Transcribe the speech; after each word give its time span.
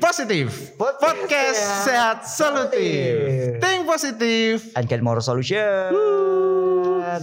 Positif. 0.00 0.72
Podcast 0.80 1.60
Sehat 1.84 2.24
Solutif. 2.24 3.14
Think 3.60 3.84
positif 3.84 4.72
and 4.72 4.88
get 4.88 5.04
more 5.04 5.20
solution. 5.20 5.92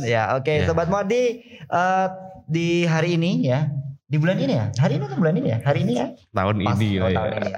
Ya, 0.06 0.38
oke, 0.38 0.46
Ya. 0.46 0.70
sobat 0.70 0.86
Modi 0.94 1.42
eh, 1.66 2.08
di 2.46 2.86
hari 2.86 3.18
ini 3.18 3.50
ya, 3.50 3.70
di 4.10 4.18
bulan 4.18 4.42
ini 4.42 4.58
ya, 4.58 4.66
hari 4.82 4.98
ini 4.98 5.06
atau 5.06 5.18
bulan 5.22 5.36
ini 5.38 5.48
ya, 5.54 5.60
hari 5.62 5.86
ini 5.86 5.94
ya, 6.02 6.08
Tahun 6.34 6.56
Pas, 6.66 6.78
ini 6.82 6.98
oh, 6.98 7.14
ya. 7.14 7.18
tahun 7.22 7.30
ini. 7.38 7.52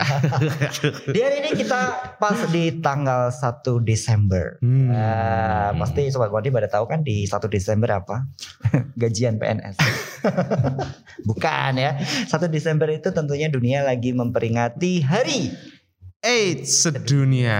di 1.15 1.19
hari 1.23 1.35
ini 1.39 1.49
kita 1.55 1.79
pas 2.19 2.39
di 2.51 2.63
tanggal 2.83 3.31
1 3.31 3.63
Desember. 3.87 4.59
Hmm. 4.59 4.91
Nah, 4.91 5.71
pasti 5.79 6.11
sobat 6.11 6.27
Modi 6.27 6.51
pada 6.51 6.67
tahu 6.67 6.91
kan 6.91 7.07
di 7.07 7.23
1 7.23 7.39
Desember 7.47 8.03
apa? 8.03 8.27
Gajian 8.99 9.39
PNS. 9.39 9.79
Bukan 11.31 11.71
ya. 11.79 11.95
1 12.27 12.27
Desember 12.51 12.91
itu 12.91 13.15
tentunya 13.15 13.47
dunia 13.47 13.87
lagi 13.87 14.11
memperingati 14.11 15.07
hari 15.07 15.55
AIDS 16.21 16.85
sedunia 16.85 17.57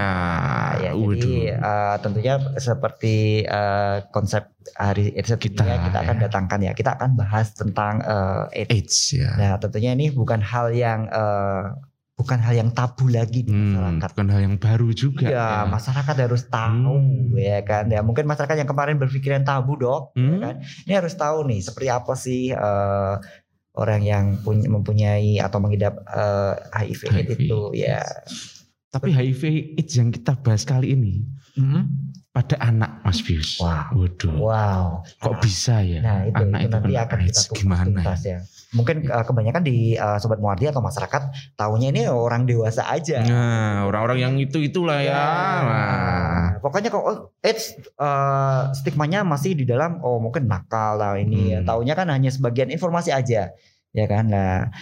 ya, 0.78 0.94
Waduh. 0.94 1.18
jadi 1.18 1.34
eh, 1.52 1.96
tentunya 1.98 2.34
seperti 2.56 3.42
eh, 3.42 3.96
konsep 4.08 4.54
hari 4.78 5.10
AIDS 5.12 5.34
Kita, 5.34 5.66
kita, 5.66 5.82
kita 5.82 5.98
akan 6.00 6.16
ya. 6.16 6.22
datangkan 6.30 6.60
ya. 6.62 6.72
Kita 6.72 6.94
akan 6.94 7.18
bahas 7.18 7.50
tentang 7.52 7.98
eh, 8.00 8.62
AIDS. 8.62 8.70
AIDS 8.70 8.96
ya 9.12 9.30
Nah, 9.34 9.52
tentunya 9.58 9.90
ini 9.92 10.08
bukan 10.08 10.38
hal 10.38 10.70
yang 10.70 11.10
eh, 11.10 11.74
bukan 12.14 12.38
hal 12.38 12.54
yang 12.54 12.70
tabu 12.70 13.10
lagi 13.10 13.42
di 13.42 13.50
Hmm, 13.50 13.98
masyarakat. 13.98 14.08
bukan 14.14 14.28
hal 14.30 14.40
yang 14.40 14.56
baru 14.56 14.88
juga 14.94 15.26
Ya, 15.26 15.66
masyarakat 15.66 16.14
harus 16.22 16.46
tahu 16.46 16.94
Hmm. 16.94 17.34
ya 17.34 17.58
kan. 17.62 17.90
Ya, 17.90 17.98
mungkin 18.00 18.24
masyarakat 18.24 18.54
yang 18.56 18.70
kemarin 18.70 18.94
berpikiran 18.94 19.42
tabu, 19.42 19.74
Dok, 19.74 20.14
Hmm. 20.14 20.30
ya 20.30 20.36
kan. 20.40 20.54
Ini 20.86 20.92
harus 20.94 21.18
tahu 21.18 21.50
nih 21.50 21.60
seperti 21.60 21.90
apa 21.90 22.14
sih 22.14 22.54
eh, 22.54 23.14
orang 23.74 24.04
yang 24.04 24.24
punya, 24.38 24.68
mempunyai 24.68 25.40
atau 25.40 25.58
mengidap 25.58 25.98
eh, 26.06 26.54
HIV, 26.78 27.00
HIV. 27.10 27.30
itu 27.40 27.60
ya. 27.74 28.06
Tapi 28.92 29.08
HIV 29.08 29.42
AIDS 29.80 29.94
yang 29.96 30.12
kita 30.12 30.36
bahas 30.36 30.68
kali 30.68 30.92
ini 30.92 31.24
pada 32.32 32.56
anak 32.64 33.04
Mas 33.04 33.20
Bius 33.20 33.60
Wow. 33.60 33.92
Waduh 33.92 34.36
Wow. 34.40 34.84
Kok 35.20 35.34
bisa 35.44 35.84
ya 35.84 36.00
Nah 36.00 36.28
itu, 36.28 36.44
anak 36.44 36.60
itu 36.64 36.68
itu 36.68 36.76
nanti 36.76 36.94
akan 36.96 37.18
kita 37.20 37.28
AIDS 37.28 37.40
kupas 37.48 37.60
gimana 37.60 38.00
ya? 38.00 38.16
ya. 38.24 38.38
Mungkin 38.72 38.96
uh, 39.04 39.24
kebanyakan 39.24 39.62
di 39.68 40.00
uh, 40.00 40.16
sobat 40.16 40.40
muardi 40.40 40.64
atau 40.64 40.80
masyarakat 40.80 41.22
tahunya 41.60 41.88
ini 41.92 42.08
orang 42.08 42.48
dewasa 42.48 42.88
aja. 42.88 43.20
Nah 43.20 43.84
orang-orang 43.84 44.18
yang 44.24 44.34
itu 44.40 44.64
itulah 44.64 45.04
ya, 45.04 45.12
Nah. 45.12 45.60
Nah, 45.68 46.46
pokoknya 46.64 46.88
kok 46.88 47.04
oh, 47.04 47.36
AIDS 47.44 47.76
uh, 48.00 48.72
stigmanya 48.72 49.28
masih 49.28 49.52
di 49.52 49.68
dalam 49.68 50.00
oh 50.00 50.16
mungkin 50.20 50.48
nakal 50.48 50.96
lah 50.96 51.20
ini 51.20 51.52
ya. 51.52 51.60
Hmm. 51.60 51.68
Taunya 51.68 51.92
kan 51.92 52.08
hanya 52.08 52.32
sebagian 52.32 52.72
informasi 52.72 53.12
aja. 53.12 53.52
Ya 53.92 54.04
kan? 54.08 54.32
Nah, 54.32 54.72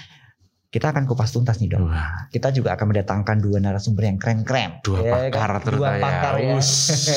kita 0.71 0.95
akan 0.95 1.03
kupas 1.03 1.35
tuntas 1.35 1.59
nih, 1.59 1.75
Dok. 1.75 1.83
Wah, 1.83 2.31
Kita 2.31 2.55
juga 2.55 2.79
akan 2.79 2.95
mendatangkan 2.95 3.37
dua 3.43 3.59
narasumber 3.59 4.07
yang 4.07 4.19
keren-keren. 4.23 4.79
dua 4.87 5.03
Ya 5.03 5.13
pakar 5.27 5.51
kan? 5.59 5.75
Dua 5.75 5.89
pakar 5.99 6.35
ya. 6.39 6.47
ya. 6.47 6.57
Us, 6.63 6.71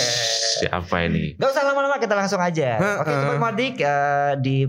siapa 0.60 0.96
ini? 1.06 1.38
Gak 1.38 1.54
usah 1.54 1.64
lama-lama 1.70 2.02
kita 2.02 2.18
langsung 2.18 2.42
aja. 2.42 2.82
Oke, 2.98 3.14
Heeh. 3.14 3.22
Sobat 3.22 3.38
Madik 3.38 3.78
eh, 3.78 4.34
di 4.42 4.66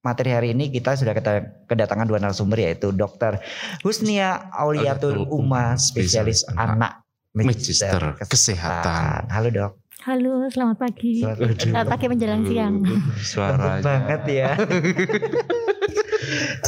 materi 0.00 0.32
hari 0.32 0.48
ini 0.56 0.72
kita 0.72 0.96
sudah 0.96 1.12
kita 1.12 1.64
kedatangan 1.68 2.08
dua 2.08 2.24
narasumber 2.24 2.56
yaitu 2.56 2.88
Dr. 2.88 3.36
Husnia 3.84 4.48
Auliatul 4.56 5.28
Uma, 5.28 5.76
spesialis 5.76 6.48
anak 6.56 7.04
Magister 7.36 8.16
Kesehatan. 8.16 9.28
Halo 9.28 9.48
dok. 9.52 9.72
Halo, 10.04 10.44
selamat 10.52 10.76
pagi. 10.76 11.20
Selamat 11.20 11.88
pagi 11.96 12.06
menjelang 12.12 12.44
siang. 12.44 12.84
Suaranya 13.20 13.80
banget 13.80 14.22
ya. 14.28 14.50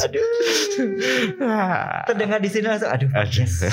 aduh. 0.03 0.25
Terdengar 2.11 2.39
di 2.43 2.49
sini 2.51 2.65
langsung 2.67 2.91
aduh. 2.91 3.09
Aduh. 3.13 3.45
yes. 3.45 3.63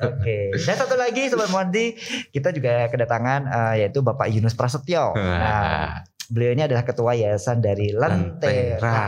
Oke. 0.00 0.54
Dan 0.54 0.76
satu 0.76 0.96
lagi 0.96 1.28
Sobat 1.28 1.52
Mondi, 1.52 1.94
kita 2.32 2.50
juga 2.50 2.88
kedatangan 2.88 3.40
eh, 3.46 3.74
yaitu 3.84 4.00
Bapak 4.00 4.32
Yunus 4.32 4.56
Prasetyo. 4.56 5.12
Nah, 5.14 6.02
beliau 6.32 6.56
ini 6.56 6.64
adalah 6.64 6.82
ketua 6.82 7.12
yayasan 7.18 7.60
dari 7.60 7.92
Lentera. 7.92 8.80
Lentera. 8.80 9.02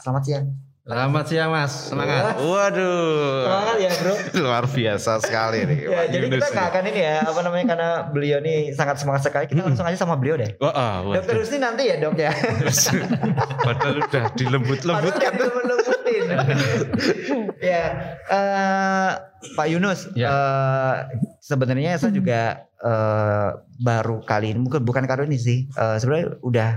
Selamat 0.00 0.22
siang. 0.26 0.65
Selamat 0.86 1.26
siang 1.26 1.50
Mas, 1.50 1.90
semangat. 1.90 2.38
Waduh. 2.38 3.42
Semangat 3.42 3.76
ya, 3.82 3.90
Bro. 3.98 4.14
Luar 4.46 4.64
biasa 4.70 5.18
sekali 5.18 5.66
nih. 5.66 5.78
Ya, 5.82 5.90
Pak 5.90 6.04
jadi 6.14 6.24
Yunus 6.30 6.38
kita 6.38 6.46
nggak 6.54 6.68
akan 6.70 6.84
ini 6.86 7.00
ya, 7.02 7.16
apa 7.26 7.40
namanya 7.42 7.66
karena 7.74 7.90
beliau 8.06 8.38
ini 8.38 8.54
sangat 8.70 9.02
semangat 9.02 9.26
sekali. 9.26 9.50
Kita 9.50 9.66
langsung 9.66 9.82
aja 9.82 9.98
sama 9.98 10.14
beliau 10.14 10.38
deh. 10.38 10.54
Wah, 10.62 10.70
ah, 10.70 10.94
Dokter. 11.02 11.42
Husni 11.42 11.58
nanti 11.58 11.90
ya 11.90 11.98
dok 11.98 12.14
ya. 12.14 12.30
Padahal 13.66 13.98
udah 13.98 14.24
dilembut-lembut 14.38 15.10
udah 15.10 15.30
dilembut-lembutin. 15.34 16.22
ya, 17.74 17.82
eh, 18.30 19.10
Pak 19.58 19.66
Yunus, 19.66 20.14
Ya. 20.14 20.30
eh, 20.30 20.94
sebenarnya 21.42 21.98
saya 21.98 22.14
juga 22.14 22.62
eh, 22.62 23.48
baru 23.82 24.22
kali 24.22 24.54
ini, 24.54 24.62
mungkin 24.62 24.86
bukan 24.86 25.02
kali 25.10 25.26
ini 25.34 25.38
sih, 25.42 25.66
eh, 25.66 25.98
sebenarnya 25.98 26.38
udah 26.46 26.68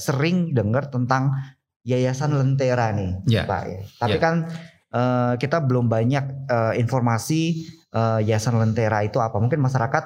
sering 0.00 0.56
dengar 0.56 0.88
tentang 0.88 1.36
Yayasan 1.88 2.36
Lentera 2.36 2.92
nih, 2.92 3.24
Ya. 3.24 3.48
Pak. 3.48 3.62
Ya. 3.64 3.80
Tapi 3.96 4.16
Ya. 4.16 4.20
kan 4.20 4.34
eh, 4.88 5.32
kita 5.40 5.64
belum 5.64 5.88
banyak 5.88 6.24
eh, 6.46 6.74
informasi 6.76 7.42
eh, 7.88 8.20
Yayasan 8.28 8.60
Lentera 8.60 9.00
itu 9.00 9.16
apa. 9.18 9.40
Mungkin 9.40 9.56
masyarakat 9.58 10.04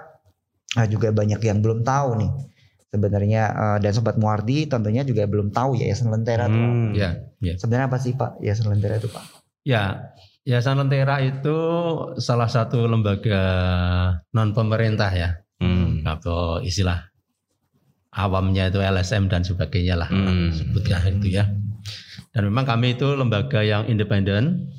eh, 0.79 0.87
juga 0.87 1.11
banyak 1.11 1.43
yang 1.43 1.59
belum 1.59 1.83
tahu 1.83 2.09
nih. 2.23 2.31
Sebenarnya 2.89 3.43
eh, 3.51 3.77
dan 3.83 3.93
sobat 3.93 4.15
Muardi 4.15 4.67
tentunya 4.67 5.03
juga 5.03 5.27
belum 5.27 5.51
tahu 5.51 5.75
Yayasan 5.77 6.11
Lentera 6.11 6.47
itu 6.47 6.55
apa. 6.55 6.71
Hmm. 6.71 6.93
Ya, 6.95 7.11
ya. 7.43 7.55
Sebenarnya 7.59 7.87
apa 7.91 7.99
sih 7.99 8.15
Pak 8.15 8.39
Yayasan 8.39 8.71
Lentera 8.71 8.95
itu 8.97 9.11
Pak? 9.11 9.25
Ya, 9.63 10.15
Yayasan 10.43 10.79
Lentera 10.79 11.19
itu 11.19 11.57
salah 12.19 12.47
satu 12.47 12.87
lembaga 12.87 13.43
non 14.31 14.51
pemerintah 14.53 15.11
ya. 15.11 15.31
Hmm. 15.59 16.03
Atau 16.03 16.59
istilah 16.61 17.07
awamnya 18.13 18.69
itu 18.69 18.77
LSM 18.77 19.31
dan 19.31 19.41
sebagainya 19.41 19.95
lah. 19.97 20.09
Hmm. 20.11 20.51
Sebutkan 20.53 21.23
itu 21.23 21.33
ya. 21.33 21.47
Dan 22.33 22.49
memang 22.49 22.65
kami 22.65 22.97
itu 22.97 23.13
lembaga 23.13 23.61
yang 23.61 23.85
independen. 23.87 24.73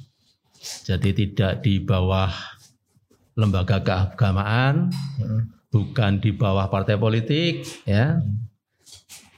Jadi 0.90 1.14
tidak 1.14 1.62
di 1.62 1.78
bawah 1.78 2.34
lembaga 3.38 3.82
keagamaan, 3.82 4.90
bukan 5.70 6.22
di 6.22 6.34
bawah 6.34 6.70
partai 6.70 6.98
politik 6.98 7.66
ya. 7.86 8.22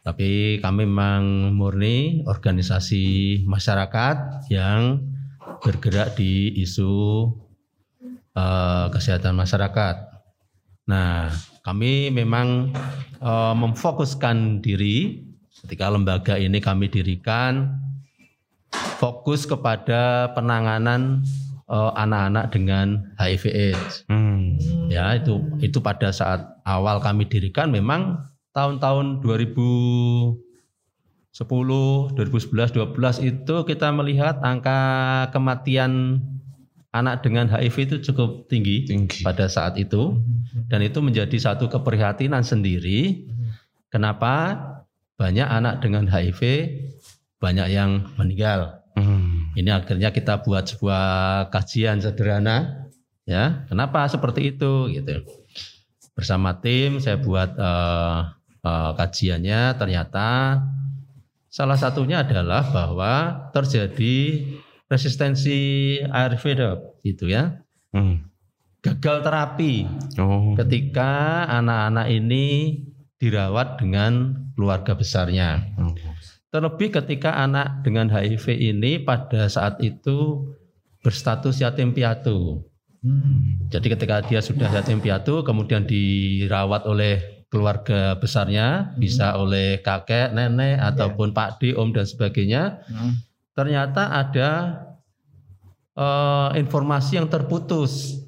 Tapi 0.05 0.61
kami 0.61 0.85
memang 0.85 1.51
murni 1.55 2.21
organisasi 2.29 3.41
masyarakat 3.49 4.47
yang 4.53 5.01
bergerak 5.65 6.13
di 6.13 6.53
isu 6.61 7.25
eh, 8.37 8.85
kesehatan 8.93 9.33
masyarakat. 9.33 9.95
Nah, 10.85 11.33
kami 11.65 12.13
memang 12.13 12.69
eh, 13.17 13.55
memfokuskan 13.57 14.61
diri 14.61 15.25
ketika 15.65 15.89
lembaga 15.89 16.37
ini 16.37 16.61
kami 16.61 16.85
dirikan 16.93 17.81
fokus 18.97 19.45
kepada 19.45 20.31
penanganan 20.33 21.23
eh, 21.69 21.91
anak-anak 21.95 22.51
dengan 22.53 23.15
HIV/AIDS. 23.19 24.07
Hmm. 24.07 24.57
Ya, 24.87 25.15
itu 25.17 25.41
itu 25.59 25.81
pada 25.81 26.11
saat 26.11 26.45
awal 26.63 27.01
kami 27.01 27.27
dirikan 27.27 27.71
memang 27.71 28.23
tahun-tahun 28.55 29.19
2010, 29.21 30.39
2011, 31.35 32.15
12 32.15 33.19
itu 33.19 33.55
kita 33.67 33.87
melihat 33.91 34.39
angka 34.39 34.79
kematian 35.35 36.23
anak 36.95 37.27
dengan 37.27 37.51
HIV 37.51 37.75
itu 37.91 37.95
cukup 38.11 38.47
tinggi, 38.47 38.87
Tinggi. 38.87 39.19
pada 39.27 39.51
saat 39.51 39.75
itu 39.75 40.15
dan 40.71 40.79
itu 40.79 41.03
menjadi 41.03 41.35
satu 41.35 41.67
keprihatinan 41.67 42.39
sendiri. 42.39 43.27
Kenapa 43.91 44.55
banyak 45.19 45.47
anak 45.47 45.83
dengan 45.83 46.07
HIV 46.07 46.41
banyak 47.45 47.67
yang 47.69 48.09
meninggal? 48.17 48.81
Hmm. 48.97 49.53
Ini 49.53 49.69
akhirnya 49.69 50.09
kita 50.09 50.41
buat 50.41 50.65
sebuah 50.65 51.05
kajian 51.53 52.01
sederhana, 52.01 52.89
ya. 53.29 53.69
Kenapa 53.69 54.09
seperti 54.09 54.57
itu, 54.57 54.89
gitu. 54.89 55.21
Bersama 56.17 56.57
tim 56.57 56.97
saya 56.97 57.21
buat 57.21 57.53
eh, 57.53 58.19
eh, 58.65 58.91
kajiannya. 58.97 59.61
Ternyata 59.77 60.27
salah 61.53 61.77
satunya 61.77 62.25
adalah 62.25 62.65
bahwa 62.73 63.13
terjadi 63.53 64.47
resistensi 64.89 65.99
ARV, 66.01 66.43
gitu 67.05 67.29
ya. 67.29 67.61
Hmm. 67.93 68.25
Gagal 68.81 69.25
terapi 69.25 69.89
Oh. 70.21 70.53
ketika 70.53 71.45
anak-anak 71.49 72.05
ini 72.11 72.45
dirawat 73.17 73.81
dengan 73.81 74.45
keluarga 74.53 74.93
besarnya. 74.93 75.73
Oh. 75.81 75.89
Terlebih 76.55 76.87
ketika 76.87 77.35
anak 77.35 77.83
dengan 77.83 78.07
HIV 78.07 78.47
ini 78.55 79.03
pada 79.03 79.51
saat 79.51 79.75
itu 79.83 80.47
berstatus 81.03 81.59
yatim 81.59 81.91
piatu. 81.91 82.63
Hmm. 83.03 83.59
Jadi 83.67 83.91
ketika 83.91 84.23
dia 84.23 84.39
sudah 84.39 84.71
yatim 84.71 85.03
piatu, 85.03 85.43
kemudian 85.43 85.83
dirawat 85.83 86.87
oleh 86.87 87.43
keluarga 87.51 88.15
besarnya, 88.15 88.87
Hmm. 88.87 89.03
bisa 89.03 89.35
oleh 89.35 89.83
kakek, 89.83 90.31
nenek, 90.31 90.79
ataupun 90.79 91.35
Pak 91.35 91.59
D, 91.59 91.75
Om 91.75 91.91
dan 91.91 92.07
sebagainya, 92.07 92.79
Hmm. 92.87 93.19
ternyata 93.51 94.15
ada 94.15 94.49
eh, 95.95 96.49
informasi 96.59 97.19
yang 97.19 97.27
terputus. 97.27 98.19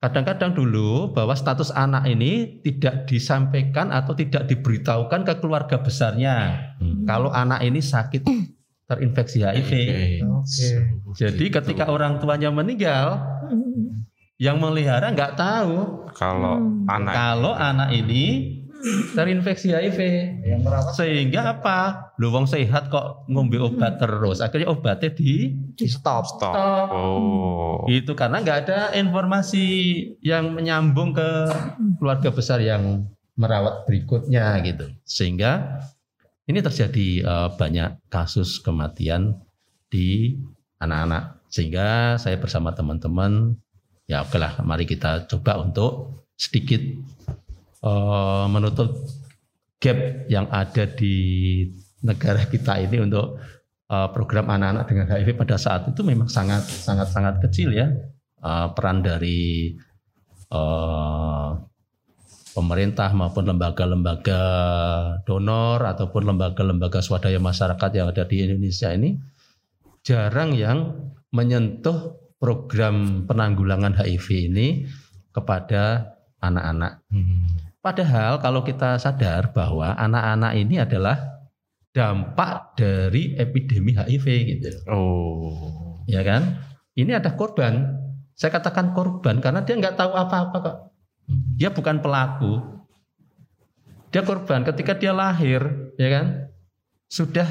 Kadang-kadang 0.00 0.56
dulu 0.56 1.12
bahwa 1.12 1.36
status 1.36 1.68
anak 1.76 2.08
ini 2.08 2.64
tidak 2.64 3.04
disampaikan 3.04 3.92
atau 3.92 4.16
tidak 4.16 4.48
diberitahukan 4.48 5.28
ke 5.28 5.34
keluarga 5.44 5.76
besarnya. 5.76 6.36
Hmm. 6.80 7.04
Kalau 7.04 7.28
anak 7.28 7.60
ini 7.60 7.84
sakit 7.84 8.24
terinfeksi 8.88 9.44
HIV. 9.44 9.70
Oke. 10.24 10.68
Jadi 11.20 11.44
ketika 11.52 11.92
orang 11.92 12.16
tuanya 12.16 12.48
meninggal, 12.48 13.20
yang 14.40 14.56
melihara 14.56 15.12
nggak 15.12 15.36
tahu 15.36 16.08
Kalau 16.16 16.56
Hmm. 16.56 16.88
anak 16.88 17.12
kalau 17.12 17.52
anak 17.52 17.92
ini 17.92 18.56
terinfeksi 19.16 19.72
HIV. 19.72 20.00
Yang 20.44 20.60
merawat 20.64 20.92
Sehingga 20.96 21.40
apa? 21.58 21.78
Lu 22.16 22.32
wong 22.32 22.48
sehat 22.48 22.88
kok 22.88 23.28
ngombe 23.28 23.60
obat 23.60 24.00
terus. 24.00 24.40
Akhirnya 24.40 24.72
obatnya 24.72 25.12
di 25.12 25.52
di 25.76 25.86
stop. 25.86 26.24
stop. 26.26 26.54
stop. 26.54 26.88
Oh. 26.92 27.84
Itu 27.86 28.16
karena 28.16 28.40
nggak 28.40 28.58
ada 28.66 28.80
informasi 28.96 29.64
yang 30.24 30.52
menyambung 30.56 31.12
ke 31.12 31.28
keluarga 32.00 32.32
besar 32.32 32.60
yang 32.60 33.08
merawat 33.36 33.84
berikutnya 33.88 34.60
gitu. 34.64 34.90
Sehingga 35.04 35.80
ini 36.48 36.60
terjadi 36.60 37.08
eh, 37.24 37.48
banyak 37.54 38.10
kasus 38.10 38.58
kematian 38.60 39.38
di 39.92 40.36
anak-anak. 40.80 41.44
Sehingga 41.50 42.16
saya 42.16 42.38
bersama 42.38 42.72
teman-teman 42.72 43.58
ya 44.10 44.26
oke 44.26 44.42
lah 44.42 44.58
mari 44.66 44.90
kita 44.90 45.30
coba 45.30 45.62
untuk 45.62 46.26
sedikit 46.34 46.82
eh, 47.84 48.44
menutup 48.48 48.90
gap 49.80 49.98
yang 50.28 50.46
ada 50.52 50.84
di 50.84 51.14
negara 52.04 52.44
kita 52.48 52.80
ini 52.80 53.00
untuk 53.00 53.40
eh, 53.88 54.08
program 54.12 54.52
anak-anak 54.52 54.84
dengan 54.88 55.06
HIV 55.08 55.28
pada 55.36 55.56
saat 55.56 55.88
itu 55.88 56.00
memang 56.04 56.28
sangat 56.28 56.62
sangat 56.64 57.08
sangat 57.12 57.40
kecil 57.44 57.72
ya 57.72 57.88
Eh, 58.40 58.68
peran 58.72 59.04
dari 59.04 59.76
pemerintah 62.50 63.14
maupun 63.14 63.44
lembaga-lembaga 63.46 64.42
donor 65.22 65.78
ataupun 65.84 66.34
lembaga-lembaga 66.34 66.98
swadaya 67.04 67.38
masyarakat 67.38 67.90
yang 67.94 68.10
ada 68.10 68.26
di 68.26 68.36
Indonesia 68.42 68.90
ini 68.90 69.14
jarang 70.02 70.56
yang 70.56 71.06
menyentuh 71.30 72.18
program 72.40 73.28
penanggulangan 73.28 73.94
HIV 73.94 74.26
ini 74.50 74.88
kepada 75.30 76.16
anak-anak. 76.40 77.04
Hmm. 77.12 77.69
Padahal 77.80 78.36
kalau 78.44 78.60
kita 78.60 79.00
sadar 79.00 79.56
bahwa 79.56 79.96
anak-anak 79.96 80.52
ini 80.52 80.76
adalah 80.84 81.16
dampak 81.96 82.76
dari 82.76 83.34
epidemi 83.40 83.96
HIV 83.96 84.26
gitu. 84.52 84.70
Oh. 84.92 86.04
Ya 86.04 86.20
kan? 86.20 86.60
Ini 86.92 87.16
ada 87.16 87.32
korban. 87.32 87.96
Saya 88.36 88.52
katakan 88.56 88.92
korban 88.92 89.40
karena 89.40 89.64
dia 89.64 89.80
nggak 89.80 89.96
tahu 89.96 90.12
apa-apa 90.12 90.56
kok. 90.60 90.76
Dia 91.56 91.72
bukan 91.72 92.04
pelaku. 92.04 92.60
Dia 94.10 94.26
korban 94.26 94.66
ketika 94.66 94.98
dia 94.98 95.14
lahir, 95.14 95.94
ya 95.96 96.08
kan? 96.10 96.26
Sudah 97.08 97.46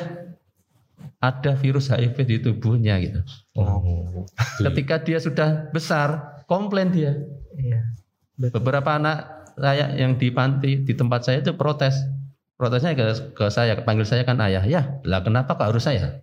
ada 1.19 1.51
virus 1.59 1.91
HIV 1.91 2.17
di 2.27 2.37
tubuhnya 2.43 2.99
gitu. 2.99 3.23
Oh. 3.55 4.27
Ketika 4.59 4.99
dia 5.01 5.17
sudah 5.17 5.71
besar, 5.71 6.39
komplain 6.45 6.91
dia. 6.91 7.15
Iya. 7.55 7.81
Beberapa 8.55 8.95
anak 8.95 9.38
saya 9.59 9.85
yang 9.95 10.15
di 10.15 10.31
panti 10.31 10.79
di 10.81 10.93
tempat 10.95 11.27
saya 11.27 11.43
itu 11.43 11.53
protes. 11.53 11.95
Protesnya 12.59 12.91
ke, 12.91 13.05
ke 13.31 13.45
saya, 13.47 13.79
panggil 13.87 14.03
saya 14.03 14.27
kan 14.27 14.35
ayah. 14.43 14.67
Ya, 14.67 14.99
lah 15.07 15.23
kenapa 15.23 15.55
kok 15.55 15.71
harus 15.71 15.79
saya? 15.79 16.19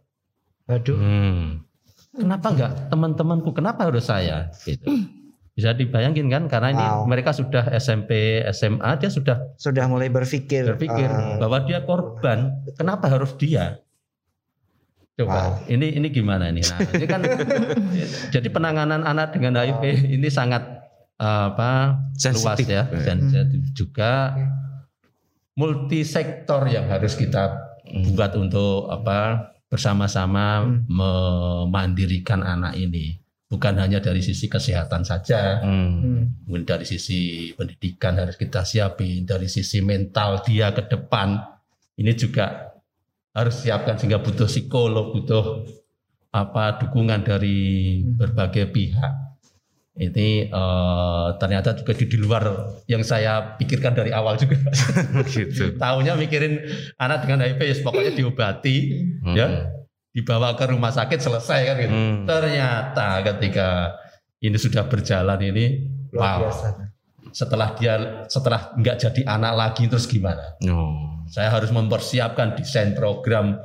Aduh. 0.69 0.93
Hmm. 0.93 1.65
Kenapa 2.13 2.53
enggak 2.53 2.73
teman-temanku? 2.93 3.57
Kenapa 3.57 3.89
harus 3.89 4.05
saya? 4.05 4.53
Gitu. 4.61 4.85
Bisa 5.57 5.73
dibayangin 5.73 6.29
kan? 6.29 6.45
Karena 6.53 6.69
ini 6.77 6.85
Wow. 6.85 7.09
mereka 7.09 7.33
sudah 7.33 7.73
SMP, 7.81 8.45
SMA, 8.53 9.01
dia 9.01 9.09
sudah 9.09 9.57
Sudah 9.57 9.89
mulai 9.89 10.13
berpikir. 10.13 10.69
berpikir 10.77 11.09
eh, 11.09 11.41
bahwa 11.41 11.65
dia 11.65 11.81
korban. 11.81 12.53
Kenapa 12.77 13.09
harus 13.09 13.33
dia? 13.41 13.81
Coba, 15.17 15.65
ini 15.73 15.97
ini 15.97 16.13
gimana 16.13 16.53
ini? 16.53 16.61
Nah, 16.61 16.77
ini 16.93 17.07
kan 17.09 17.25
jadi 18.37 18.49
penanganan 18.53 19.01
anak 19.01 19.33
dengan 19.33 19.57
HIV 19.57 20.13
ini 20.13 20.29
sangat 20.29 20.76
eh, 21.17 21.45
apa 21.51 21.71
luas 22.07 22.21
Sensitif. 22.21 22.69
ya, 22.69 22.85
sensitif 22.93 23.63
juga 23.73 24.37
multisektor 25.57 26.69
yang 26.69 26.87
harus 26.87 27.17
kita 27.17 27.57
buat 28.13 28.37
untuk 28.37 28.91
apa 28.91 29.51
bersama-sama 29.67 30.63
Hmm. 30.63 30.85
memandirikan 30.87 32.41
anak 32.41 32.77
ini. 32.77 33.19
Bukan 33.47 33.79
hanya 33.79 34.03
dari 34.03 34.21
sisi 34.21 34.51
kesehatan 34.51 35.07
saja, 35.07 35.63
Hmm. 35.63 36.03
hmm. 36.03 36.23
mungkin 36.45 36.65
dari 36.67 36.83
sisi 36.83 37.51
pendidikan 37.55 38.19
harus 38.19 38.35
kita 38.35 38.67
siapin, 38.67 39.23
dari 39.23 39.47
sisi 39.47 39.79
mental 39.81 40.43
dia 40.43 40.75
ke 40.75 40.83
depan 40.85 41.39
ini 41.97 42.13
juga 42.13 42.75
harus 43.31 43.63
siapkan 43.63 43.95
sehingga 43.97 44.19
butuh 44.19 44.45
psikolog, 44.45 45.15
butuh 45.15 45.63
apa 46.35 46.83
dukungan 46.83 47.23
dari 47.23 47.59
berbagai 48.05 48.69
pihak. 48.69 49.13
Ini 49.97 50.53
eh, 50.53 51.29
ternyata 51.41 51.73
juga 51.73 51.97
di, 51.97 52.05
di 52.05 52.21
luar 52.21 52.45
yang 52.85 53.01
saya 53.01 53.57
pikirkan 53.57 53.97
dari 53.97 54.13
awal 54.13 54.37
juga. 54.37 54.61
gitu. 55.33 55.77
Tahunya 55.81 56.13
mikirin 56.21 56.61
anak 57.01 57.25
dengan 57.25 57.49
HIV 57.49 57.61
ya 57.65 57.75
pokoknya 57.81 58.13
diobati, 58.13 58.77
ya 59.33 59.73
dibawa 60.17 60.57
ke 60.57 60.65
rumah 60.73 60.89
sakit 60.89 61.21
selesai 61.21 61.61
kan 61.69 61.77
gitu. 61.77 61.93
Hmm. 61.93 62.25
Ternyata 62.25 63.21
ketika 63.21 63.69
ini 64.41 64.57
sudah 64.57 64.89
berjalan 64.89 65.41
ini, 65.45 65.65
Luar 66.17 66.25
wow. 66.25 66.41
biasa. 66.49 66.67
Setelah 67.37 67.69
dia 67.77 67.95
setelah 68.33 68.73
nggak 68.81 68.97
jadi 68.97 69.23
anak 69.29 69.53
lagi 69.53 69.85
terus 69.93 70.09
gimana? 70.09 70.57
Oh. 70.73 71.21
Saya 71.29 71.53
harus 71.53 71.69
mempersiapkan 71.69 72.57
desain 72.57 72.97
program 72.97 73.61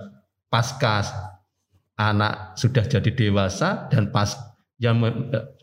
pasca 0.52 1.08
anak 1.96 2.60
sudah 2.60 2.84
jadi 2.84 3.12
dewasa 3.16 3.88
dan 3.88 4.12
pas 4.12 4.36
yang 4.82 5.00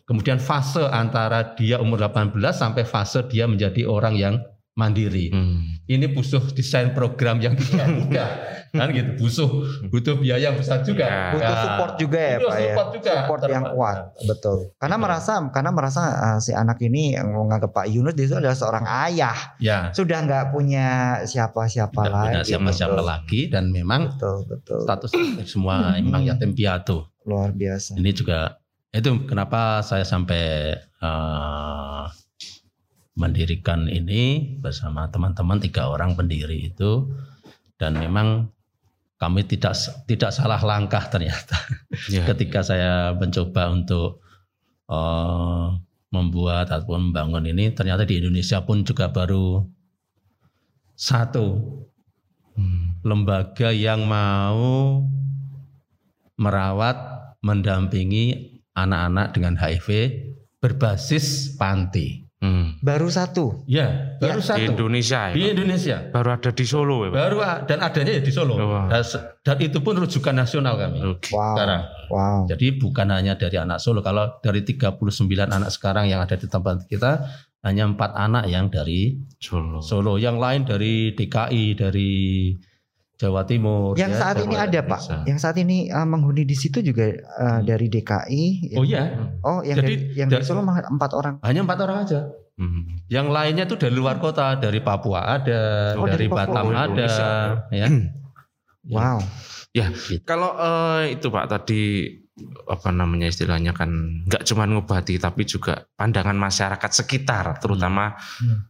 kemudian 0.08 0.40
fase 0.40 0.80
antara 0.82 1.52
dia 1.52 1.76
umur 1.78 2.00
18 2.00 2.32
sampai 2.50 2.82
fase 2.82 3.20
dia 3.28 3.44
menjadi 3.44 3.84
orang 3.84 4.16
yang 4.16 4.34
mandiri. 4.72 5.28
Hmm. 5.28 5.74
Ini 5.84 6.06
butuh 6.08 6.54
desain 6.54 6.94
program 6.94 7.38
yang 7.38 7.52
tidak 7.54 7.86
mudah 7.98 8.30
kan 8.68 8.92
gitu 8.92 9.16
butuh 9.16 9.48
butuh 9.88 10.14
biaya 10.16 10.52
yang 10.52 10.56
besar 10.56 10.80
juga 10.82 11.02
Ya. 11.02 11.32
Butuh 11.32 11.50
Ya. 11.50 11.62
support 11.64 11.92
juga 11.96 12.18
ya 12.20 12.36
Butuh 12.36 12.46
Pak 12.46 12.54
ya. 12.54 12.62
support 12.62 12.88
juga. 12.92 13.10
Support 13.16 13.40
yang 13.48 13.64
kuat, 13.66 13.98
betul. 14.22 14.56
Karena 14.76 14.96
merasa 14.96 15.32
karena 15.48 15.70
merasa 15.72 16.00
uh, 16.14 16.38
si 16.38 16.52
anak 16.52 16.78
ini 16.78 17.02
yang 17.12 17.26
menganggap 17.28 17.72
Pak 17.72 17.86
Yunus 17.88 18.14
itu 18.14 18.32
adalah 18.32 18.54
seorang 18.54 18.84
ayah, 19.08 19.34
ya 19.58 19.88
sudah 19.90 20.18
nggak 20.20 20.44
punya 20.52 20.86
siapa-siapa 21.24 21.96
tidak 21.98 22.12
lagi. 22.12 22.26
punya 22.28 22.42
siapa-siapa 22.44 22.94
betul. 22.94 23.08
lagi 23.08 23.40
dan 23.48 23.64
memang 23.68 24.00
Betul, 24.14 24.36
betul. 24.46 24.78
status 24.78 25.10
semua 25.44 25.74
memang 25.98 26.22
yatim 26.22 26.52
piatu 26.52 27.02
Luar 27.24 27.50
biasa. 27.50 27.96
ini 27.96 28.12
juga 28.12 28.52
itu 28.92 29.10
kenapa 29.28 29.84
saya 29.84 30.02
sampai 30.04 30.74
eh, 30.80 32.04
mendirikan 33.18 33.90
ini 33.90 34.54
bersama 34.62 35.10
teman-teman 35.10 35.58
tiga 35.58 35.90
orang 35.90 36.14
pendiri 36.14 36.70
itu 36.70 37.10
dan 37.76 37.98
memang 37.98 38.48
kami 39.18 39.42
tidak 39.44 39.74
tidak 40.06 40.30
salah 40.30 40.62
langkah 40.62 41.02
ternyata 41.10 41.58
Ya. 42.14 42.22
ketika 42.24 42.62
saya 42.62 43.12
mencoba 43.18 43.68
untuk 43.74 44.22
eh, 44.88 45.66
membuat 46.08 46.72
ataupun 46.72 47.12
membangun 47.12 47.44
ini 47.50 47.74
ternyata 47.76 48.08
di 48.08 48.22
Indonesia 48.22 48.64
pun 48.64 48.80
juga 48.86 49.12
baru 49.12 49.66
satu 50.96 51.46
Hmm. 52.58 52.98
lembaga 53.06 53.70
yang 53.70 54.02
mau 54.02 55.06
merawat, 56.34 56.98
mendampingi 57.38 58.47
anak-anak 58.84 59.26
dengan 59.34 59.54
HIV 59.56 59.88
berbasis 60.58 61.54
panti. 61.54 62.26
Hmm. 62.38 62.78
Baru 62.78 63.10
satu. 63.10 63.66
Ya, 63.66 64.14
baru 64.22 64.38
Di 64.38 64.46
satu 64.46 64.62
Indonesia 64.62 65.26
ya. 65.30 65.34
di 65.34 65.42
Indonesia. 65.50 65.96
Baru 66.14 66.38
ada 66.38 66.54
di 66.54 66.62
Solo 66.62 67.02
ya, 67.02 67.10
Pak? 67.10 67.18
Baru 67.18 67.36
dan 67.66 67.78
adanya 67.82 68.12
ya 68.14 68.22
di 68.22 68.30
Solo. 68.30 68.54
Wah. 68.54 68.86
Dan, 68.86 69.02
se- 69.02 69.24
dan 69.42 69.58
itu 69.58 69.82
pun 69.82 69.98
rujukan 69.98 70.38
nasional 70.38 70.78
kami 70.78 71.02
Oke. 71.02 71.34
Wow. 71.34 71.58
sekarang. 71.58 71.82
Wow. 72.14 72.40
Jadi 72.46 72.66
bukan 72.78 73.10
hanya 73.10 73.34
dari 73.34 73.58
anak 73.58 73.82
Solo. 73.82 74.06
Kalau 74.06 74.38
dari 74.38 74.62
39 74.62 75.02
anak 75.50 75.70
sekarang 75.74 76.06
yang 76.06 76.22
ada 76.22 76.38
di 76.38 76.46
tempat 76.46 76.86
kita 76.86 77.26
hanya 77.66 77.90
empat 77.90 78.14
anak 78.14 78.46
yang 78.46 78.70
dari 78.70 79.18
Solo. 79.42 79.82
Solo. 79.82 80.14
Yang 80.14 80.36
lain 80.38 80.60
dari 80.62 80.94
DKI, 81.18 81.64
dari 81.74 82.10
Jawa 83.18 83.42
Timur. 83.42 83.98
Yang 83.98 84.14
ya, 84.14 84.18
saat 84.22 84.36
ini 84.38 84.54
ada 84.54 84.80
Pak. 84.80 85.00
bisa. 85.02 85.16
Yang 85.26 85.38
saat 85.42 85.56
ini 85.58 85.90
uh, 85.90 86.06
menghuni 86.06 86.42
di 86.42 86.54
situ 86.54 86.78
juga 86.78 87.10
uh, 87.10 87.60
dari 87.60 87.90
DKI. 87.90 88.44
Oh 88.78 88.86
iya, 88.86 89.34
Oh, 89.42 89.58
yang 89.60 89.74
Jadi, 89.76 89.90
dari, 89.90 89.94
yang 90.14 90.28
da- 90.30 90.38
dari 90.38 90.46
Solo 90.46 90.62
empat 90.62 91.10
orang. 91.12 91.42
hanya 91.42 91.60
empat 91.66 91.78
orang 91.82 91.98
aja. 92.06 92.20
Hmm. 92.54 93.02
Yang 93.06 93.26
lainnya 93.28 93.64
tuh 93.66 93.74
dari 93.76 93.94
luar 93.94 94.18
kota, 94.18 94.54
dari 94.54 94.78
Papua 94.78 95.34
ada, 95.34 95.94
Oh, 95.94 96.06
dari, 96.06 96.26
dari 96.26 96.26
Papua. 96.26 96.38
Batam 96.46 96.64
Oh, 96.64 96.70
ada, 96.70 96.86
Indonesia. 96.86 97.30
ya. 97.70 97.86
Wow. 98.86 99.18
Kalau 100.22 100.50
eh, 100.54 101.14
itu 101.14 101.26
Pak 101.28 101.46
tadi 101.46 101.82
apa 102.70 102.94
namanya 102.94 103.26
istilahnya 103.26 103.74
kan 103.74 103.90
nggak 104.24 104.46
cuma 104.46 104.62
ngobati 104.62 105.18
tapi 105.18 105.42
juga 105.42 105.90
pandangan 105.94 106.38
masyarakat 106.38 106.90
sekitar 106.94 107.58
terutama 107.58 108.14
Hmm. 108.38 108.62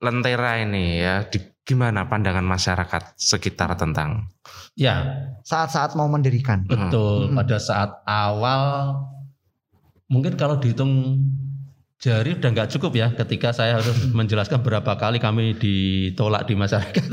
lentera 0.00 0.56
ini 0.58 0.96
ya 0.98 1.28
di, 1.28 1.36
gimana 1.62 2.10
pandangan 2.10 2.42
masyarakat 2.42 3.14
sekitar 3.14 3.74
tentang 3.78 4.26
Ya, 4.72 5.28
Saat-saat 5.44 5.92
mau 5.94 6.08
mendirikan. 6.08 6.64
betul. 6.64 7.28
Hmm. 7.28 7.36
Pada 7.36 7.60
saat 7.60 7.92
awal, 8.02 8.96
mungkin 10.08 10.32
kalau 10.34 10.56
dihitung 10.56 11.20
jari 12.00 12.34
udah 12.34 12.50
nggak 12.50 12.72
cukup 12.72 12.92
ya. 12.96 13.08
Ketika 13.12 13.52
saya 13.52 13.78
harus 13.78 13.94
menjelaskan 14.18 14.64
berapa 14.64 14.96
kali 14.96 15.20
kami 15.20 15.52
ditolak 15.54 16.48
di 16.48 16.56
masyarakat. 16.56 17.04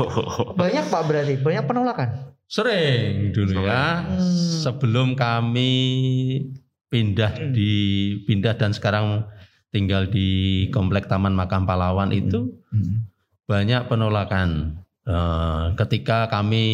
Banyak 0.62 0.84
Pak 0.86 1.02
berarti, 1.04 1.34
banyak 1.42 1.64
penolakan. 1.66 2.08
Sering 2.46 3.34
dulu 3.34 3.66
ya. 3.66 4.06
Hmm. 4.06 4.18
Sebelum 4.62 5.18
kami 5.18 5.70
pindah 6.90 7.52
di 7.54 7.70
pindah 8.26 8.54
dan 8.54 8.70
sekarang 8.70 9.26
tinggal 9.70 10.06
di 10.06 10.66
komplek 10.70 11.06
Taman 11.06 11.34
Makam 11.34 11.62
Pahlawan 11.62 12.10
itu 12.10 12.50
banyak 13.50 13.90
penolakan. 13.90 14.78
Eh, 15.02 15.64
ketika 15.74 16.30
kami 16.30 16.66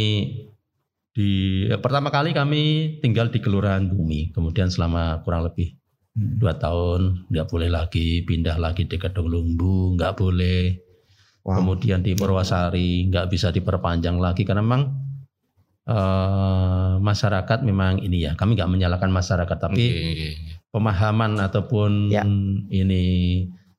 di 1.16 1.30
eh, 1.64 1.80
pertama 1.80 2.12
kali 2.12 2.37
kami 2.37 2.62
tinggal 3.00 3.33
di 3.33 3.40
Kelurahan 3.40 3.88
Bumi, 3.88 4.37
kemudian 4.37 4.68
selama 4.68 5.25
kurang 5.25 5.49
lebih 5.49 5.73
Hmm. 6.16 6.40
dua 6.40 6.56
tahun 6.56 7.28
nggak 7.28 7.45
boleh 7.45 7.68
lagi 7.68 8.25
pindah 8.25 8.56
lagi 8.56 8.88
di 8.88 8.97
Kedung 8.97 9.28
Lumbu, 9.28 9.92
nggak 10.00 10.16
boleh. 10.16 10.80
Wow. 11.45 11.61
Kemudian 11.61 12.00
di 12.00 12.16
Purwasari 12.16 13.04
nggak 13.12 13.28
bisa 13.28 13.52
diperpanjang 13.52 14.16
lagi 14.16 14.49
karena 14.49 14.64
memang 14.64 14.97
eh, 15.87 16.92
masyarakat 16.99 17.62
memang 17.62 18.00
ini 18.00 18.26
ya 18.26 18.33
kami 18.33 18.56
nggak 18.56 18.66
menyalahkan 18.66 19.12
masyarakat 19.12 19.56
tapi 19.61 19.85
Oke. 19.87 19.97
pemahaman 20.73 21.37
ataupun 21.38 22.11
Ya. 22.11 22.25
ini 22.73 23.04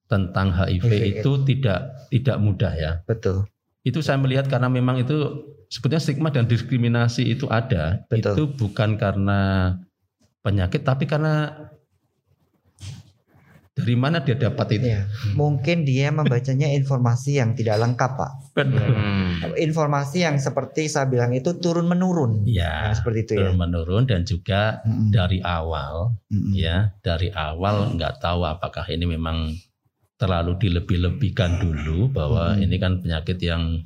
tentang 0.08 0.52
HIV, 0.52 0.84
HIV 0.88 1.04
itu 1.20 1.32
tidak 1.46 1.80
tidak 2.10 2.38
mudah 2.40 2.74
ya. 2.74 2.92
Betul. 3.04 3.48
Itu 3.84 4.00
saya 4.00 4.20
melihat 4.20 4.48
karena 4.48 4.68
memang 4.68 5.00
itu 5.00 5.16
sebetulnya 5.68 6.04
stigma 6.04 6.30
dan 6.32 6.48
diskriminasi 6.48 7.28
itu 7.28 7.48
ada. 7.48 8.04
Betul. 8.08 8.34
Itu 8.36 8.44
bukan 8.56 8.96
karena 8.96 9.76
penyakit 10.44 10.84
tapi 10.84 11.04
karena 11.04 11.52
dari 13.78 13.94
mana 13.94 14.18
dia 14.26 14.34
dapat 14.34 14.82
itu. 14.82 14.90
Iya. 14.90 15.06
Mungkin 15.38 15.86
dia 15.86 16.10
membacanya 16.10 16.66
informasi 16.74 17.38
yang 17.38 17.54
tidak 17.54 17.78
lengkap, 17.78 18.12
Pak. 18.18 18.32
Hmm. 18.58 19.54
Informasi 19.54 20.26
yang 20.26 20.42
seperti 20.42 20.90
saya 20.90 21.06
bilang 21.06 21.30
itu 21.38 21.54
turun 21.62 21.86
menurun. 21.86 22.42
Ya, 22.50 22.90
Nah, 22.90 22.98
seperti 22.98 23.20
itu 23.30 23.32
ya. 23.38 23.54
turun 23.54 23.62
menurun 23.62 24.04
dan 24.10 24.26
juga 24.26 24.82
Mm-mm. 24.82 25.14
dari 25.14 25.46
awal 25.46 26.10
Mm-mm. 26.34 26.58
ya 26.58 26.90
dari 27.06 27.30
awal 27.30 27.94
nggak 27.94 28.18
tahu 28.18 28.50
apakah 28.50 28.82
ini 28.90 29.06
memang 29.06 29.54
terlalu 30.18 30.58
dilebih-lebihkan 30.60 31.62
dulu 31.62 32.10
bahwa 32.10 32.54
Hmm. 32.54 32.64
ini 32.66 32.76
kan 32.78 33.00
penyakit 33.00 33.38
yang 33.40 33.86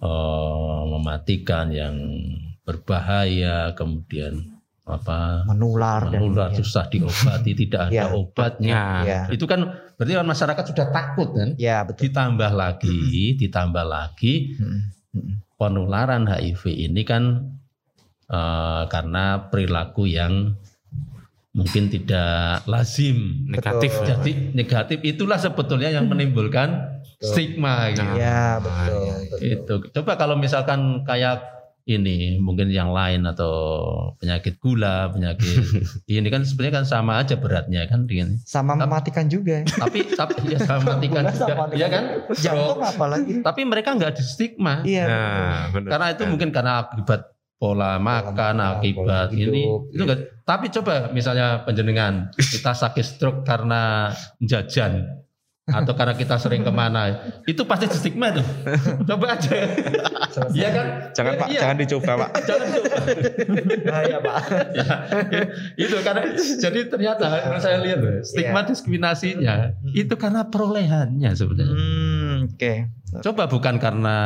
eh, 0.00 0.82
mematikan 0.88 1.68
yang 1.70 1.96
berbahaya 2.64 3.72
kemudian 3.74 4.40
apa 4.88 5.44
Menular 5.46 6.08
dan 6.08 6.18
menular 6.18 6.50
ya. 6.50 6.56
susah 6.64 6.88
diobati 6.88 7.52
tidak 7.54 7.92
ada 7.92 7.94
Ya. 8.00 8.04
obatnya 8.10 8.80
Ya. 9.04 9.20
itu 9.28 9.44
kan 9.44 9.60
berarti 9.94 10.12
kan 10.16 10.26
masyarakat 10.26 10.64
sudah 10.66 10.86
takut 10.88 11.28
kan 11.30 11.52
Ya, 11.56 11.84
betul. 11.84 12.08
ditambah 12.08 12.50
lagi 12.50 13.00
ditambah 13.36 13.84
lagi 13.84 14.56
Mm-mm. 14.56 14.80
Mm-mm. 15.14 15.34
penularan 15.54 16.26
HIV 16.26 16.62
ini 16.90 17.02
kan 17.04 17.22
eh, 18.26 18.82
karena 18.88 19.46
perilaku 19.46 20.08
yang 20.08 20.56
mungkin 21.50 21.90
tidak 21.90 22.62
lazim. 22.70 23.46
Negatif. 23.50 23.90
Betul. 23.90 24.06
Jadi 24.06 24.32
negatif 24.54 24.98
itulah 25.02 25.38
sebetulnya 25.38 25.90
yang 25.90 26.06
menimbulkan 26.06 27.02
Betul. 27.18 27.26
stigma 27.26 27.90
gitu. 27.90 28.06
Ya, 28.16 28.62
betul. 28.62 28.98
iya, 29.02 29.14
betul. 29.18 29.38
Itu. 29.42 29.74
Coba 29.98 30.14
kalau 30.14 30.38
misalkan 30.38 31.02
kayak 31.02 31.42
ini 31.90 32.38
mungkin 32.38 32.70
yang 32.70 32.94
lain 32.94 33.26
atau 33.26 33.50
penyakit 34.22 34.62
gula, 34.62 35.10
penyakit 35.10 35.58
ini 36.06 36.28
kan 36.30 36.46
sebenarnya 36.46 36.84
kan 36.84 36.86
sama 36.86 37.18
aja 37.18 37.34
beratnya 37.34 37.82
kan 37.90 38.06
dengan 38.06 38.38
Sama 38.46 38.78
mematikan 38.78 39.26
juga. 39.26 39.66
tapi 39.66 40.06
tapi 40.06 40.54
ya 40.54 40.58
sama 40.62 40.94
matikan 40.94 41.26
Gula 41.26 41.34
sama 41.34 41.64
juga, 41.66 41.74
ya 41.80 41.86
kan? 41.90 42.04
Jantung 42.38 42.78
apalagi. 42.84 43.32
Tapi 43.42 43.60
mereka 43.66 43.98
nggak 43.98 44.12
di 44.14 44.22
stigma. 44.22 44.86
Iya. 44.86 45.04
Nah, 45.08 45.62
benar. 45.74 45.90
Karena 45.90 46.06
itu 46.14 46.22
mungkin 46.30 46.48
karena 46.54 46.72
akibat 46.86 47.20
pola 47.60 48.00
makan, 48.00 48.56
akibat 48.56 49.28
pola 49.28 49.36
ini 49.36 49.68
hidup. 49.68 49.92
itu 49.92 50.02
enggak. 50.02 50.20
Tapi 50.42 50.66
coba 50.72 51.12
misalnya 51.12 51.60
penjenengan 51.62 52.32
kita 52.56 52.72
sakit 52.72 53.04
stroke 53.04 53.44
karena 53.44 54.10
jajan 54.40 55.20
atau 55.70 55.94
karena 55.94 56.18
kita 56.18 56.34
sering 56.34 56.66
ke 56.66 56.72
mana, 56.74 57.14
itu 57.46 57.62
pasti 57.62 57.86
stigma 57.86 58.34
tuh. 58.34 58.42
Coba 59.06 59.38
aja. 59.38 59.54
Iya 60.50 60.68
kan? 60.74 60.86
Jangan 61.14 61.32
Pak, 61.38 61.46
Iya. 61.46 61.60
jangan 61.62 61.76
dicoba 61.78 62.12
Pak. 62.18 62.30
Jangan 62.50 62.66
coba. 62.74 62.90
Bahaya, 63.86 64.16
Pak. 64.18 64.38
Ya, 64.74 64.86
itu 65.78 65.96
karena 66.02 66.22
jadi 66.34 66.80
ternyata 66.90 67.26
kalau 67.46 67.60
saya 67.62 67.78
lihat 67.86 68.02
stigma 68.26 68.66
Iya. 68.66 68.66
diskriminasinya 68.66 69.54
itu 69.94 70.10
karena 70.18 70.42
perolehannya 70.50 71.30
sebenarnya. 71.38 71.76
Hmm, 71.78 72.50
oke. 72.50 72.72
Coba 73.22 73.46
bukan 73.46 73.78
karena 73.78 74.16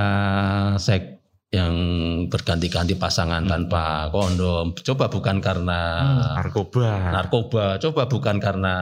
seks 0.80 1.13
yang 1.54 1.74
berganti-ganti 2.26 2.98
pasangan 2.98 3.46
tanpa 3.46 4.10
kondom. 4.10 4.74
Coba 4.74 5.06
bukan 5.06 5.38
karena 5.38 5.80
Narkoba. 6.42 7.14
narkoba. 7.14 7.64
Coba 7.78 8.10
bukan 8.10 8.42
karena 8.42 8.74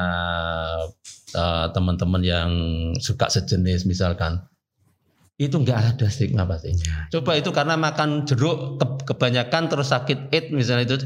eh, 1.37 1.67
teman-teman 1.77 2.23
yang 2.25 2.51
suka 2.97 3.29
sejenis 3.29 3.85
misalkan. 3.85 4.41
Itu 5.37 5.59
enggak 5.61 5.97
ada 5.97 6.07
stigma 6.09 6.49
pasti. 6.49 6.73
Coba 7.13 7.37
itu 7.37 7.51
karena 7.53 7.75
makan 7.77 8.25
jeruk 8.25 8.79
ke- 8.81 9.13
kebanyakan 9.13 9.69
terus 9.69 9.91
sakit 9.93 10.33
AIDS 10.33 10.53
misalnya 10.55 10.85
itu 10.89 10.97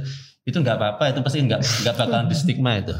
itu 0.46 0.62
enggak 0.62 0.78
apa-apa 0.78 1.10
itu 1.10 1.20
pasti 1.26 1.42
enggak 1.42 1.58
enggak 1.58 1.94
bakalan 1.98 2.30
di 2.30 2.36
stigma 2.38 2.78
itu. 2.78 2.94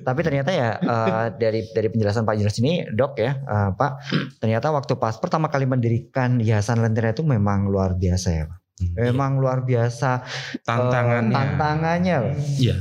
Tapi 0.00 0.20
ternyata 0.24 0.48
ya 0.48 0.80
eh, 0.80 1.26
dari 1.36 1.68
dari 1.68 1.88
penjelasan 1.92 2.24
Pak 2.24 2.34
Julius 2.40 2.56
ini, 2.64 2.88
Dok 2.88 3.12
ya, 3.20 3.36
eh, 3.36 3.70
Pak, 3.76 3.92
ternyata 4.40 4.72
waktu 4.72 4.96
pas 4.96 5.20
pertama 5.20 5.52
kali 5.52 5.68
mendirikan 5.68 6.40
Yayasan 6.40 6.80
Lentera 6.80 7.12
itu 7.12 7.20
memang 7.20 7.68
luar 7.68 7.92
biasa 8.00 8.28
ya, 8.32 8.44
Pak. 8.48 8.58
Memang 8.96 9.36
luar 9.36 9.68
biasa 9.68 10.24
eh, 10.56 10.64
Tantangannya. 10.64 11.36
tantangannya. 11.36 12.16
Pak. 12.24 12.34
Iya. 12.56 12.76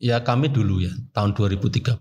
Ya 0.00 0.16
kami 0.24 0.48
dulu 0.48 0.80
ya 0.80 0.92
tahun 1.16 1.36
2013 1.36 1.96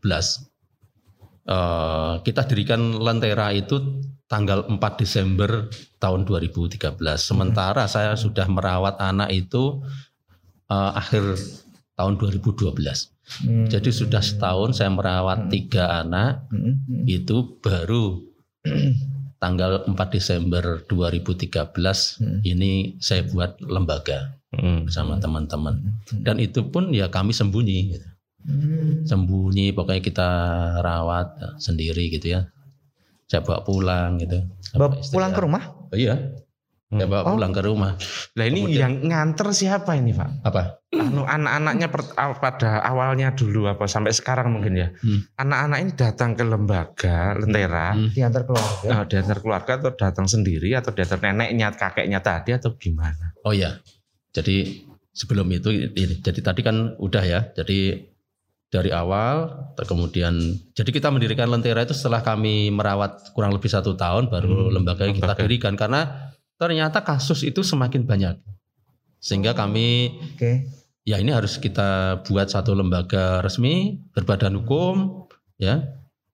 eh, 1.48 2.13
kita 2.20 2.42
dirikan 2.51 3.00
Lentera 3.00 3.51
itu 3.56 4.04
tanggal 4.30 4.68
4 4.70 4.75
Desember 5.01 5.72
tahun 5.98 6.24
2013. 6.28 7.00
Sementara 7.18 7.89
saya 7.89 8.13
sudah 8.20 8.46
merawat 8.46 9.01
anak 9.01 9.34
itu 9.34 9.82
eh, 10.69 10.91
akhir 10.95 11.23
tahun 11.93 12.15
2012. 12.15 13.11
Hmm. 13.43 13.67
Jadi 13.67 13.89
sudah 13.91 14.23
setahun 14.23 14.79
saya 14.79 14.89
merawat 14.89 15.51
tiga 15.51 15.99
anak 15.99 16.47
Hmm, 16.49 16.81
hmm. 16.81 17.03
itu 17.05 17.59
baru 17.59 18.23
tanggal 19.43 19.83
4 19.85 19.95
Desember 20.09 20.83
2013 20.85 22.19
Hmm. 22.19 22.39
ini 22.43 22.95
saya 22.97 23.23
buat 23.23 23.59
lembaga 23.59 24.35
Hmm. 24.49 24.89
bersama 24.89 25.21
teman-teman 25.21 25.93
dan 26.25 26.41
itu 26.41 26.65
pun 26.65 26.89
ya 26.89 27.05
kami 27.07 27.29
sembunyi 27.31 27.93
gitu. 27.93 28.07
Hmm. 28.39 29.05
sembunyi 29.05 29.69
pokoknya 29.71 30.01
kita 30.01 30.29
rawat 30.81 31.27
sendiri 31.59 32.09
gitu 32.09 32.33
ya 32.33 32.49
saya 33.29 33.45
bawa 33.45 33.61
pulang 33.61 34.17
gitu 34.17 34.41
Bawa 34.73 34.97
Sama 34.97 35.13
pulang 35.13 35.31
ke 35.31 35.41
rumah? 35.43 35.63
Oh, 35.89 35.93
iya 35.93 36.17
saya 36.89 37.05
bawa 37.05 37.22
Oh. 37.24 37.38
pulang 37.38 37.53
ke 37.53 37.62
rumah 37.62 37.93
Lah 38.34 38.46
ini 38.46 38.65
Kemudian- 38.65 38.81
yang 38.81 38.93
nganter 39.05 39.48
siapa 39.51 39.93
ini 39.93 40.10
Pak? 40.10 40.41
apa 40.41 40.81
Anu 40.89 41.22
anak-anaknya 41.22 41.86
pada 42.36 42.81
awalnya 42.81 43.29
dulu 43.31 43.65
apa 43.65 43.86
sampai 43.86 44.10
sekarang 44.10 44.50
mungkin 44.50 44.74
ya. 44.74 44.89
Hmm. 44.96 45.22
Anak-anak 45.38 45.77
ini 45.79 45.91
datang 45.93 46.34
ke 46.34 46.41
lembaga 46.41 47.38
Lentera. 47.38 47.93
Hmm. 47.93 48.10
Diantar 48.10 48.41
keluarga. 48.43 48.88
Nah, 48.89 49.03
diantar 49.05 49.38
keluarga 49.38 49.72
atau 49.75 49.91
datang 49.93 50.25
sendiri 50.25 50.74
atau 50.74 50.89
diantar 50.89 51.22
neneknya, 51.22 51.69
kakeknya 51.72 52.19
tadi 52.19 52.51
atau 52.51 52.74
gimana? 52.75 53.38
oh 53.39 53.53
ya 53.53 53.77
jadi 54.29 54.81
sebelum 55.12 55.46
itu 55.50 55.69
ini 55.69 56.19
jadi 56.19 56.41
tadi 56.41 56.60
kan 56.60 56.98
udah 56.98 57.24
ya 57.24 57.39
jadi 57.53 58.03
dari 58.67 58.89
awal 58.89 59.50
kemudian 59.79 60.38
jadi 60.72 60.89
kita 60.89 61.10
mendirikan 61.10 61.48
Lentera 61.48 61.81
itu 61.81 61.93
setelah 61.93 62.19
kami 62.19 62.69
merawat 62.69 63.31
kurang 63.31 63.50
lebih 63.51 63.65
satu 63.65 63.93
tahun 63.93 64.27
baru 64.27 64.69
Hmm, 64.69 64.74
lembaga 64.74 65.05
yang 65.05 65.15
kita 65.15 65.25
lembaga. 65.27 65.41
dirikan 65.43 65.74
karena 65.74 66.28
ternyata 66.60 67.01
kasus 67.01 67.48
itu 67.48 67.63
semakin 67.63 68.04
banyak. 68.04 68.36
Sehingga 69.24 69.56
kami 69.56 70.20
Oke. 70.36 70.68
ya 71.08 71.18
ini 71.18 71.32
harus 71.32 71.56
kita 71.58 72.22
buat 72.28 72.51
satu 72.51 72.75
lembaga 72.75 73.39
resmi 73.39 73.98
berbadan 74.13 74.60
hukum 74.60 75.25
ya 75.60 75.84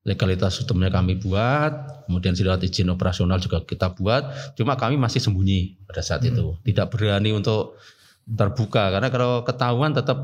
legalitas 0.06 0.62
hukumnya 0.62 0.94
kami 0.94 1.18
buat 1.18 2.06
kemudian 2.06 2.38
surat 2.38 2.62
izin 2.62 2.94
operasional 2.94 3.42
juga 3.42 3.66
kita 3.66 3.98
buat 3.98 4.54
cuma 4.54 4.78
kami 4.78 5.02
masih 5.02 5.18
sembunyi 5.18 5.82
pada 5.90 6.06
saat 6.06 6.22
itu 6.22 6.54
tidak 6.62 6.94
berani 6.94 7.34
untuk 7.34 7.82
terbuka 8.30 8.94
karena 8.94 9.10
kalau 9.10 9.42
ketahuan 9.42 9.98
tetap 9.98 10.18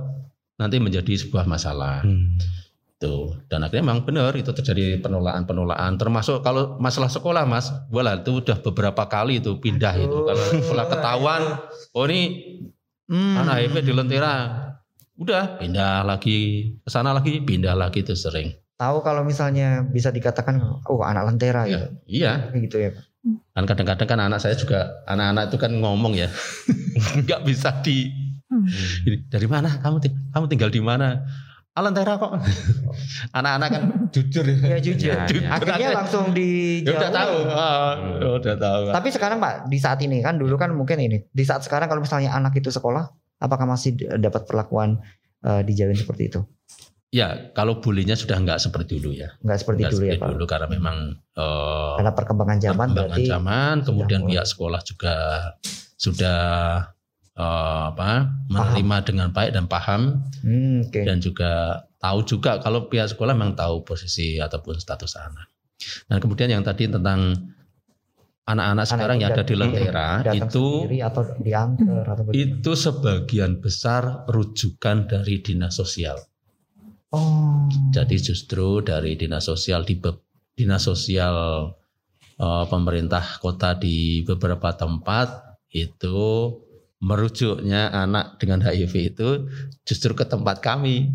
nanti 0.62 0.78
menjadi 0.78 1.18
sebuah 1.26 1.50
masalah 1.50 2.06
Hmm. 2.06 2.38
Tuh. 3.02 3.34
Dan 3.50 3.66
akhirnya 3.66 3.82
memang 3.82 4.06
benar 4.06 4.30
itu 4.38 4.54
terjadi 4.54 5.02
penolakan-penolakan 5.02 5.98
termasuk 5.98 6.46
kalau 6.46 6.78
masalah 6.78 7.10
sekolah 7.10 7.50
Mas, 7.50 7.74
wala 7.90 8.22
itu 8.22 8.38
udah 8.38 8.62
beberapa 8.62 9.10
kali 9.10 9.42
itu 9.42 9.58
pindah 9.58 9.98
itu. 9.98 10.18
Kalau 10.22 10.44
sekolah 10.62 10.86
ketahuan, 10.88 11.42
oh 11.92 12.06
ini 12.06 12.22
Hmm. 13.12 13.36
anak 13.36 13.68
HIV 13.68 13.76
di 13.84 13.92
Lentera. 13.92 14.36
Udah 15.20 15.60
pindah 15.60 16.02
lagi 16.02 16.38
ke 16.80 16.88
sana 16.88 17.12
lagi, 17.12 17.44
pindah 17.44 17.76
lagi 17.76 18.00
itu 18.00 18.16
sering. 18.16 18.56
Tahu 18.80 19.04
kalau 19.04 19.22
misalnya 19.22 19.84
bisa 19.84 20.10
dikatakan 20.10 20.58
oh 20.88 21.04
anak 21.04 21.28
lentera 21.28 21.68
Ya, 21.68 21.70
gitu. 21.70 21.88
iya, 22.08 22.32
gitu 22.56 22.78
ya, 22.80 22.90
Pak. 22.96 23.04
kan 23.52 23.64
kadang-kadang 23.68 24.08
kan 24.08 24.20
anak 24.24 24.40
saya 24.42 24.56
juga 24.56 25.04
anak-anak 25.06 25.52
itu 25.52 25.58
kan 25.60 25.72
ngomong 25.76 26.16
ya. 26.16 26.32
nggak 27.26 27.42
bisa 27.44 27.82
di 27.82 28.14
Hmm. 28.52 28.68
dari 29.32 29.48
mana 29.48 29.80
kamu 29.80 30.04
kamu 30.32 30.46
tinggal 30.48 30.68
di 30.68 30.84
mana? 30.84 31.24
Lentera 31.80 32.20
kok. 32.20 32.36
Anak-anak 33.32 33.70
kan 33.72 33.84
jujur 34.12 34.44
Ya 34.44 34.76
jujur. 34.84 35.16
Ya, 35.16 35.24
ya. 35.24 35.56
Akhirnya 35.56 35.96
langsung 35.96 36.36
di 36.36 36.84
Ya 36.84 37.00
udah 37.00 37.12
tahu. 37.16 37.36
Ah, 37.48 37.92
udah 38.36 38.56
tahu. 38.60 38.82
Tapi 38.92 39.08
sekarang 39.16 39.40
Pak, 39.40 39.72
di 39.72 39.80
saat 39.80 40.04
ini 40.04 40.20
kan 40.20 40.36
dulu 40.36 40.60
kan 40.60 40.76
mungkin 40.76 41.00
ini. 41.00 41.24
Di 41.32 41.44
saat 41.48 41.64
sekarang 41.64 41.88
kalau 41.88 42.04
misalnya 42.04 42.36
anak 42.36 42.60
itu 42.60 42.68
sekolah, 42.68 43.08
apakah 43.40 43.64
masih 43.64 43.96
dapat 44.20 44.44
perlakuan 44.44 45.00
eh, 45.48 45.64
dijauhin 45.64 45.96
seperti 45.96 46.28
itu? 46.28 46.44
Ya, 47.12 47.52
kalau 47.56 47.80
bulinya 47.80 48.16
sudah 48.16 48.40
nggak 48.40 48.60
seperti 48.60 49.00
dulu 49.00 49.16
ya. 49.16 49.32
Enggak 49.44 49.64
seperti 49.64 49.80
Nggak 49.84 49.94
dulu 49.96 50.04
ya 50.04 50.12
seperti 50.16 50.24
Pak. 50.28 50.32
dulu 50.36 50.46
karena 50.48 50.68
memang 50.68 50.98
eh, 51.40 51.94
Karena 52.00 52.12
perkembangan 52.12 52.58
zaman 52.60 52.88
perkembangan 52.92 53.08
berarti 53.16 53.24
zaman, 53.32 53.76
kemudian 53.88 54.22
pihak 54.28 54.48
sekolah 54.48 54.82
juga 54.84 55.16
sudah 55.96 56.40
eh, 57.38 57.84
apa 57.92 58.32
menerima 58.52 58.98
dengan 59.08 59.28
baik 59.32 59.52
dan 59.56 59.66
paham 59.72 60.26
hmm, 60.44 60.92
oke. 60.92 61.02
dan 61.06 61.18
juga 61.24 61.84
tahu 62.02 62.20
juga 62.26 62.58
kalau 62.60 62.90
pihak 62.90 63.14
sekolah 63.14 63.38
memang 63.38 63.54
tahu 63.54 63.86
posisi 63.86 64.42
ataupun 64.42 64.82
status 64.82 65.16
anak. 65.16 65.48
Dan 66.10 66.18
kemudian 66.22 66.50
yang 66.50 66.66
tadi 66.66 66.90
tentang 66.90 67.38
anak-anak 68.46 68.86
sekarang 68.90 69.18
yang 69.22 69.32
ada 69.32 69.46
di 69.46 69.56
Lentera 69.56 70.26
itu 70.34 70.90
atau 70.98 71.24
diantar 71.38 72.06
atau 72.10 72.24
bagaimana? 72.26 72.42
itu 72.42 72.72
sebagian 72.74 73.52
besar 73.62 74.26
rujukan 74.28 75.06
dari 75.06 75.40
dinas 75.46 75.78
sosial. 75.78 76.18
Oh. 77.14 77.68
Jadi 77.92 78.18
justru 78.18 78.82
dari 78.82 79.20
dinas 79.20 79.46
sosial 79.46 79.86
di 79.86 80.00
dinas 80.58 80.84
sosial 80.84 81.70
eh, 82.40 82.66
pemerintah 82.66 83.38
kota 83.38 83.78
di 83.78 84.26
beberapa 84.26 84.74
tempat 84.74 85.60
itu 85.72 86.20
merujuknya 87.02 87.90
anak 87.90 88.38
dengan 88.38 88.62
HIV 88.62 88.94
itu 89.12 89.30
justru 89.84 90.14
ke 90.14 90.24
tempat 90.24 90.62
kami 90.62 91.10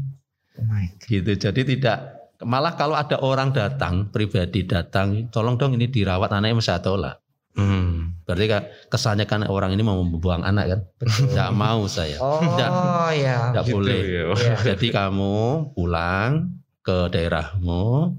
Oh 0.56 0.64
my 0.66 0.88
God. 0.88 1.04
gitu. 1.06 1.32
Jadi 1.36 1.60
tidak 1.76 1.98
malah 2.40 2.74
kalau 2.74 2.96
ada 2.96 3.20
orang 3.20 3.52
datang 3.52 4.08
pribadi 4.08 4.64
datang, 4.64 5.28
tolong 5.28 5.56
dong 5.56 5.76
ini 5.76 5.86
dirawat 5.86 6.32
anaknya 6.32 6.56
masih 6.56 6.80
tolak. 6.80 7.20
Hmm. 7.56 8.16
Berarti 8.24 8.44
kan 8.48 8.62
kesannya 8.88 9.24
kan 9.24 9.44
orang 9.48 9.72
ini 9.72 9.80
mau 9.80 9.96
membuang 10.00 10.44
anak 10.44 10.64
kan? 10.68 10.80
Tidak 11.00 11.50
mau 11.52 11.84
saya. 11.86 12.16
Oh 12.20 12.40
Tidak, 12.40 12.68
ya. 13.16 13.36
tidak 13.52 13.64
Gitu 13.64 13.72
boleh. 13.72 14.00
ya. 14.04 14.24
Jadi 14.72 14.92
kamu 14.92 15.36
pulang 15.72 16.56
ke 16.80 17.08
daerahmu, 17.08 18.12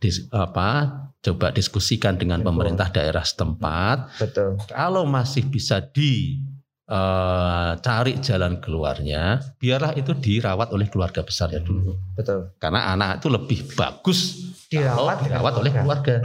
dis, 0.00 0.24
apa, 0.28 0.90
coba 1.20 1.52
diskusikan 1.52 2.16
dengan 2.16 2.40
Betul. 2.40 2.48
pemerintah 2.50 2.88
daerah 2.88 3.24
setempat. 3.24 3.96
Betul. 4.20 4.56
Kalau 4.68 5.04
masih 5.04 5.46
bisa 5.46 5.78
di 5.80 6.40
eh, 6.88 7.70
cari 7.78 8.12
jalan 8.24 8.58
keluarnya, 8.58 9.38
biarlah 9.60 9.92
itu 9.94 10.16
dirawat 10.16 10.72
oleh 10.72 10.88
keluarga 10.88 11.20
besarnya 11.20 11.60
dulu. 11.60 11.94
Betul. 12.16 12.56
Karena 12.56 12.96
anak 12.96 13.20
itu 13.20 13.28
lebih 13.28 13.60
bagus 13.76 14.48
Dirawat 14.68 15.24
dirawat 15.24 15.54
oleh 15.60 15.72
keluarga. 15.72 16.20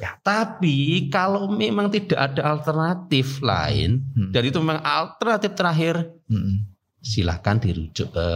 Ya. 0.00 0.16
Tapi 0.20 1.08
kalau 1.12 1.48
memang 1.48 1.88
tidak 1.92 2.16
ada 2.16 2.56
alternatif 2.56 3.40
lain, 3.40 4.04
Hmm. 4.16 4.32
dan 4.32 4.42
itu 4.44 4.56
memang 4.60 4.80
alternatif 4.80 5.56
terakhir, 5.56 6.08
Mm-mm. 6.28 6.64
silahkan 7.00 7.56
dirujuk 7.56 8.12
ke 8.12 8.28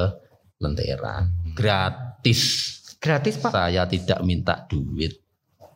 Lentera. 0.61 1.29
Gratis. 1.53 2.41
Gratis 3.01 3.37
Pak. 3.37 3.53
Saya 3.53 3.85
tidak 3.85 4.25
minta 4.25 4.65
duit. 4.65 5.21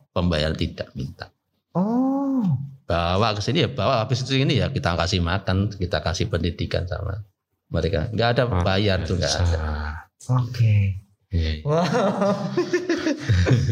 Pembayar 0.09 0.49
tidak 0.57 0.89
minta. 0.97 1.29
Oh. 1.77 2.41
Bawa 2.89 3.37
ke 3.37 3.41
sini 3.45 3.61
ya 3.61 3.69
bawa 3.69 4.01
habis 4.01 4.25
itu 4.25 4.33
ini 4.33 4.57
ya 4.57 4.73
kita 4.73 4.97
kasih 4.97 5.21
makan, 5.21 5.69
kita 5.69 6.01
kasih 6.01 6.25
pendidikan 6.25 6.89
sama 6.89 7.21
mereka. 7.69 8.09
Nggak 8.09 8.29
ada 8.33 8.43
Wah, 8.49 8.65
bayar 8.65 9.05
tuh 9.05 9.21
nggak 9.21 9.29
ada. 9.29 9.61
Oke. 10.33 11.08
Iya. 11.29 11.61
Wow. 11.61 12.57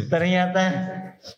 Ternyata 0.08 0.64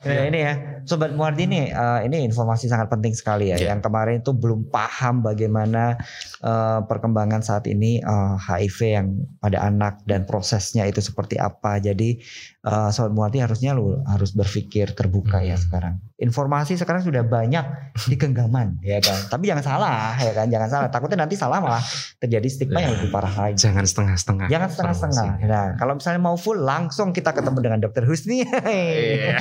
Nah, 0.04 0.28
ini 0.28 0.44
ya, 0.44 0.54
sobat 0.84 1.16
Muardi 1.16 1.48
ini 1.48 1.72
eh, 1.72 2.00
ini 2.04 2.28
informasi 2.28 2.68
sangat 2.68 2.92
penting 2.92 3.16
sekali 3.16 3.50
ya. 3.50 3.58
Ya. 3.58 3.74
Yang 3.74 3.88
kemarin 3.88 4.20
itu 4.20 4.36
belum 4.36 4.68
paham 4.68 5.24
bagaimana 5.24 5.96
eh, 6.44 6.80
perkembangan 6.84 7.40
saat 7.42 7.64
ini 7.66 8.04
eh, 8.04 8.34
HIV 8.38 8.78
yang 8.86 9.08
pada 9.40 9.64
anak 9.66 10.04
dan 10.04 10.28
prosesnya 10.28 10.84
itu 10.84 11.00
seperti 11.00 11.40
apa. 11.40 11.80
Jadi 11.80 12.20
eh, 12.62 12.90
sobat 12.92 13.16
Muardi 13.16 13.40
harusnya 13.40 13.72
lu 13.72 14.04
harus 14.04 14.36
berpikir 14.36 14.92
terbuka 14.94 15.40
ya 15.42 15.56
Hmm. 15.56 15.64
sekarang. 15.64 15.96
Informasi 16.20 16.76
sekarang 16.76 17.00
sudah 17.00 17.24
banyak 17.24 17.64
di 18.04 18.20
genggaman 18.20 18.84
ya 18.84 19.00
kan. 19.00 19.32
Tapi 19.32 19.48
jangan 19.48 19.64
salah 19.64 20.20
ya 20.20 20.36
kan, 20.36 20.52
jangan 20.52 20.68
salah. 20.70 20.88
Takutnya 20.92 21.24
nanti 21.24 21.40
salah 21.40 21.64
malah 21.64 21.80
terjadi 22.20 22.46
stigma 22.52 22.84
yang 22.84 23.00
lebih 23.00 23.08
parah 23.08 23.32
lagi. 23.32 23.56
Jangan 23.56 23.88
setengah-setengah. 23.88 24.48
Jangan 24.52 24.68
setengah-setengah. 24.68 25.30
Nah, 25.48 25.68
kalau 25.80 25.96
misalnya 25.96 26.09
mau 26.18 26.34
full 26.40 26.64
langsung 26.64 27.14
kita 27.14 27.36
ketemu 27.36 27.60
dengan 27.62 27.80
Dokter 27.84 28.08
Husni. 28.08 28.42
Iya. 28.42 29.38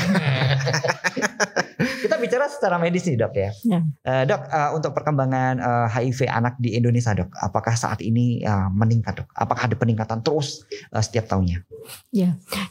kita 1.79 2.17
bicara 2.19 2.51
secara 2.51 2.77
medis 2.77 3.07
nih 3.07 3.17
dok 3.17 3.33
ya. 3.39 3.51
Ya. 3.65 3.81
Eh, 4.05 4.23
dok, 4.27 4.43
eh, 4.51 4.71
untuk 4.75 4.93
perkembangan 4.93 5.55
eh, 5.63 5.87
HIV 5.95 6.27
anak 6.27 6.59
di 6.59 6.75
Indonesia 6.75 7.15
dok, 7.15 7.31
apakah 7.39 7.79
saat 7.79 8.03
ini 8.03 8.43
eh, 8.43 8.69
meningkat 8.75 9.23
dok? 9.23 9.29
Apakah 9.33 9.71
ada 9.71 9.77
peningkatan 9.79 10.21
terus 10.27 10.67
eh, 10.91 11.03
setiap 11.03 11.31
tahunnya? 11.31 11.63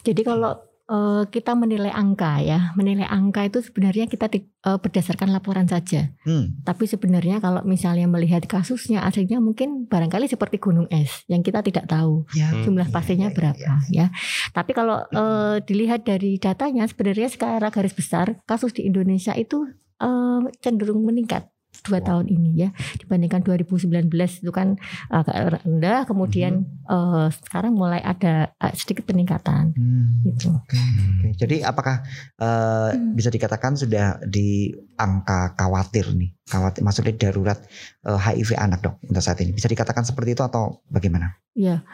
Jadi 0.04 0.20
kalau 0.22 0.67
eh, 0.88 1.22
kita 1.28 1.52
menilai 1.52 1.92
angka 1.92 2.40
ya, 2.40 2.72
menilai 2.74 3.04
angka 3.04 3.44
itu 3.44 3.60
sebenarnya 3.60 4.08
kita 4.08 4.26
ti- 4.26 4.48
eh, 4.48 4.78
berdasarkan 4.80 5.28
laporan 5.28 5.68
saja. 5.68 6.08
Hmm. 6.24 6.58
Tapi 6.64 6.84
sebenarnya 6.84 7.38
kalau 7.38 7.60
misalnya 7.62 8.08
melihat 8.08 8.42
kasusnya 8.44 9.04
aslinya 9.04 9.38
mungkin 9.38 9.84
barangkali 9.86 10.26
seperti 10.26 10.56
gunung 10.56 10.88
es 10.88 11.22
yang 11.28 11.44
kita 11.44 11.60
tidak 11.60 11.86
tahu 11.86 12.24
Ya. 12.32 12.48
Hmm. 12.50 12.64
jumlah 12.64 12.88
Iya, 12.88 12.94
pastinya 12.94 13.28
iya, 13.28 13.36
berapa 13.36 13.72
ya. 13.92 14.06
Tapi 14.50 14.70
kalau 14.72 15.04
eh, 15.04 15.56
dilihat 15.62 16.02
dari 16.02 16.40
datanya 16.40 16.88
sebenarnya 16.88 17.28
secara 17.28 17.68
garis 17.68 17.92
besar 17.92 18.40
kasus 18.44 18.72
di 18.72 18.88
Indonesia 18.88 19.32
itu 19.32 19.68
eh, 20.00 20.40
cenderung 20.58 21.04
meningkat 21.04 21.52
dua 21.80 22.00
tahun 22.00 22.26
ini 22.26 22.50
ya 22.58 22.68
dibandingkan 22.98 23.40
2019 23.40 24.10
itu 24.10 24.50
kan 24.50 24.76
agak 25.08 25.36
rendah 25.62 26.04
kemudian 26.04 26.52
eh, 26.84 27.28
sekarang 27.30 27.72
mulai 27.72 28.00
ada 28.00 28.50
eh, 28.52 28.74
sedikit 28.74 29.04
peningkatan 29.04 29.72
Hmm. 29.72 30.20
gitu. 30.22 30.50
Oke, 30.50 30.74
oke. 30.74 31.28
Jadi 31.36 31.60
apakah 31.60 32.02
eh, 32.36 32.90
Hmm. 32.90 33.14
bisa 33.14 33.28
dikatakan 33.28 33.74
sudah 33.74 34.18
di 34.22 34.68
angka 34.94 35.54
khawatir 35.54 36.12
nih? 36.12 36.34
Khawatir 36.44 36.80
maksudnya 36.82 37.14
darurat 37.14 37.58
eh, 38.02 38.18
HIV 38.18 38.56
anak 38.56 38.80
dok 38.80 38.94
untuk 39.02 39.20
saat 39.20 39.38
ini. 39.38 39.52
Bisa 39.52 39.66
dikatakan 39.66 40.02
seperti 40.02 40.32
itu 40.32 40.42
atau 40.42 40.82
bagaimana? 40.86 41.36
Ya, 41.52 41.84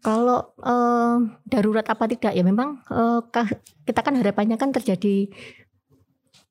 kalau 0.00 0.54
eh, 0.58 1.16
darurat 1.44 1.84
apa 1.84 2.04
tidak 2.06 2.32
ya 2.32 2.42
memang 2.42 2.80
eh, 2.86 3.20
ka- 3.28 3.54
kita 3.82 4.00
kan 4.00 4.14
harapannya 4.14 4.56
kan 4.56 4.70
terjadi 4.70 5.28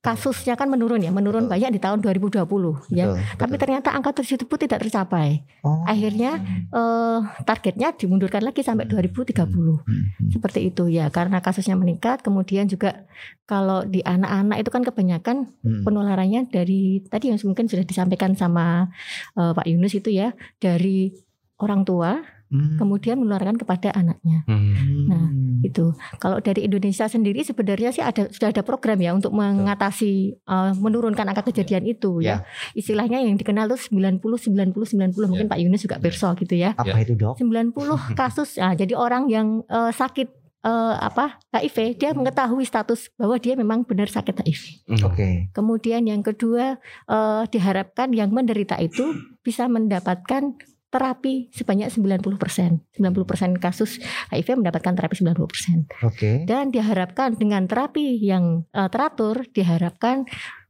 kasusnya 0.04 0.60
kan 0.60 0.68
menurun 0.68 1.00
ya, 1.00 1.16
menurun 1.16 1.48
Betul. 1.48 1.54
banyak 1.56 1.70
di 1.72 1.80
tahun 1.80 2.04
2020 2.04 2.44
ya. 2.92 3.08
Betul, 3.08 3.24
Tapi 3.40 3.54
betul. 3.56 3.62
ternyata 3.64 3.90
angka 3.96 4.12
tersebut 4.20 4.58
tidak 4.60 4.84
tercapai. 4.84 5.48
Oh. 5.64 5.80
Akhirnya 5.88 6.44
eh, 6.68 7.20
targetnya 7.48 7.96
dimundurkan 7.96 8.44
lagi 8.44 8.68
sampai 8.68 8.84
2030. 8.84 9.48
Hmm. 9.48 9.80
Seperti 10.28 10.68
itu 10.68 10.92
ya, 10.92 11.08
karena 11.08 11.40
kasusnya 11.40 11.80
meningkat. 11.80 12.20
Kemudian 12.20 12.68
juga 12.68 13.08
kalau 13.48 13.88
di 13.88 14.04
anak-anak 14.04 14.60
itu 14.60 14.70
kan 14.70 14.84
kebanyakan 14.84 15.38
Hmm. 15.64 15.88
penularannya 15.88 16.52
dari 16.52 17.00
tadi 17.08 17.32
yang 17.32 17.40
mungkin 17.48 17.72
sudah 17.72 17.88
disampaikan 17.88 18.36
sama 18.36 18.92
eh, 19.40 19.52
Pak 19.56 19.64
Yunus 19.72 19.96
itu 19.96 20.12
ya, 20.12 20.36
dari 20.60 21.16
orang 21.64 21.88
tua 21.88 22.20
Hmm. 22.54 22.78
kemudian 22.78 23.18
menularkan 23.18 23.58
kepada 23.58 23.90
anaknya. 23.98 24.46
Hmm. 24.46 25.10
Nah, 25.10 25.26
Hmm. 25.26 25.66
itu. 25.66 25.90
Kalau 26.22 26.38
dari 26.38 26.70
Indonesia 26.70 27.10
sendiri 27.10 27.42
sebenarnya 27.42 27.90
sih 27.90 28.06
ada 28.06 28.30
sudah 28.30 28.54
ada 28.54 28.62
program 28.62 29.02
ya 29.02 29.10
untuk 29.18 29.34
mengatasi 29.34 30.38
uh, 30.46 30.78
menurunkan 30.78 31.26
angka 31.26 31.50
kejadian 31.50 31.90
itu 31.90 32.22
ya. 32.22 32.46
Istilahnya 32.78 33.26
yang 33.26 33.42
dikenal 33.42 33.74
tuh 33.74 33.82
90 33.82 34.22
90 34.22 34.70
90 35.18 35.32
mungkin 35.34 35.50
Pak 35.50 35.60
Yunus 35.66 35.82
juga 35.82 35.98
perso 35.98 36.30
gitu 36.38 36.54
ya. 36.54 36.78
Apa 36.78 37.02
itu 37.02 37.18
dok? 37.18 37.42
90 37.42 37.74
kasus. 38.22 38.62
Nah, 38.62 38.78
jadi 38.78 38.94
orang 38.94 39.34
yang 39.34 39.66
uh, 39.66 39.90
sakit 39.90 40.44
uh, 40.64 40.96
apa 41.00 41.42
HIV 41.52 42.00
dia 42.00 42.12
mengetahui 42.16 42.64
status 42.64 43.12
bahwa 43.20 43.36
dia 43.38 43.54
memang 43.58 43.84
benar 43.84 44.08
sakit 44.14 44.46
HIV. 44.46 44.64
Hmm. 44.88 45.02
Oke. 45.10 45.30
Kemudian 45.52 46.06
yang 46.08 46.22
kedua 46.24 46.80
eh, 47.08 47.44
diharapkan 47.52 48.14
yang 48.16 48.32
menderita 48.32 48.80
itu 48.80 49.14
bisa 49.44 49.68
mendapatkan 49.68 50.56
terapi 50.94 51.50
sebanyak 51.50 51.90
90%. 51.90 53.02
90% 53.02 53.58
kasus 53.58 53.98
HIV 54.30 54.62
mendapatkan 54.62 54.94
terapi 54.94 55.16
90%. 55.18 56.06
Oke. 56.06 56.46
Dan 56.46 56.70
diharapkan 56.70 57.34
dengan 57.34 57.66
terapi 57.66 58.22
yang 58.22 58.70
eh, 58.70 58.90
teratur 58.94 59.50
diharapkan 59.50 60.30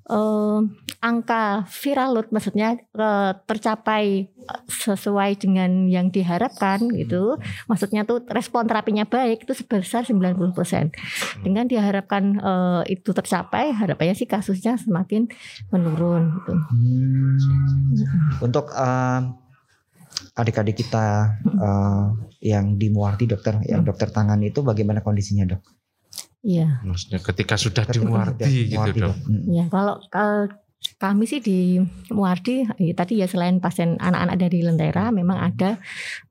eh, 0.09 0.59
angka 1.03 1.67
viral 1.67 2.15
load 2.15 2.27
maksudnya 2.31 2.79
eh, 2.79 3.31
tercapai 3.43 4.31
sesuai 4.67 5.39
dengan 5.39 5.87
yang 5.87 6.11
diharapkan 6.11 6.91
gitu. 6.95 7.39
Maksudnya 7.71 8.03
tuh 8.03 8.23
respon 8.27 8.67
terapinya 8.67 9.07
baik 9.07 9.47
itu 9.47 9.53
sebesar 9.55 10.03
90%. 10.03 10.51
Dengan 11.43 11.65
diharapkan 11.67 12.23
eh, 12.39 12.81
itu 12.99 13.11
tercapai, 13.15 13.71
harapannya 13.71 14.15
sih 14.15 14.27
kasusnya 14.27 14.75
semakin 14.79 15.31
menurun 15.71 16.39
gitu. 16.39 16.53
Hmm. 16.55 17.35
Untuk 18.43 18.71
eh, 18.75 19.42
adik-adik 20.33 20.81
kita 20.81 21.37
eh, 21.45 22.05
yang 22.49 22.75
di 22.77 22.89
Muarti 22.89 23.29
dokter, 23.29 23.61
yang 23.69 23.85
dokter 23.85 24.09
tangan 24.09 24.41
itu 24.41 24.65
bagaimana 24.65 25.05
kondisinya 25.05 25.45
dok? 25.45 25.61
Iya. 26.43 26.83
Maksudnya 26.83 27.19
ketika 27.23 27.55
sudah 27.55 27.87
Ketika 27.87 28.03
dimuarti 28.03 28.43
sudah 28.43 28.67
gitu 28.67 28.75
Muarti, 28.77 28.99
dok. 28.99 29.15
Hmm. 29.23 29.43
Ya, 29.47 29.63
kalau 29.71 29.95
kalau 30.11 30.51
kami 30.99 31.23
sih 31.23 31.39
di 31.39 31.79
Muardi 32.11 32.67
ya, 32.75 32.93
tadi 32.95 33.23
ya 33.23 33.27
selain 33.31 33.63
pasien 33.63 33.95
anak-anak 33.95 34.35
dari 34.35 34.59
Lentera 34.59 35.13
memang 35.15 35.39
ada 35.39 35.79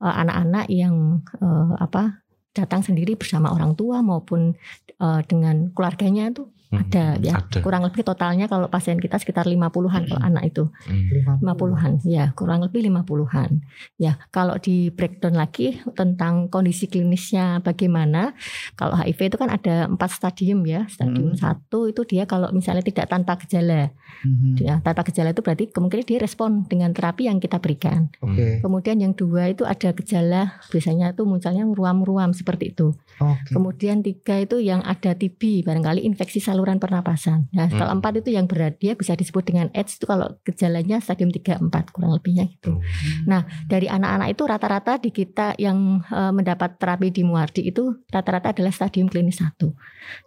eh, 0.01 0.15
anak-anak 0.21 0.65
yang 0.69 1.25
eh, 1.41 1.73
apa 1.81 2.21
datang 2.53 2.85
sendiri 2.85 3.17
bersama 3.17 3.49
orang 3.49 3.73
tua 3.73 4.05
maupun 4.05 4.53
eh, 5.01 5.21
dengan 5.25 5.73
keluarganya 5.73 6.29
tuh 6.29 6.53
Hmm, 6.73 6.81
ada 6.81 7.05
ya. 7.21 7.37
Ada. 7.37 7.61
Kurang 7.61 7.85
lebih 7.85 8.01
totalnya 8.01 8.49
kalau 8.49 8.65
pasien 8.67 8.97
kita 8.97 9.15
sekitar 9.15 9.45
50-an 9.45 10.09
kalau 10.09 10.21
anak 10.21 10.43
itu. 10.49 10.65
Hmm. 10.89 11.37
50-an 11.39 12.01
ya 12.03 12.33
kurang 12.33 12.61
lebih 12.61 12.81
50-an 12.83 13.61
ya 13.95 14.17
kalau 14.29 14.57
di 14.57 14.89
breakdown 14.89 15.35
lagi 15.35 15.77
tentang 15.93 16.47
kondisi 16.47 16.87
klinisnya 16.87 17.59
bagaimana 17.59 18.33
kalau 18.73 18.95
HIV 18.95 19.29
itu 19.29 19.37
kan 19.37 19.49
ada 19.49 19.85
empat 19.85 20.09
stadium 20.11 20.65
ya 20.65 20.89
stadium 20.89 21.11
Mm. 21.13 21.37
satu 21.37 21.87
itu 21.87 22.01
dia 22.03 22.23
kalau 22.23 22.49
misalnya 22.49 22.81
tidak 22.81 23.05
tanpa 23.05 23.37
gejala 23.37 23.93
Mhm. 24.23 24.55
ya 24.57 24.79
tanpa 24.79 25.03
gejala 25.03 25.31
itu 25.31 25.39
berarti 25.39 25.67
kemungkinan 25.67 26.05
dia 26.05 26.17
respon 26.17 26.63
dengan 26.65 26.89
terapi 26.91 27.27
yang 27.27 27.37
kita 27.37 27.59
berikan 27.59 28.07
Oke. 28.17 28.59
kemudian 28.59 28.97
yang 28.97 29.11
dua 29.11 29.51
itu 29.51 29.61
ada 29.63 29.91
gejala 29.91 30.57
biasanya 30.67 31.11
itu 31.11 31.21
munculnya 31.23 31.63
ruam-ruam 31.65 32.31
seperti 32.31 32.71
itu 32.71 32.95
Oke. 33.15 33.51
kemudian 33.51 33.99
tiga 33.99 34.37
itu 34.37 34.57
yang 34.57 34.81
ada 34.81 35.11
TB 35.11 35.61
barangkali 35.61 36.01
infeksi 36.01 36.37
saluran 36.37 36.77
pernapasan 36.77 37.49
nah 37.49 37.67
kalau 37.67 37.89
Hmm. 37.89 37.99
empat 37.99 38.19
itu 38.19 38.29
yang 38.31 38.45
berat 38.45 38.77
dia 38.77 38.93
bisa 38.93 39.13
disebut 39.13 39.43
dengan 39.43 39.67
AIDS 39.71 39.95
itu 39.95 40.05
kalau 40.05 40.33
gejalanya 40.41 40.97
stadium 40.97 41.29
3 41.29 41.59
4 41.59 41.89
kurang 41.89 42.11
lebihnya 42.11 42.47
gitu 42.47 42.79
Hmm. 42.79 43.43
dari 43.65 43.85
anak-anak 43.85 44.27
itu 44.29 44.43
rata-rata 44.43 44.93
di 44.97 45.09
kita 45.09 45.53
yang 45.57 45.77
eh, 46.05 46.31
mendapat 46.31 46.75
terapi 46.75 47.09
di 47.09 47.21
Muardi 47.21 47.63
itu 47.63 48.01
rata-rata 48.07 48.49
adalah 48.49 48.69
stadium 48.69 49.05
klinis 49.05 49.37
satu. 49.37 49.73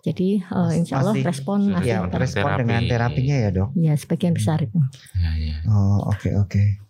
Jadi 0.01 0.41
Mas- 0.43 0.75
insya 0.75 1.01
Allah 1.01 1.13
masih- 1.13 1.27
respon 1.27 1.59
Iya, 1.63 1.73
masih 1.73 1.87
Ya, 1.87 1.99
Terapi. 2.03 2.23
respon 2.23 2.51
dengan 2.57 2.81
terapinya 2.87 3.37
ya 3.37 3.51
dok. 3.51 3.69
ya 3.75 3.93
sebagian 3.95 4.33
besar 4.33 4.59
itu. 4.61 4.79
Ya, 5.15 5.31
ya. 5.37 5.57
Oh 5.67 6.07
oke 6.07 6.31
oke. 6.37 6.86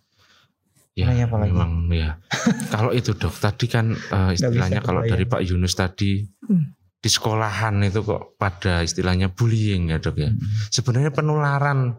Ya, 0.97 1.29
apa 1.29 1.37
lagi? 1.37 1.53
memang 1.53 1.71
ya. 1.93 2.17
kalau 2.73 2.89
itu 2.89 3.13
dok, 3.13 3.37
tadi 3.37 3.65
kan 3.65 3.93
eh, 3.93 4.31
istilahnya 4.33 4.81
kalau 4.81 5.05
dari 5.05 5.23
Pak 5.23 5.41
Yunus 5.43 5.73
tadi 5.73 6.25
Hmm. 6.47 6.73
di 6.97 7.09
sekolahan 7.11 7.77
itu 7.83 8.01
kok 8.01 8.33
pada 8.35 8.81
istilahnya 8.81 9.29
bullying 9.29 9.93
ya 9.93 10.01
dok 10.01 10.17
ya. 10.17 10.33
Hmm. 10.33 10.41
Sebenarnya 10.67 11.11
penularan 11.11 11.93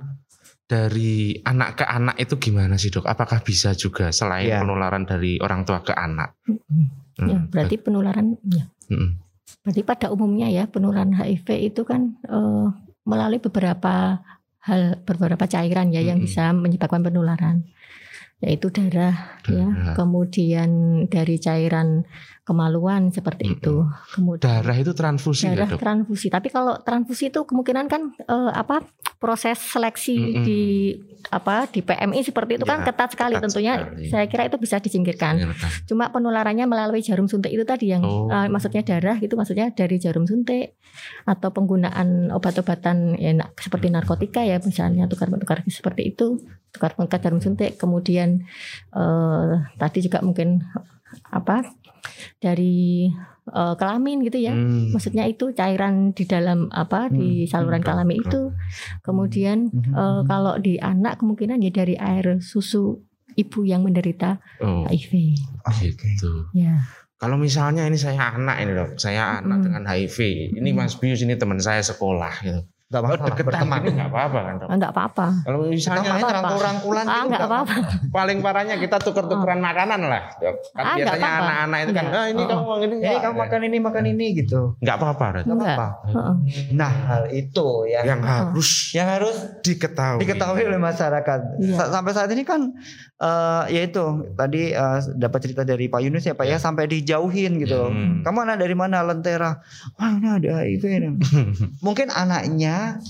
dari 0.65 1.33
anak 1.41 1.81
ke 1.81 1.85
anak 1.85 2.17
itu 2.19 2.35
gimana 2.37 2.75
sih 2.75 2.89
dok? 2.89 3.07
Apakah 3.07 3.41
bisa 3.41 3.73
juga 3.73 4.11
selain 4.11 4.49
Ya. 4.49 4.61
penularan 4.61 5.05
dari 5.05 5.39
orang 5.39 5.63
tua 5.63 5.81
ke 5.81 5.93
anak? 5.93 6.35
Ya, 7.17 7.39
Hmm. 7.39 7.47
berarti 7.49 7.79
penularan 7.79 8.37
ya. 8.45 8.67
Hmm. 8.91 9.17
Berarti 9.63 9.81
pada 9.83 10.07
umumnya 10.09 10.49
ya 10.49 10.67
penularan 10.67 11.13
HIV 11.13 11.47
itu 11.65 11.83
kan 11.83 12.19
eh, 12.25 12.67
melalui 13.05 13.39
beberapa 13.39 14.21
hal 14.61 15.01
beberapa 15.01 15.45
cairan 15.45 15.89
ya 15.89 16.05
yang 16.05 16.21
Mm-mm. 16.21 16.29
bisa 16.29 16.53
menyebabkan 16.53 17.01
penularan. 17.01 17.65
Yaitu 18.39 18.71
darah, 18.71 19.43
ya, 19.51 19.67
Darah. 19.67 19.95
kemudian 19.99 20.71
dari 21.11 21.43
cairan 21.43 22.07
kemaluan 22.49 23.13
seperti 23.13 23.45
Mm-mm. 23.45 23.57
itu. 23.61 23.75
Kemudian 24.11 24.41
Darah 24.41 24.73
itu 24.75 24.91
transfusi 24.91 25.45
ya 25.45 25.53
darah 25.55 25.69
dok? 25.69 25.79
transfusi. 25.79 26.27
Tapi 26.27 26.49
kalau 26.49 26.81
transfusi 26.81 27.29
itu 27.29 27.45
kemungkinan 27.45 27.87
kan 27.87 28.17
eh, 28.17 28.51
apa 28.51 28.81
proses 29.19 29.61
seleksi 29.61 30.17
Mm-mm. 30.17 30.43
di 30.43 30.61
apa 31.29 31.67
di 31.67 31.83
PMI 31.83 32.23
seperti 32.23 32.57
itu 32.57 32.65
kan 32.65 32.81
Ya, 32.81 32.87
ketat 32.87 33.11
sekali. 33.13 33.35
ketat 33.35 33.45
Tentunya 33.45 33.75
sekali. 33.77 34.09
saya 34.09 34.25
kira 34.25 34.43
itu 34.47 34.57
bisa 34.57 34.79
disingkirkan. 34.79 35.37
Menyenangkan. 35.37 35.71
Cuma 35.85 36.09
penularannya 36.09 36.65
melalui 36.65 37.03
jarum 37.03 37.27
suntik 37.27 37.51
itu 37.51 37.63
tadi 37.63 37.91
yang 37.91 38.01
Oh. 38.01 38.27
eh, 38.27 38.49
maksudnya 38.49 38.81
darah 38.81 39.19
itu 39.19 39.35
maksudnya 39.35 39.69
dari 39.71 39.99
jarum 39.99 40.25
suntik 40.25 40.79
atau 41.25 41.51
penggunaan 41.51 42.33
obat-obatan 42.33 43.15
ya, 43.15 43.31
seperti 43.55 43.91
narkotika 43.91 44.41
ya 44.41 44.57
misalnya 44.59 45.05
tukar-tukar 45.05 45.61
seperti 45.69 46.09
itu 46.09 46.41
tukar-tukar 46.71 47.19
jarum 47.19 47.39
suntik. 47.39 47.77
Kemudian 47.77 48.47
eh, 48.91 49.47
tadi 49.75 49.99
juga 50.01 50.23
mungkin 50.23 50.63
apa 51.29 51.65
dari 52.39 53.09
eh, 53.49 53.75
kelamin 53.75 54.21
gitu 54.23 54.39
ya. 54.39 54.53
Hmm. 54.53 54.93
Maksudnya 54.93 55.25
itu 55.25 55.51
cairan 55.53 56.13
di 56.13 56.25
dalam 56.25 56.69
apa 56.69 57.09
di 57.09 57.45
Hmm, 57.45 57.49
saluran 57.49 57.81
hmm, 57.81 57.89
kelamin 57.89 58.17
hmm. 58.17 58.25
itu. 58.29 58.43
Kemudian 59.01 59.59
Mhm. 59.73 59.93
eh, 59.93 60.21
kalau 60.25 60.55
di 60.57 60.77
anak 60.77 61.19
kemungkinan 61.19 61.59
ya 61.59 61.73
dari 61.73 61.97
air 61.97 62.41
susu 62.41 63.01
ibu 63.35 63.65
yang 63.65 63.83
menderita 63.83 64.37
Oh, 64.61 64.85
HIV. 64.85 65.39
Oh, 65.65 65.71
Oke. 65.71 65.95
gitu. 65.95 66.51
Ya. 66.53 66.83
Kalau 67.17 67.35
misalnya 67.35 67.83
ini 67.83 67.97
saya 67.97 68.31
anak 68.31 68.63
ini 68.63 68.73
dok, 68.75 68.91
saya 68.95 69.43
anak 69.43 69.59
Mm. 69.59 69.65
dengan 69.67 69.83
HIV, 69.87 70.19
ini 70.55 70.71
Mas 70.71 70.95
Bius 70.95 71.19
ini 71.19 71.35
teman 71.35 71.59
saya 71.59 71.83
sekolah 71.83 72.31
gitu. 72.43 72.63
Gak 72.89 72.99
Oh, 72.99 73.05
apa-apa 73.05 73.29
deketan 73.29 73.45
berteman. 73.53 73.79
gitu 73.79 73.93
nggak 73.93 74.09
apa-apa 74.09 74.39
kan 74.41 74.55
dok? 74.57 74.65
Ah, 74.65 74.73
enggak 74.73 74.93
apa-apa. 74.97 75.27
Kalau 75.45 75.59
misalnya 75.61 76.01
main 76.01 76.17
apa-apa. 76.17 76.37
rangkul-rangkulan 76.41 77.05
Ah, 77.05 77.13
enggak 77.13 77.29
nggak 77.29 77.45
apa-apa. 77.45 77.75
paling 78.09 78.39
parahnya 78.41 78.77
kita 78.79 78.97
tuker-tukeran 78.99 79.61
makanan 79.61 80.01
lah. 80.03 80.23
Dok. 80.35 80.55
Kan 80.73 80.81
Ah, 80.81 80.85
nggak 80.89 81.05
biasanya 81.05 81.29
anak-anak 81.39 81.79
itu 81.79 81.93
kan, 81.93 82.05
Nggak. 82.07 82.17
ah 82.17 82.27
ini 82.27 82.41
Oh. 82.41 82.49
kamu 82.49 82.73
ini 82.81 82.95
Eh 83.05 83.19
kamu 83.21 83.37
makan 83.37 83.61
ini 83.63 83.77
makan 83.79 84.05
ini 84.09 84.27
gitu. 84.35 84.61
nggak 84.81 84.97
apa-apa. 84.97 85.27
Dok. 85.29 85.43
Gak 85.43 85.53
Enggak. 85.53 85.77
apa-apa. 85.77 86.21
Nah 86.73 86.93
hal 87.05 87.23
itu 87.31 87.67
yang 87.87 88.05
Yang 88.09 88.21
harus 88.25 88.71
yang 88.91 89.09
harus 89.11 89.37
diketahui. 89.61 90.19
diketahui 90.19 90.63
oleh 90.65 90.81
masyarakat. 90.81 91.41
Iya. 91.61 91.77
Sa- 91.77 91.91
Sampai 91.93 92.13
saat 92.15 92.31
ini 92.31 92.41
kan 92.43 92.73
eh 93.19 93.65
yaitu 93.75 94.31
tadi 94.39 94.71
eh, 94.71 94.99
dapat 95.19 95.39
cerita 95.43 95.67
dari 95.67 95.91
Pak 95.91 95.99
Yunus 95.99 96.23
ya 96.23 96.39
Pak 96.39 96.47
ya 96.47 96.57
sampai 96.57 96.87
dijauhin 96.87 97.59
gitu. 97.59 97.75
loh. 97.75 97.91
Hmm. 97.91 98.23
Kamu 98.23 98.47
anak 98.47 98.63
dari 98.63 98.79
mana 98.79 99.03
Lentera? 99.03 99.59
Wah 99.99 100.11
ini 100.15 100.29
ada 100.31 100.63
HIV. 100.63 100.85
Mungkin 101.87 102.15
anaknya 102.15 103.03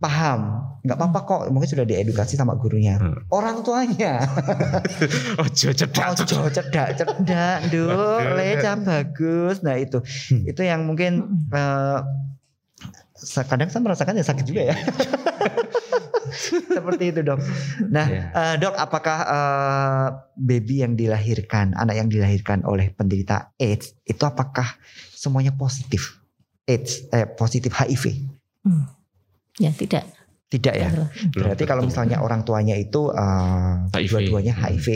paham, 0.00 0.64
nggak 0.80 0.96
apa-apa 0.96 1.20
kok. 1.28 1.40
Mungkin 1.52 1.68
sudah 1.68 1.84
diedukasi 1.84 2.40
sama 2.40 2.56
gurunya. 2.56 2.96
Hmm. 2.96 3.20
Orang 3.28 3.60
tuanya, 3.60 4.24
Oh 5.40 5.48
cedak. 5.52 5.92
oh 5.92 6.48
cedak 6.48 6.96
cedak, 6.96 7.58
duk, 7.68 7.84
Aduh. 7.84 8.32
lecam 8.32 8.80
bagus. 8.88 9.60
Nah 9.60 9.76
itu, 9.76 10.00
Hmm. 10.00 10.48
itu 10.48 10.60
yang 10.64 10.88
mungkin 10.88 11.44
eh, 11.52 12.00
kadang 13.44 13.68
saya 13.68 13.84
merasakan 13.84 14.16
ya 14.16 14.24
sakit 14.24 14.44
juga 14.48 14.72
ya. 14.72 14.76
Seperti 16.76 17.14
itu 17.14 17.20
dok. 17.24 17.40
Nah 17.88 18.06
Ya. 18.06 18.24
eh, 18.32 18.54
dok, 18.60 18.74
apakah 18.76 19.18
eh, 19.24 20.06
baby 20.36 20.84
yang 20.84 20.94
dilahirkan, 20.94 21.72
anak 21.74 21.96
yang 21.96 22.08
dilahirkan 22.08 22.64
oleh 22.66 22.92
penderita 22.92 23.54
AIDS 23.56 23.96
itu 24.04 24.22
apakah 24.24 24.76
semuanya 25.10 25.52
positif 25.54 26.20
AIDS, 26.64 27.06
eh, 27.10 27.26
positif 27.26 27.72
HIV? 27.72 28.20
Ya, 29.58 29.70
tidak. 29.74 30.04
Tidak 30.50 30.74
ya. 30.74 30.90
Berarti 31.30 31.62
kalau 31.62 31.86
misalnya 31.86 32.18
orang 32.22 32.42
tuanya 32.42 32.74
itu 32.74 33.10
eh, 33.14 33.74
HIV. 33.94 34.10
dua-duanya 34.10 34.54
HIV, 34.54 34.86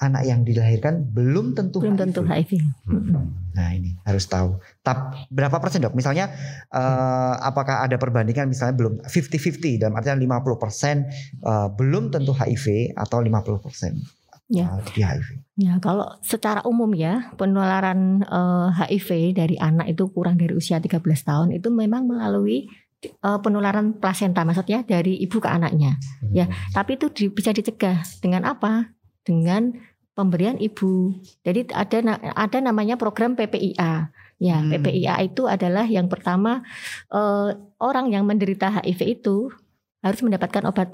anak 0.00 0.22
yang 0.24 0.42
dilahirkan 0.42 1.04
belum 1.12 1.52
tentu 1.54 1.80
Belum 1.80 1.96
tentu 1.98 2.24
HIV. 2.24 2.60
Mm-mm. 2.88 3.24
Nah 3.54 3.68
ini 3.70 3.94
harus 4.02 4.26
tahu. 4.26 4.58
Tap 4.82 5.28
berapa 5.30 5.56
persen 5.62 5.82
dok? 5.84 5.94
Misalnya 5.94 6.30
eh, 6.72 7.34
apakah 7.40 7.86
ada 7.86 7.96
perbandingan 7.96 8.50
misalnya 8.50 8.74
belum 8.74 8.94
50-50 9.06 9.80
dalam 9.82 9.94
artian 9.94 10.18
50 10.18 10.58
persen 10.58 11.06
eh, 11.42 11.68
belum 11.74 12.10
tentu 12.10 12.34
HIV 12.34 12.96
atau 12.98 13.22
50 13.22 13.64
persen? 13.64 13.98
Ya. 14.52 14.76
uh, 14.76 14.80
di 14.92 15.00
HIV. 15.00 15.40
Ya, 15.56 15.80
kalau 15.80 16.04
secara 16.20 16.60
umum 16.68 16.92
ya, 16.92 17.32
penularan 17.40 18.20
eh, 18.20 18.68
HIV 18.76 19.32
dari 19.32 19.56
anak 19.56 19.88
itu 19.96 20.04
kurang 20.12 20.36
dari 20.36 20.52
usia 20.52 20.76
13 20.76 21.00
tahun 21.00 21.48
itu 21.56 21.72
memang 21.72 22.04
melalui 22.04 22.68
eh, 23.00 23.38
penularan 23.40 23.96
plasenta, 23.96 24.44
maksudnya 24.44 24.84
dari 24.84 25.16
ibu 25.16 25.40
ke 25.40 25.48
anaknya. 25.48 25.96
Ya, 26.28 26.44
tapi 26.76 27.00
itu 27.00 27.08
di- 27.08 27.32
bisa 27.32 27.56
dicegah 27.56 28.04
dengan 28.20 28.44
apa? 28.44 28.93
Dengan 29.24 29.74
pemberian 30.14 30.54
ibu. 30.56 31.16
Jadi 31.42 31.72
ada 31.74 31.98
ada 32.22 32.58
namanya 32.60 32.94
program 32.94 33.34
PPIA. 33.34 34.14
Ya, 34.38 34.58
Hmm. 34.60 34.70
PPIA 34.70 35.24
itu 35.24 35.46
adalah 35.46 35.86
yang 35.86 36.06
pertama 36.06 36.62
eh, 37.08 37.50
orang 37.80 38.12
yang 38.12 38.26
menderita 38.26 38.68
HIV 38.70 39.22
itu 39.22 39.48
harus 40.04 40.20
mendapatkan 40.20 40.68
obat 40.68 40.92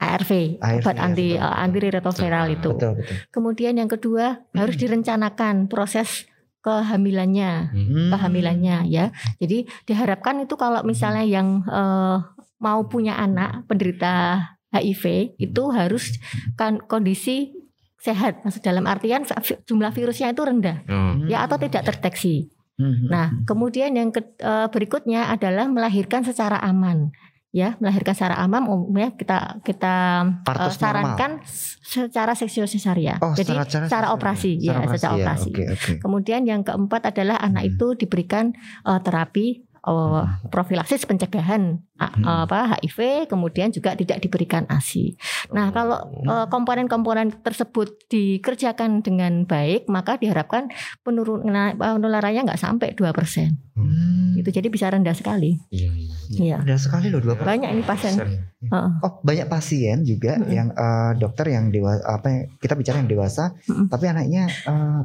ARV, 0.00 0.56
ARV, 0.58 0.80
obat 0.80 0.96
ya, 0.96 1.02
anti 1.04 1.28
betul. 1.36 1.44
eh, 1.44 1.56
antiretroviral 1.60 2.46
itu. 2.50 2.70
Betul 2.72 2.92
betul. 2.96 3.16
Kemudian 3.28 3.74
yang 3.76 3.90
kedua 3.90 4.40
harus 4.52 4.76
direncanakan 4.76 5.68
proses 5.68 6.24
kehamilannya, 6.60 7.52
Hmm. 7.72 8.08
kehamilannya 8.12 8.88
ya. 8.88 9.12
Jadi 9.36 9.64
diharapkan 9.84 10.40
itu 10.40 10.56
kalau 10.56 10.80
misalnya 10.84 11.24
yang 11.24 11.64
eh, 11.64 12.16
mau 12.60 12.80
punya 12.88 13.16
anak 13.16 13.64
penderita 13.64 14.44
HIV 14.70 15.04
itu 15.36 15.62
harus 15.70 16.16
kan 16.54 16.78
kondisi 16.80 17.50
sehat, 17.96 18.40
maksud 18.40 18.62
dalam 18.62 18.86
artian 18.86 19.26
jumlah 19.62 19.90
virusnya 19.90 20.30
itu 20.30 20.40
rendah 20.40 20.88
Oh. 20.88 21.20
ya 21.26 21.44
atau 21.44 21.58
tidak 21.58 21.84
terdeteksi. 21.84 22.48
Hmm. 22.74 23.12
Nah, 23.12 23.26
kemudian 23.44 23.92
yang 23.92 24.08
ke- 24.08 24.24
eh, 24.36 24.66
berikutnya 24.66 25.28
adalah 25.28 25.68
melahirkan 25.68 26.24
secara 26.24 26.56
aman. 26.60 27.12
Ya, 27.50 27.74
melahirkan 27.76 28.14
secara 28.14 28.38
aman 28.38 28.62
umumnya 28.64 29.10
kita 29.12 29.58
kita 29.60 29.94
eh, 30.22 30.46
Partus 30.46 30.78
normal. 30.78 30.80
sarankan 30.80 31.30
secara 31.76 32.32
seksio 32.32 32.64
sesaria. 32.64 33.18
Oh, 33.20 33.34
Jadi 33.34 33.52
secara, 33.52 33.84
secara 33.84 34.06
operasi, 34.14 34.54
ya, 34.56 34.80
secara 34.86 35.12
ya. 35.12 35.18
operasi. 35.18 35.50
Oke 35.50 35.64
oke. 35.68 35.92
Kemudian 35.98 36.46
yang 36.46 36.62
keempat 36.62 37.10
adalah 37.10 37.36
anak 37.36 37.66
Hmm. 37.66 37.70
itu 37.74 37.86
diberikan 37.98 38.54
eh, 38.80 39.00
terapi 39.02 39.66
eh, 39.82 40.22
profilaksis 40.48 41.04
pencegahan 41.04 41.80
Hmm. 42.00 42.24
apa 42.48 42.80
HIV, 42.80 43.28
kemudian 43.28 43.68
juga 43.68 43.92
tidak 43.92 44.24
diberikan 44.24 44.64
ASI. 44.72 45.20
Nah, 45.52 45.68
kalau 45.68 46.00
eh, 46.24 46.46
komponen-komponen 46.48 47.44
tersebut 47.44 48.08
dikerjakan 48.08 49.04
dengan 49.04 49.44
baik, 49.44 49.84
maka 49.84 50.16
diharapkan 50.16 50.72
penurunan 51.04 51.76
penularannya 51.76 52.48
nggak 52.48 52.56
sampai 52.56 52.96
2%. 52.96 53.52
Hmm. 53.76 54.32
Itu 54.32 54.48
jadi 54.48 54.72
bisa 54.72 54.88
rendah 54.88 55.12
sekali. 55.12 55.60
Iya, 55.68 55.92
iya. 55.92 56.16
Iya. 56.30 56.56
Udah 56.64 56.78
sekali 56.80 57.12
loh 57.12 57.20
dua 57.20 57.36
Banyak 57.36 57.68
ini 57.68 57.84
pasien. 57.84 58.16
Heeh. 58.16 58.90
Oh 59.04 59.20
banyak 59.20 59.44
pasien 59.44 60.00
juga 60.00 60.40
Mm-mm. 60.40 60.52
yang 60.56 60.68
eh, 60.72 61.12
dokter 61.20 61.52
yang 61.52 61.68
dewasa 61.68 62.00
apa 62.06 62.26
ya, 62.32 62.40
kita 62.56 62.80
bicara 62.80 62.96
yang 63.04 63.12
dewasa 63.12 63.52
Mm-mm. 63.68 63.92
tapi 63.92 64.04
anaknya 64.08 64.48
eh, 64.48 65.00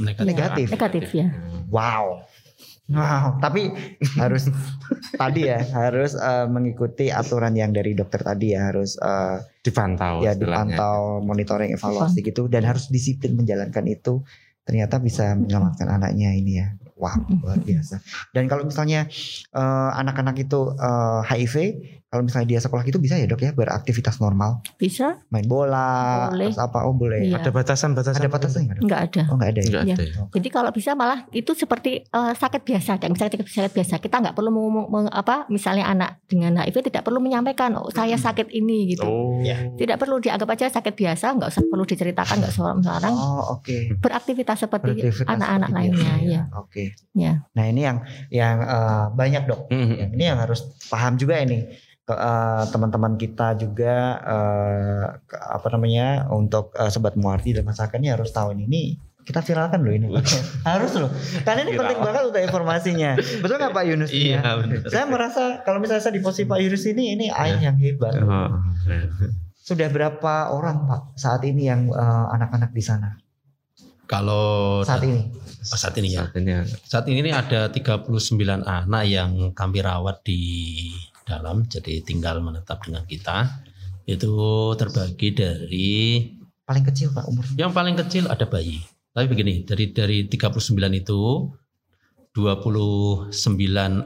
Negatif. 0.00 0.24
Negatif. 0.24 0.66
Negatif 0.72 1.04
ya. 1.12 1.26
wow 1.68 2.24
wow. 2.92 3.36
Tapi 3.40 3.72
harus 4.16 4.48
tadi 5.20 5.48
ya 5.48 5.60
harus 5.60 6.16
eh, 6.16 6.46
mengikuti 6.48 7.12
aturan 7.12 7.52
yang 7.54 7.72
dari 7.72 7.92
dokter 7.92 8.24
tadi 8.24 8.56
ya 8.56 8.72
harus 8.72 8.96
eh, 8.98 9.38
Dipantau. 9.64 10.24
ya 10.24 10.32
dipantau 10.32 11.20
monitoring 11.20 11.76
evaluasi 11.76 12.24
gitu 12.24 12.48
dan 12.48 12.64
harus 12.64 12.88
disiplin 12.88 13.36
menjalankan 13.36 13.84
itu. 13.88 14.24
Ternyata 14.64 15.00
bisa 15.00 15.32
menyelamatkan 15.32 15.88
anaknya 15.88 16.32
ini 16.36 16.52
ya. 16.60 16.68
Wow 16.98 17.24
luar 17.30 17.62
biasa. 17.62 18.02
Dan 18.34 18.50
kalau 18.50 18.66
misalnya 18.66 19.06
eh, 19.54 19.90
anak-anak 19.94 20.36
itu 20.40 20.74
eh, 20.76 21.20
HIV 21.24 21.54
kalau 22.08 22.22
misalnya 22.22 22.48
dia 22.48 22.56
sekolah 22.58 22.82
itu 22.82 22.96
bisa 22.96 23.14
ya 23.14 23.24
dok 23.24 23.38
ya 23.38 23.52
beraktivitas 23.52 24.16
normal 24.16 24.64
Bisa? 24.74 25.20
main 25.28 25.44
bola 25.44 26.28
Boleh. 26.28 26.48
terus 26.48 26.56
apa 26.58 26.78
oh 26.82 26.92
boleh 26.92 27.20
Iya. 27.20 27.36
Ada 27.38 27.50
batasan-batasan. 27.50 28.16
ada 28.16 28.28
batasnya 28.28 28.60
nggak 28.62 28.76
dok 28.76 28.82
Enggak 28.82 29.00
ada. 29.02 29.22
oh 29.22 29.34
nggak 29.36 29.50
ada 29.50 29.58
ya 29.58 29.66
Enggak 29.66 29.84
Iya. 29.84 29.94
ada. 29.94 30.02
ya? 30.02 30.22
Jadi 30.30 30.48
kalau 30.48 30.70
bisa 30.70 30.90
malah 30.94 31.18
itu 31.30 31.52
seperti 31.52 31.90
eh, 32.00 32.32
sakit 32.34 32.62
biasa, 32.62 32.90
kayak 32.96 33.10
misalnya 33.10 33.32
sakit, 33.34 33.44
sakit 33.46 33.72
biasa. 33.74 33.94
Kita 33.98 34.16
nggak 34.18 34.32
perlu 34.32 34.50
meng- 34.50 35.10
apa, 35.10 35.44
misalnya 35.48 35.84
anak 35.86 36.24
dengan 36.24 36.56
HIV 36.58 36.80
tidak 36.82 37.02
perlu 37.02 37.18
menyampaikan, 37.18 37.76
oh 37.76 37.88
saya 37.88 38.16
sakit 38.16 38.48
ini 38.50 38.88
gitu. 38.88 39.04
Oh. 39.04 39.40
Tidak 39.74 39.96
perlu 39.96 40.16
dianggap 40.18 40.48
aja 40.48 40.66
sakit 40.70 40.94
biasa, 40.94 41.26
nggak 41.34 41.48
usah 41.50 41.62
perlu 41.62 41.84
diceritakan, 41.84 42.36
nggak 42.38 42.50
seorang 42.50 42.80
seorang 42.80 43.12
oh 43.12 43.54
oke 43.54 43.76
beraktivitas 43.98 44.56
seperti 44.58 44.96
anak-anak 45.22 45.68
lainnya. 45.70 46.16
biasa 46.16 46.24
Ya. 46.24 46.42
oke 46.54 46.84
Ya. 47.12 47.32
nah 47.52 47.64
ini 47.64 47.82
yang 47.82 47.98
yang 48.30 48.56
eh, 48.60 49.04
banyak 49.10 49.42
dok 49.44 49.60
Mhm. 49.68 49.94
yang 49.94 50.10
ini 50.14 50.24
yang 50.26 50.38
harus 50.38 50.60
paham 50.86 51.14
juga 51.14 51.36
ini 51.36 51.68
ke 52.08 52.14
eh, 52.14 52.64
teman-teman 52.66 53.12
kita 53.14 53.52
juga 53.54 53.94
eh, 54.18 55.04
ke- 55.22 55.36
apa 55.36 55.68
namanya 55.68 56.24
untuk 56.30 56.72
eh, 56.72 56.88
sobat 56.88 57.12
muarti 57.14 57.52
dan 57.52 57.68
ini 57.68 58.08
harus 58.08 58.32
tahu 58.32 58.56
ini. 58.56 58.64
ini 58.64 58.82
kita 59.20 59.44
viralkan 59.44 59.84
loh 59.84 59.92
ini 59.92 60.08
harus 60.64 60.96
loh 60.96 61.12
karena 61.44 61.60
ini 61.62 61.70
Viral. 61.70 61.80
penting 61.84 61.98
banget 62.00 62.22
untuk 62.24 62.40
informasinya 62.40 63.10
betul 63.38 63.60
nggak 63.60 63.76
Pak 63.76 63.84
Yunus 63.84 64.08
Iya, 64.08 64.40
Ya? 64.40 64.52
benar. 64.56 64.80
saya 64.88 65.04
merasa 65.04 65.42
kalau 65.60 65.78
misalnya 65.78 66.00
saya 66.00 66.16
di 66.16 66.24
posisi 66.24 66.48
Pak 66.48 66.56
Yunus 66.56 66.88
ini 66.88 67.12
ini 67.12 67.26
air 67.28 67.60
yang 67.60 67.76
hebat 67.76 68.16
Oh, 68.18 68.56
iya. 68.88 69.04
sudah 69.58 69.84
berapa 69.86 70.48
orang 70.48 70.80
Pak 70.82 71.00
saat 71.14 71.44
ini 71.44 71.68
yang 71.68 71.86
eh, 71.86 72.26
anak-anak 72.30 72.72
di 72.72 72.80
sana 72.80 73.20
Kalau 74.06 74.80
saat 74.80 75.04
ini 75.04 75.28
Oh, 75.60 75.76
saat 75.76 75.92
ini 75.92 76.08
ya. 76.08 76.24
Saat 76.24 76.32
ini 76.34 76.48
ya. 76.48 76.62
Saat 76.64 77.04
ini 77.04 77.18
nih 77.20 77.34
ada 77.34 77.60
39 77.68 78.08
anak 78.64 79.02
yang 79.04 79.52
kami 79.52 79.84
rawat 79.84 80.24
di 80.24 80.40
dalam 81.28 81.68
jadi 81.68 82.00
tinggal 82.00 82.40
menetap 82.40 82.80
dengan 82.88 83.04
kita. 83.04 83.60
Itu 84.08 84.72
terbagi 84.80 85.36
dari 85.36 85.90
paling 86.64 86.84
kecil 86.88 87.12
Pak 87.12 87.28
umurnya 87.28 87.68
yang 87.68 87.76
paling 87.76 87.96
kecil 88.00 88.24
ada 88.32 88.48
bayi. 88.48 88.80
Tapi 89.12 89.26
begini, 89.28 89.66
dari 89.68 89.92
dari 89.92 90.18
39 90.24 90.64
itu 90.96 91.20
29 92.32 93.34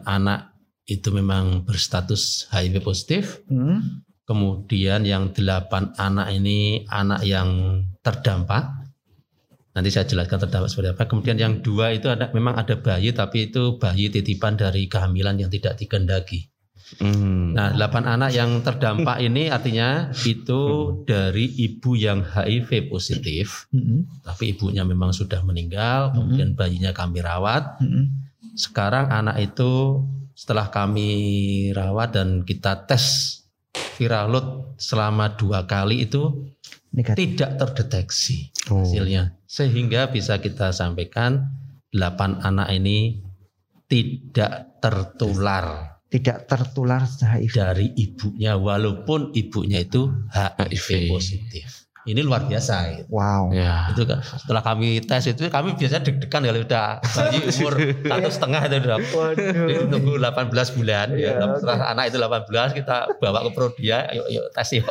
anak 0.08 0.40
itu 0.88 1.08
memang 1.12 1.68
berstatus 1.68 2.48
HIV 2.50 2.80
positif. 2.80 3.44
Hmm. 3.46 4.02
Kemudian 4.22 5.04
yang 5.04 5.34
8 5.34 5.98
anak 5.98 6.28
ini 6.32 6.86
anak 6.88 7.26
yang 7.26 7.82
terdampak. 8.00 8.72
Nanti 9.72 9.88
saya 9.88 10.04
jelaskan 10.04 10.48
terdampak 10.48 10.68
seperti 10.68 10.88
apa. 10.96 11.04
Kemudian 11.08 11.36
yang 11.40 11.60
dua 11.64 11.96
itu 11.96 12.08
ada 12.12 12.28
memang 12.32 12.56
ada 12.60 12.76
bayi 12.76 13.12
tapi 13.12 13.52
itu 13.52 13.76
bayi 13.80 14.12
titipan 14.12 14.56
dari 14.56 14.88
kehamilan 14.88 15.40
yang 15.40 15.50
tidak 15.52 15.80
dikendaki. 15.80 16.51
Hmm. 17.00 17.56
Nah, 17.56 17.72
8 17.72 18.04
anak 18.04 18.30
yang 18.36 18.60
terdampak 18.60 19.22
ini 19.24 19.48
artinya 19.48 20.12
itu 20.28 20.60
dari 21.08 21.48
ibu 21.64 21.96
yang 21.96 22.20
HIV 22.20 22.92
positif, 22.92 23.70
Hmm. 23.72 24.04
tapi 24.20 24.52
ibunya 24.52 24.84
memang 24.84 25.14
sudah 25.14 25.40
meninggal, 25.40 26.12
kemudian 26.12 26.52
bayinya 26.52 26.92
kami 26.92 27.24
rawat. 27.24 27.80
Hmm. 27.80 28.28
Sekarang 28.52 29.08
anak 29.08 29.40
itu 29.40 30.04
setelah 30.36 30.68
kami 30.68 31.10
rawat 31.72 32.12
dan 32.12 32.28
kita 32.44 32.84
tes 32.84 33.38
viral 33.96 34.26
load 34.32 34.48
selama 34.76 35.32
dua 35.36 35.64
kali 35.64 36.04
itu 36.04 36.52
negatif 36.92 37.16
tidak 37.36 37.50
terdeteksi 37.56 38.52
Oh. 38.68 38.84
hasilnya, 38.84 39.36
sehingga 39.48 40.12
bisa 40.12 40.36
kita 40.38 40.72
sampaikan 40.76 41.48
8 41.92 42.40
anak 42.44 42.68
ini 42.72 43.20
tidak 43.88 44.80
tertular 44.80 45.91
tidak 46.12 46.44
tertular 46.44 47.08
HIV 47.08 47.56
dari 47.56 47.86
ibunya 47.96 48.52
walaupun 48.60 49.32
ibunya 49.32 49.80
itu 49.80 50.12
HIV 50.28 50.68
HIV. 50.68 50.88
positif. 51.08 51.68
Ini 52.02 52.18
luar 52.26 52.50
biasa. 52.50 52.98
gitu. 52.98 53.06
wow 53.14 53.46
Ya. 53.54 53.88
Itu 53.94 54.02
kan 54.04 54.20
setelah 54.20 54.60
kami 54.60 55.00
tes 55.06 55.22
itu 55.24 55.46
kami 55.48 55.78
biasanya 55.78 56.02
deg-degan 56.02 56.42
kalau 56.44 56.60
udah 56.66 56.98
bayi 56.98 57.38
umur 57.46 57.74
satu 57.78 58.28
setengah 58.28 58.60
itu 58.66 58.76
udah 58.82 58.98
Jadi 59.38 59.84
tunggu 59.86 60.12
18 60.18 60.76
bulan 60.76 61.06
Iya, 61.14 61.30
ya. 61.38 61.46
Setelah 61.56 61.94
anak 61.94 62.04
itu 62.10 62.18
18 62.18 62.78
kita 62.82 62.96
bawa 63.22 63.38
ke 63.46 63.50
prodia, 63.54 64.10
yuk 64.12 64.28
yuk 64.34 64.46
tes 64.52 64.68
yuk. 64.76 64.90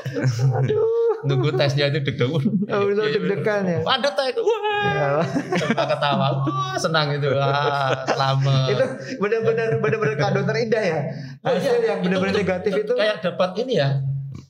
Nunggu 1.21 1.49
tesnya 1.53 1.86
itu 1.88 2.01
deg-degan. 2.01 2.41
Oh, 2.67 2.84
itu 2.86 3.01
deg-degan 3.13 3.62
ya. 3.63 3.79
Ada 3.81 4.10
tes. 4.12 4.34
Wah. 4.36 5.21
Sampai 5.53 5.86
ketawa. 5.88 6.27
Wah, 6.41 6.75
senang 6.75 7.07
itu. 7.12 7.29
Wah, 7.29 7.93
selamat. 8.03 8.67
itu 8.69 8.86
benar-benar 9.17 9.69
benar-benar 9.77 10.15
kado 10.15 10.41
terindah 10.43 10.81
ya 10.81 10.99
hasil 11.41 11.79
yang 11.79 11.99
benar-benar 12.01 12.36
negatif 12.36 12.71
itu 12.75 12.93
kayak 12.93 13.21
dapat 13.21 13.49
ini 13.60 13.73
ya. 13.77 13.89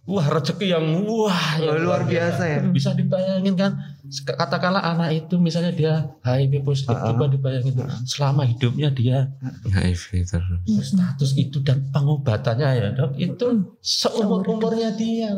Wah, 0.02 0.28
rezeki 0.28 0.66
yang 0.68 0.86
wah 1.06 1.32
Oh, 1.62 1.72
yang 1.72 1.86
luar 1.86 2.04
biasa 2.04 2.44
ya 2.44 2.60
Bisa 2.66 2.92
dibayangin 2.92 3.54
kan 3.54 3.78
katakanlah 4.12 4.84
anak 4.84 5.16
itu 5.16 5.40
misalnya 5.40 5.72
dia 5.72 5.94
HIV 6.20 6.62
positif 6.62 6.92
Ah, 6.92 7.00
ah. 7.00 7.08
coba 7.08 7.32
dibayangin 7.32 7.72
tuh, 7.74 7.88
selama 8.04 8.44
hidupnya 8.44 8.92
dia 8.92 9.32
HIV 9.64 10.28
terus. 10.28 10.60
status 10.84 11.32
itu 11.34 11.62
dan 11.62 11.88
pengobatannya 11.90 12.70
ya 12.76 12.88
dok 12.92 13.16
itu 13.16 13.46
seumur 13.80 14.44
umurnya 14.44 14.92
dia 14.92 15.32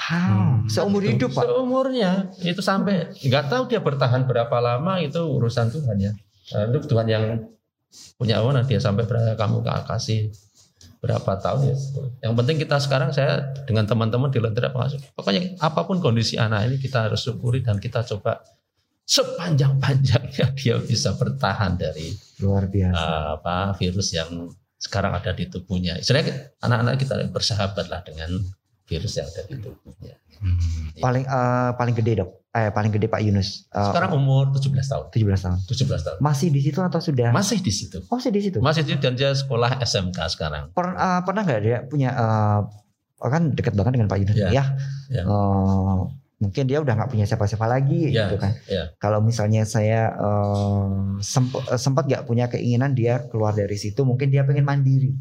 wow 0.00 0.64
seumur 0.64 1.04
hidup 1.04 1.36
pak 1.36 1.44
seumurnya 1.44 2.32
itu 2.40 2.64
sampai 2.64 3.12
nggak 3.20 3.52
tahu 3.52 3.68
dia 3.68 3.84
bertahan 3.84 4.24
berapa 4.24 4.56
lama 4.58 4.96
itu 5.04 5.20
urusan 5.20 5.68
Tuhan 5.68 5.98
ya 6.00 6.12
Nah, 6.50 6.66
itu 6.66 6.78
Tuhan 6.90 7.06
yang 7.06 7.24
punya 8.18 8.38
wewenang 8.42 8.66
dia 8.66 8.78
sampai 8.78 9.06
berapa 9.06 9.34
kamu 9.34 9.66
kasih 9.86 10.30
berapa 11.00 11.32
tahun 11.40 11.74
ya. 11.74 11.76
Yang 12.28 12.34
penting 12.36 12.56
kita 12.60 12.76
sekarang 12.76 13.10
saya 13.10 13.50
dengan 13.64 13.88
teman-teman 13.88 14.28
di 14.28 14.38
Lentera 14.38 14.68
Pengasuh. 14.68 15.00
Pokoknya 15.16 15.56
apa 15.58 15.88
pun 15.88 15.98
kondisi 15.98 16.36
anak 16.36 16.70
ini 16.70 16.76
kita 16.76 17.08
harus 17.08 17.24
syukuri 17.24 17.64
dan 17.64 17.80
kita 17.80 18.04
coba 18.04 18.44
sepanjang-panjangnya 19.08 20.54
dia 20.54 20.76
bisa 20.78 21.16
bertahan 21.18 21.74
dari 21.74 22.14
Luar 22.38 22.70
biasa. 22.70 22.94
uh, 22.94 23.28
apa 23.40 23.74
virus 23.80 24.14
yang 24.14 24.52
sekarang 24.76 25.16
ada 25.16 25.32
di 25.32 25.48
tubuhnya. 25.48 25.98
Istilahnya 25.98 26.54
anak-anak 26.62 26.94
kita 27.00 27.14
bersahabat 27.32 27.88
lah 27.88 28.04
dengan 28.04 28.30
virus 28.90 29.14
yang 29.14 29.24
ada 29.24 29.42
di 29.46 29.54
tubuhnya. 29.56 30.14
paling 30.98 31.22
eh, 31.22 31.70
paling 31.72 31.94
gede 31.94 32.12
dok. 32.18 32.30
Eh 32.50 32.68
paling 32.68 32.90
gede 32.90 33.06
Pak 33.06 33.22
Yunus. 33.22 33.70
Eh, 33.70 33.78
Sekarang 33.78 34.18
umur 34.18 34.50
17 34.50 34.74
tahun. 34.82 35.04
17 35.08 35.38
tahun. 35.38 35.58
17 35.62 36.02
tahun. 36.02 36.18
Masih 36.18 36.48
di 36.50 36.60
situ 36.60 36.80
atau 36.80 36.98
sudah? 36.98 37.30
Masih 37.30 37.62
di 37.62 37.70
situ. 37.70 38.02
Oh, 38.10 38.18
masih 38.18 38.34
di 38.34 38.40
situ. 38.42 38.58
Masih 38.58 38.82
di 38.82 38.90
situ 38.90 39.00
dan 39.00 39.14
dia 39.14 39.30
sekolah 39.30 39.78
SMK 39.78 40.18
sekarang. 40.28 40.74
Per- 40.74 40.98
eh, 40.98 41.20
pernah 41.22 41.42
nggak 41.46 41.60
dia 41.62 41.78
punya 41.86 42.10
eh, 42.10 42.60
kan 43.22 43.52
dekat 43.52 43.78
banget 43.78 43.94
dengan 43.94 44.08
Pak 44.08 44.18
Yunus 44.18 44.34
Ya, 44.34 44.50
ya? 44.50 44.64
ya. 45.12 45.22
Eh, 45.22 45.98
mungkin 46.40 46.64
dia 46.64 46.80
udah 46.80 46.96
nggak 46.96 47.10
punya 47.12 47.28
siapa-siapa 47.28 47.68
lagi 47.68 48.08
Ya, 48.10 48.26
gitu 48.26 48.40
kan. 48.40 48.56
ya. 48.64 48.90
Kalau 48.96 49.20
misalnya 49.20 49.62
saya 49.62 50.08
semp- 51.20 51.62
eh, 51.62 51.76
sempat 51.76 52.08
nggak 52.08 52.24
punya 52.24 52.48
keinginan 52.48 52.96
dia 52.96 53.28
keluar 53.28 53.52
dari 53.52 53.76
situ, 53.76 54.02
mungkin 54.02 54.32
dia 54.32 54.42
pengen 54.42 54.64
mandiri. 54.64 55.12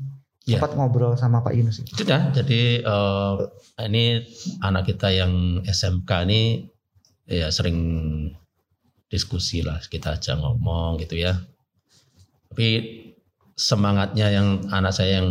Ya. 0.48 0.58
Sempat 0.58 0.74
ngobrol 0.80 1.14
sama 1.20 1.44
Pak 1.44 1.54
Yunus. 1.54 1.84
Sudah, 1.94 2.32
jadi 2.32 2.82
eh, 2.82 3.34
ini 3.86 4.24
anak 4.64 4.90
kita 4.90 5.12
yang 5.14 5.62
SMK 5.64 6.10
ini 6.26 6.66
ya 7.30 7.54
sering 7.54 7.78
diskusi 9.10 9.62
lah, 9.62 9.78
kita 9.84 10.18
aja 10.18 10.38
ngomong 10.38 10.98
gitu 11.02 11.18
ya. 11.18 11.38
Tapi 12.50 12.68
semangatnya 13.54 14.32
yang 14.34 14.48
anak 14.72 14.96
saya 14.96 15.22
yang 15.22 15.30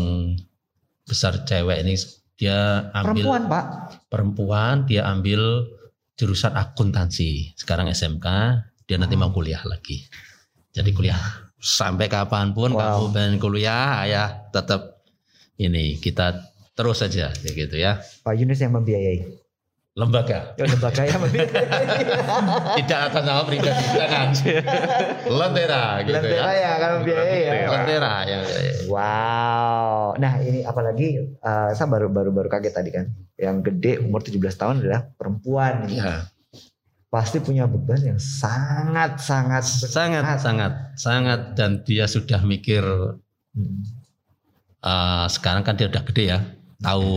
besar 1.03 1.43
cewek 1.43 1.83
ini 1.83 1.97
dia 2.39 2.93
ambil 2.95 3.25
Perempuan 3.27 3.43
Pak. 3.51 3.65
perempuan, 4.07 4.75
dia 4.87 5.03
ambil 5.11 5.67
jurusan 6.15 6.55
akuntansi. 6.55 7.55
Sekarang 7.59 7.91
SMK, 7.91 8.27
dia 8.87 8.97
nanti 9.01 9.19
mau 9.19 9.35
kuliah 9.35 9.63
lagi. 9.67 10.07
Jadi 10.71 10.95
kuliah 10.95 11.19
sampai 11.59 12.07
kapan 12.07 12.55
pun 12.55 12.71
Wow. 12.71 12.79
kamu 12.79 13.07
pengen 13.11 13.35
kuliah, 13.43 13.99
ayah 14.07 14.47
tetap 14.55 14.98
ini 15.59 15.99
kita 15.99 16.39
terus 16.73 17.03
saja 17.03 17.35
gitu 17.35 17.75
ya. 17.75 17.99
Pak 18.23 18.35
Yunus 18.39 18.63
yang 18.63 18.73
membiayai. 18.73 19.27
Lembaga 19.99 20.55
Ya 20.55 20.63
lembaga 20.71 21.03
yang 21.03 21.19
membiayai. 21.19 21.59
tidak 22.79 23.01
akan 23.11 23.23
sama 23.27 23.43
pribadi 23.51 23.85
jangan. 23.91 24.29
Lentera 25.27 25.83
gitu 26.07 26.15
Lentera 26.15 26.51
ya. 26.55 26.59
yang 26.63 26.73
akan 26.79 26.91
membiayai 27.03 27.41
ya. 27.43 27.67
Lentera 27.67 28.15
yang 28.23 28.43
Wow. 28.87 30.15
Nah 30.23 30.33
ini 30.39 30.63
apalagi 30.63 31.09
eh, 31.35 31.71
saya 31.75 31.89
baru 31.91 32.07
baru 32.09 32.31
baru 32.31 32.47
kaget 32.47 32.73
tadi 32.73 32.91
kan. 32.95 33.11
Yang 33.35 33.57
gede 33.75 33.93
umur 33.99 34.23
17 34.23 34.39
tahun 34.55 34.75
adalah 34.83 35.03
perempuan. 35.19 35.91
ya, 35.91 36.31
Pasti 37.09 37.43
punya 37.43 37.67
beban 37.67 37.99
yang 37.99 38.21
sangat 38.23 39.19
sangat 39.19 39.65
sangat 39.67 40.39
sangat 40.39 40.73
sangat 40.95 41.41
dan 41.59 41.83
dia 41.83 42.07
sudah 42.07 42.39
mikir 42.45 42.87
Hmm. 43.49 43.81
Eh, 44.79 45.27
sekarang 45.27 45.67
kan 45.67 45.75
dia 45.75 45.91
udah 45.91 46.03
gede 46.07 46.25
ya, 46.31 46.39
tahu 46.79 47.11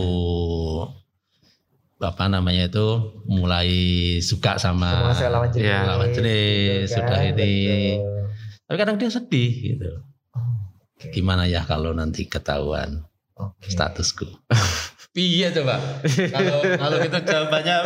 apa 2.02 2.26
namanya 2.26 2.66
itu 2.66 2.86
mulai 3.30 3.70
suka 4.18 4.58
sama 4.58 5.14
saya 5.14 5.30
lawan 5.30 5.46
jenis. 5.54 5.62
Iya. 5.70 5.78
lawan 5.86 6.08
jenis, 6.10 6.86
Betul 6.90 6.96
sudah 6.98 7.18
kan? 7.22 7.30
ini. 7.30 7.54
Betul. 7.94 8.22
Tapi 8.66 8.76
kadang 8.82 8.96
dia 8.98 9.10
sedih 9.14 9.52
gitu. 9.54 9.90
Oke. 10.34 11.06
Gimana 11.14 11.46
ya 11.46 11.62
kalau 11.62 11.94
nanti 11.94 12.26
ketahuan 12.26 13.06
Oke. 13.38 13.70
statusku? 13.70 14.26
Iya 15.12 15.52
coba. 15.52 15.76
Kalau 16.08 16.64
kalau 16.64 16.96
itu 17.04 17.18
jawabannya, 17.28 17.76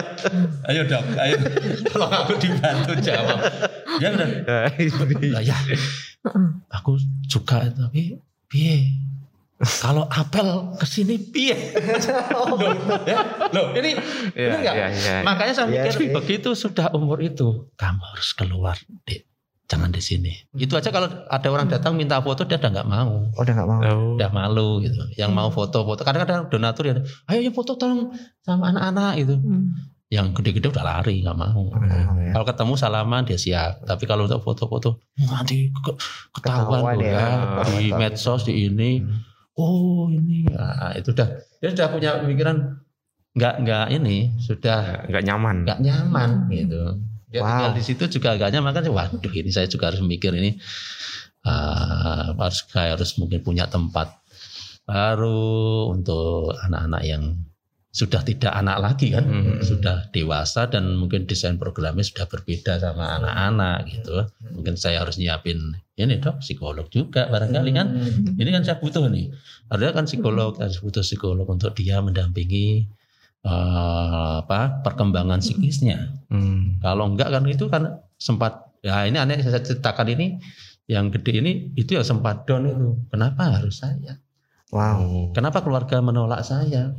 ayo 0.71 0.87
dok, 0.87 1.03
ayo 1.19 1.35
tolong 1.91 2.13
aku 2.23 2.39
dibantu 2.39 2.95
jawab. 3.03 3.43
Ya 3.99 4.15
benar. 4.15 4.31
Lah 5.35 5.43
ya, 5.43 5.59
aku 6.71 6.95
suka 7.27 7.67
tapi 7.75 8.23
piye? 8.47 8.95
Kalau 9.57 10.05
apel 10.07 10.47
ke 10.75 10.85
sini 10.85 11.17
piye? 11.17 11.57
Loh, 12.47 12.61
ya, 13.03 13.17
loh, 13.49 13.73
ini 13.73 13.97
Iya, 14.31 14.49
Bener 14.51 14.59
nggak? 14.61 14.75
iya, 14.75 14.87
iya. 14.91 15.15
Makanya 15.23 15.53
saya 15.55 15.67
Iya 15.67 15.73
mikir 15.83 15.93
sih. 15.95 16.09
begitu 16.11 16.49
sudah 16.53 16.93
umur 16.93 17.19
itu, 17.19 17.73
kamu 17.75 18.03
harus 18.05 18.31
keluar, 18.31 18.77
dek. 19.03 19.25
Jangan 19.67 19.91
di 19.91 19.99
sini. 19.99 20.31
Itu 20.53 20.75
aja 20.75 20.89
kalau 20.89 21.09
ada 21.09 21.49
orang 21.49 21.67
datang 21.67 21.93
minta 21.93 22.21
foto 22.21 22.45
dia 22.45 22.55
udah 22.55 22.71
nggak 22.71 22.87
mau, 22.87 23.27
Oh, 23.27 23.41
udah 23.41 23.51
nggak 23.53 23.67
mau. 23.67 23.81
Oh. 23.83 24.15
udah 24.15 24.31
malu 24.31 24.69
gitu. 24.81 25.03
Yang 25.17 25.31
mau 25.33 25.49
foto-foto, 25.49 26.01
kadang-kadang 26.01 26.47
donatur 26.47 26.85
ya, 26.85 26.95
ayo 27.27 27.41
ya 27.41 27.51
foto 27.51 27.75
tolong 27.75 28.13
sama 28.41 28.71
anak-anak 28.71 29.19
itu. 29.19 29.35
Hmm. 29.35 29.73
Yang 30.07 30.39
gede-gede 30.39 30.71
udah 30.71 30.85
lari 30.87 31.19
nggak 31.19 31.35
mau. 31.35 31.67
Mau 31.67 31.83
ya. 32.21 32.31
Kalau 32.31 32.47
ketemu 32.47 32.73
salaman 32.77 33.25
dia 33.25 33.35
siap, 33.35 33.83
tapi 33.83 34.05
kalau 34.05 34.23
untuk 34.23 34.39
foto-foto 34.39 35.03
nanti 35.19 35.73
ke- 35.73 35.99
ketahuan 36.31 36.79
Ketahuan 36.79 36.95
loh 36.95 37.03
ya. 37.03 37.19
ya, 37.19 37.65
di 37.73 37.87
medsos 37.91 38.45
di 38.45 38.71
ini. 38.71 39.01
Hmm. 39.01 39.19
Oh 39.57 40.13
ini, 40.13 40.45
Nah, 40.53 40.93
itu 40.93 41.17
udah 41.17 41.29
dia 41.61 41.69
sudah 41.73 41.89
punya 41.89 42.11
pemikiran 42.21 42.77
nggak 43.37 43.55
nggak 43.65 43.87
ini 43.97 44.37
sudah 44.41 45.09
nggak 45.09 45.25
nyaman. 45.25 45.57
nggak 45.65 45.81
nyaman 45.81 46.31
gitu. 46.53 46.83
Dia 47.33 47.41
Wow. 47.43 47.49
tinggal 47.49 47.73
di 47.77 47.83
situ 47.85 48.05
juga 48.21 48.37
agak 48.37 48.53
nyaman 48.53 48.73
kan. 48.77 48.85
Waduh 48.87 49.33
ini 49.33 49.51
saya 49.53 49.67
juga 49.69 49.89
harus 49.93 50.01
mikir 50.05 50.33
ini 50.37 50.61
ah, 51.45 52.37
harus 52.37 52.65
saya 52.69 52.97
harus 52.97 53.17
mungkin 53.17 53.41
punya 53.41 53.65
tempat 53.69 54.13
baru 54.87 55.91
untuk 55.91 56.55
anak-anak 56.55 57.03
yang 57.09 57.23
sudah 57.97 58.21
tidak 58.21 58.53
anak 58.53 58.77
lagi 58.77 59.09
kan, 59.17 59.25
Hmm. 59.25 59.65
sudah 59.65 60.13
dewasa 60.13 60.69
dan 60.69 61.01
mungkin 61.01 61.25
desain 61.25 61.57
programnya 61.57 62.05
sudah 62.05 62.29
berbeda 62.29 62.77
sama 62.77 63.17
anak-anak 63.17 63.89
gitu. 63.89 64.29
Mungkin 64.53 64.77
saya 64.77 65.01
harus 65.01 65.17
nyiapin 65.17 65.57
ini 65.97 66.21
dok 66.21 66.45
psikolog 66.45 66.93
juga 66.93 67.25
barangkali 67.33 67.71
kan. 67.73 67.89
Hmm. 67.97 68.37
Ini 68.37 68.51
kan 68.53 68.63
saya 68.69 68.77
butuh 68.77 69.09
nih. 69.09 69.33
Ada 69.73 69.97
kan 69.97 70.05
psikolog, 70.05 70.61
harus 70.61 70.85
butuh 70.85 71.01
psikolog 71.01 71.49
untuk 71.49 71.73
dia 71.73 72.05
mendampingi 72.05 72.85
eh, 73.47 74.35
apa 74.45 74.85
perkembangan 74.85 75.41
psikisnya. 75.41 76.21
Hmm. 76.29 76.77
Kalau 76.85 77.09
enggak 77.09 77.33
kan 77.33 77.49
itu 77.49 77.65
kan 77.73 78.05
sempat 78.21 78.77
ya 78.85 79.09
ini 79.09 79.17
aneh 79.17 79.41
saya 79.41 79.65
ceritakan 79.65 80.13
ini 80.13 80.37
yang 80.85 81.09
gede 81.09 81.41
ini 81.41 81.53
itu 81.81 81.97
yang 81.97 82.05
sempat 82.05 82.45
down 82.45 82.69
itu. 82.69 82.89
Kenapa 83.09 83.57
harus 83.57 83.81
saya? 83.81 84.21
Wow. 84.75 85.31
Kenapa 85.31 85.63
keluarga 85.63 86.03
menolak 86.03 86.43
saya? 86.43 86.93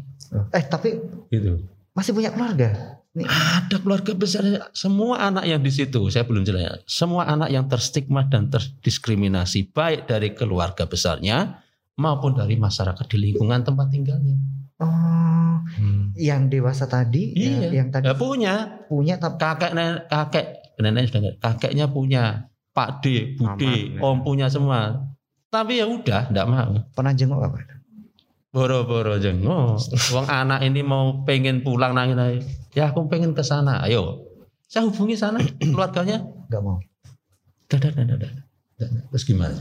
Eh 0.50 0.64
tapi 0.64 0.96
Gitu. 1.28 1.62
masih 1.92 2.12
punya 2.12 2.30
keluarga. 2.30 3.00
Ada 3.18 3.82
keluarga 3.82 4.14
besar 4.14 4.46
semua 4.72 5.18
anak 5.24 5.44
yang 5.44 5.58
di 5.58 5.74
situ 5.74 6.06
saya 6.08 6.22
belum 6.22 6.46
jelas. 6.46 6.86
Semua 6.86 7.26
anak 7.26 7.50
yang 7.50 7.66
terstigma 7.66 8.22
dan 8.24 8.46
terdiskriminasi 8.48 9.74
baik 9.74 10.06
dari 10.06 10.32
keluarga 10.32 10.86
besarnya 10.86 11.58
maupun 11.98 12.38
dari 12.38 12.54
masyarakat 12.56 13.02
di 13.04 13.18
lingkungan 13.18 13.66
tempat 13.66 13.90
tinggalnya. 13.90 14.38
Oh, 14.78 15.58
Hmm. 15.68 16.14
yang 16.14 16.46
dewasa 16.48 16.86
tadi, 16.86 17.34
Iya. 17.34 17.68
yang, 17.68 17.74
yang 17.74 17.88
tadi 17.90 18.06
Ya 18.06 18.14
punya 18.14 18.54
punya 18.86 19.18
tapi 19.18 19.36
kakek 19.36 19.72
nenek 19.74 20.06
kakek 20.06 20.46
nenek 20.78 21.04
sudah 21.10 21.22
kakeknya 21.42 21.86
punya 21.90 22.24
Pak 22.72 23.02
D, 23.02 23.34
Bude, 23.34 23.98
Om 23.98 24.22
punya 24.22 24.46
semua. 24.48 25.02
Tapi 25.50 25.82
ya 25.82 25.90
udah, 25.90 26.30
enggak 26.30 26.46
mau. 26.46 26.72
pernah 26.94 27.12
jenguk 27.12 27.42
apa? 27.42 27.58
Boro-boro 28.50 29.20
jenguk. 29.20 29.78
Wong 30.12 30.26
anak 30.26 30.64
ini 30.64 30.82
mau 30.82 31.22
pengen 31.24 31.62
pulang 31.62 31.94
nangis 31.94 32.18
aja. 32.18 32.40
Ya 32.74 32.84
aku 32.90 33.06
pengen 33.06 33.34
ke 33.34 33.44
sana. 33.44 33.84
Ayo. 33.84 34.24
Saya 34.66 34.88
hubungi 34.88 35.16
sana 35.16 35.40
keluarganya. 35.62 36.24
Gak 36.48 36.62
mau. 36.62 36.80
Dah, 37.68 37.78
dah, 37.78 37.92
dah, 37.92 38.04
dah, 38.06 38.18
dah. 38.18 38.32
Terus 39.12 39.24
gimana? 39.24 39.58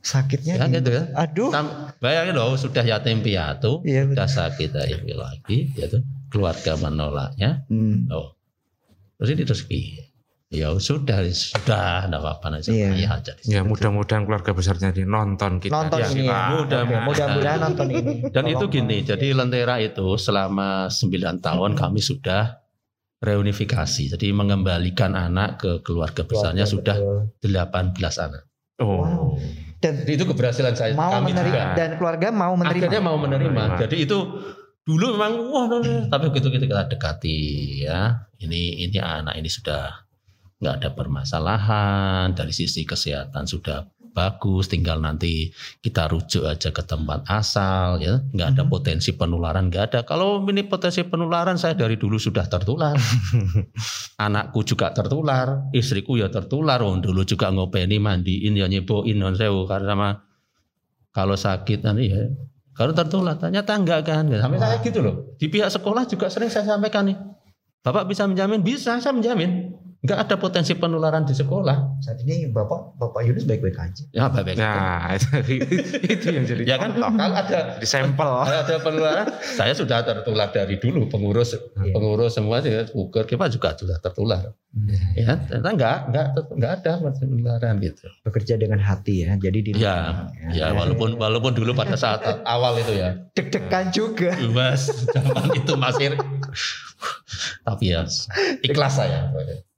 Sakitnya 0.00 0.54
Ya 0.54 0.70
gitu 0.70 0.90
ya. 0.92 1.02
Aduh. 1.18 1.50
Sam- 1.50 1.90
Bayangin 1.98 2.38
loh 2.38 2.54
sudah 2.54 2.84
yatim 2.84 3.24
piatu, 3.24 3.82
Iya, 3.82 4.06
betul. 4.06 4.14
sudah 4.14 4.28
sakit 4.30 4.70
lagi, 4.70 4.94
lagi, 5.10 5.58
gitu. 5.74 5.98
Keluarga 6.30 6.78
menolaknya. 6.78 7.66
Hmm. 7.66 8.06
Oh, 8.12 8.38
terus 9.18 9.34
ini 9.34 9.42
terus 9.42 9.66
piye? 9.66 10.06
Ya 10.46 10.70
sudah, 10.72 11.26
sudah, 11.26 12.06
enggak 12.06 12.22
apa-apa 12.22 12.46
nanti 12.48 12.70
Iya. 12.70 12.94
ayah 12.94 13.12
aja. 13.18 13.32
Ya 13.42 13.66
mudah-mudahan 13.66 14.22
keluarga 14.22 14.54
besarnya 14.54 14.94
di 14.94 15.02
nonton 15.02 15.58
kita. 15.58 15.74
Nonton 15.74 15.98
Ya, 15.98 16.06
ini 16.08 16.22
ya. 16.24 16.54
mudah- 16.54 16.86
mudah-mudahan 17.02 17.60
nonton 17.60 17.86
ini. 17.90 18.30
Dan 18.30 18.44
itu 18.46 18.62
Tolong, 18.62 18.70
gini, 18.70 18.96
Pak. 18.96 19.06
jadi 19.10 19.26
Lentera 19.34 19.74
itu 19.82 20.06
selama 20.14 20.86
9 20.86 21.42
tahun 21.42 21.74
kami 21.74 21.98
sudah 21.98 22.62
reunifikasi. 23.18 24.14
Jadi 24.14 24.26
mengembalikan 24.30 25.12
anak 25.12 25.58
ke 25.58 25.82
keluarga 25.82 26.22
besarnya 26.22 26.62
Keluarga, 26.62 26.94
sudah 26.94 26.96
betul. 27.34 27.50
18 27.50 28.14
anak. 28.16 28.42
Oh. 28.78 29.02
Wow. 29.02 29.26
Dan 29.76 29.92
Jadi 29.98 30.12
itu 30.14 30.24
keberhasilan 30.26 30.72
saya 30.72 30.94
mau 30.94 31.10
kami 31.12 31.32
menerima 31.32 31.52
juga. 31.52 31.74
dan 31.74 31.90
keluarga 31.96 32.28
mau 32.30 32.54
menerima. 32.54 32.86
Akhirnya 32.86 33.00
mau 33.02 33.16
menerima. 33.18 33.50
Menerima. 33.50 33.80
Jadi 33.82 33.96
itu 33.98 34.18
dulu 34.86 35.04
memang 35.12 35.32
wah, 35.50 35.66
wah, 35.66 35.80
wah. 35.82 36.02
tapi 36.06 36.30
begitu 36.30 36.48
kita 36.48 36.86
dekati 36.86 37.36
ya, 37.82 38.14
ini 38.38 38.86
ini 38.86 38.96
anak 38.96 39.34
ini 39.34 39.50
sudah 39.50 40.05
nggak 40.56 40.74
ada 40.82 40.90
permasalahan 40.96 42.32
dari 42.32 42.52
sisi 42.52 42.88
kesehatan 42.88 43.44
sudah 43.44 43.84
bagus, 44.16 44.72
tinggal 44.72 44.96
nanti 44.96 45.52
kita 45.84 46.08
rujuk 46.08 46.48
aja 46.48 46.72
ke 46.72 46.80
tempat 46.80 47.28
asal, 47.28 48.00
ya, 48.00 48.24
nggak 48.32 48.56
ada 48.56 48.62
Mhm. 48.64 48.72
potensi 48.72 49.12
penularan, 49.12 49.68
nggak 49.68 49.84
ada. 49.92 50.00
Kalau 50.08 50.40
ini 50.48 50.64
potensi 50.64 51.04
penularan, 51.04 51.60
saya 51.60 51.76
dari 51.76 52.00
dulu 52.00 52.16
sudah 52.16 52.48
tertular, 52.48 52.96
anakku 54.26 54.64
juga 54.64 54.96
tertular, 54.96 55.68
istriku 55.76 56.16
ya 56.16 56.32
tertular, 56.32 56.80
oh, 56.80 56.96
dulu 56.96 57.28
juga 57.28 57.52
ngopeni 57.52 58.00
mandiin 58.00 58.56
ya 58.56 58.64
nyeboin 58.72 59.20
non 59.20 59.36
sewu 59.36 59.68
karena 59.68 59.92
sama 59.92 60.08
kalau 61.12 61.36
sakit 61.36 61.84
nanti 61.84 62.08
ya. 62.08 62.24
Kalau 62.72 62.92
tertular 62.96 63.36
ternyata 63.36 63.72
enggak 63.72 64.00
kan. 64.04 64.28
Sampai 64.28 64.60
saya 64.60 64.76
gitu 64.84 65.00
loh. 65.00 65.32
Di 65.40 65.48
pihak 65.48 65.72
sekolah 65.72 66.04
juga 66.04 66.28
sering 66.28 66.52
saya 66.52 66.76
sampaikan 66.76 67.08
nih. 67.08 67.16
Bapak 67.80 68.04
bisa 68.04 68.28
menjamin? 68.28 68.60
Bisa 68.60 69.00
saya 69.00 69.16
menjamin 69.16 69.72
enggak 70.06 70.18
ada 70.22 70.34
potensi 70.36 70.72
penularan 70.72 71.26
di 71.26 71.34
sekolah 71.34 71.98
Saat 71.98 72.22
ini 72.22 72.46
Bapak 72.46 72.94
Bapak 72.94 73.20
Yunus 73.20 73.42
baik-baik 73.42 73.74
aja. 73.74 74.02
ya 74.08 74.30
baik 74.30 74.46
baik 74.46 74.56
Nah, 74.56 75.10
itu, 75.12 75.26
itu 76.06 76.26
yang 76.30 76.46
jadi 76.46 76.62
ya 76.62 76.76
kan 76.78 76.94
kalau 76.94 77.10
ada 77.34 77.74
di 77.76 77.84
sampel. 77.84 78.30
ada 78.46 78.78
penularan 78.78 79.26
saya 79.42 79.74
sudah 79.74 80.00
tertular 80.00 80.48
dari 80.48 80.78
dulu 80.78 81.06
pengurus 81.06 81.58
Iya. 81.76 81.92
pengurus 81.92 82.32
semua 82.32 82.62
juga 82.62 82.86
ukur 82.92 83.26
kita 83.26 83.50
juga 83.50 83.74
sudah 83.74 83.98
tertular 83.98 84.54
ya 85.12 85.34
ternyata 85.42 85.70
enggak 85.72 85.96
enggak 86.06 86.26
enggak 86.52 86.72
ada 86.76 86.90
penularan 87.00 87.74
gitu 87.80 88.06
Bekerja 88.22 88.54
dengan 88.54 88.78
hati 88.78 89.24
ya. 89.24 89.34
Jadi 89.34 89.58
di 89.60 89.70
ya 89.74 90.28
ya 90.50 90.70
walaupun 90.70 91.16
walaupun 91.16 91.52
dulu 91.52 91.72
pada 91.72 91.96
saat 91.96 92.22
awal 92.44 92.76
itu 92.76 92.94
ya 92.94 93.16
deg-degan 93.32 93.88
juga. 93.90 94.36
Mas, 94.46 94.86
zaman 95.10 95.48
itu 95.52 95.72
masih 95.74 96.14
tapi 97.62 97.90
ya 97.90 98.04
ikhlas 98.62 98.94
saya. 98.94 99.32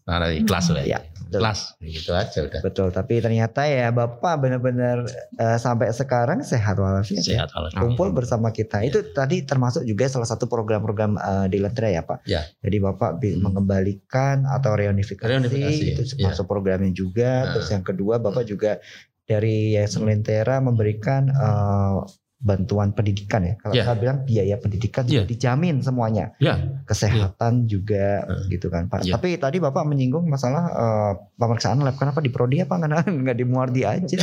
Nah, 0.08 0.24
ikhlas 0.32 0.72
ya. 0.72 0.96
Ya, 0.96 0.98
betul. 1.04 1.36
Ikhlas 1.44 1.60
gitu 1.78 2.10
aja 2.16 2.38
udah. 2.40 2.60
Betul, 2.64 2.88
tapi 2.90 3.20
ternyata 3.20 3.68
ya 3.68 3.92
Bapak 3.92 4.40
benar-benar 4.40 5.04
eh, 5.36 5.58
sampai 5.60 5.92
sekarang 5.92 6.40
sehat 6.40 6.80
walafiat. 6.80 7.20
ya. 7.28 7.44
Sehat 7.44 7.52
alhamdulillah. 7.52 7.82
Kumpul 7.92 8.08
bersama 8.16 8.48
kita. 8.48 8.80
Itu 8.80 9.12
tadi 9.12 9.44
termasuk 9.44 9.84
juga 9.84 10.08
salah 10.08 10.24
satu 10.24 10.48
program-program 10.48 11.20
eh, 11.20 11.46
di 11.52 11.60
Lentera 11.60 11.92
ya 11.92 12.00
Pak. 12.00 12.24
Ya. 12.24 12.48
Jadi 12.64 12.76
Bapak 12.80 13.20
Hmm. 13.20 13.44
mengembalikan 13.44 14.48
atau 14.48 14.72
reunifikasi, 14.72 15.28
Reunifikasi, 15.28 15.84
itu 15.92 16.02
ya. 16.16 16.32
masuk 16.32 16.48
programnya 16.48 16.88
juga. 16.90 17.44
Nah. 17.44 17.52
Terus 17.60 17.68
yang 17.68 17.84
kedua 17.84 18.16
Bapak 18.16 18.48
juga 18.48 18.80
dari 19.28 19.76
Yayasan 19.76 20.08
Lentera 20.08 20.56
memberikan 20.64 21.28
eh, 21.28 21.96
bantuan 22.38 22.90
pendidikan 22.90 23.42
ya. 23.42 23.54
Kalau 23.58 23.74
Ya. 23.74 23.82
saya 23.82 23.98
bilang 23.98 24.22
biaya 24.22 24.54
pendidikan 24.56 25.02
juga 25.02 25.22
Ya. 25.22 25.26
dijamin 25.26 25.82
semuanya. 25.82 26.38
Ya. 26.38 26.54
Kesehatan 26.86 27.66
juga 27.66 28.22
Hmm. 28.22 28.46
gitu 28.46 28.66
kan 28.68 28.86
Pak. 28.86 29.02
Ya. 29.02 29.18
Tapi 29.18 29.34
tadi 29.36 29.58
Bapak 29.58 29.82
menyinggung 29.84 30.22
masalah 30.24 30.70
eh, 30.70 31.12
pemeriksaan 31.34 31.78
lab 31.78 31.94
kenapa 31.94 32.18
di 32.18 32.30
prodi 32.30 32.60
apa 32.60 32.78
nggak 32.78 33.10
nggak 33.10 33.36
di 33.36 33.44
Muardi 33.44 33.82
aja. 33.82 34.18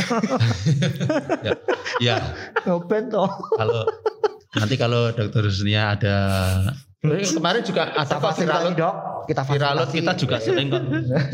Ya, 1.96 2.20
Ngopen 2.62 3.08
toh. 3.08 3.28
kalau 3.56 3.88
nanti 4.52 4.76
kalau 4.76 5.08
Dokter 5.10 5.42
Husnia 5.42 5.92
ada 5.92 6.16
Eh, 7.00 7.22
kemarin 7.22 7.62
juga 7.62 7.94
ada 7.94 8.18
kok 8.18 8.34
viralot 8.34 8.74
dok. 8.74 8.94
Kita 9.24 9.42
viralot 9.44 9.88
kita 9.88 10.12
juga 10.12 10.36
sering 10.36 10.68
kok 10.68 10.82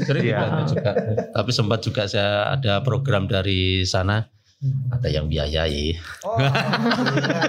sering 0.03 0.23
Iya. 0.25 0.63
juga. 0.65 0.91
tapi 1.33 1.51
sempat 1.51 1.81
juga 1.81 2.05
saya 2.05 2.53
ada 2.53 2.79
program 2.81 3.25
dari 3.25 3.83
sana 3.83 4.29
ada 4.89 5.09
yang 5.09 5.27
biayai 5.27 5.99
Oh, 6.23 6.39
alhamdulillah. 6.39 7.45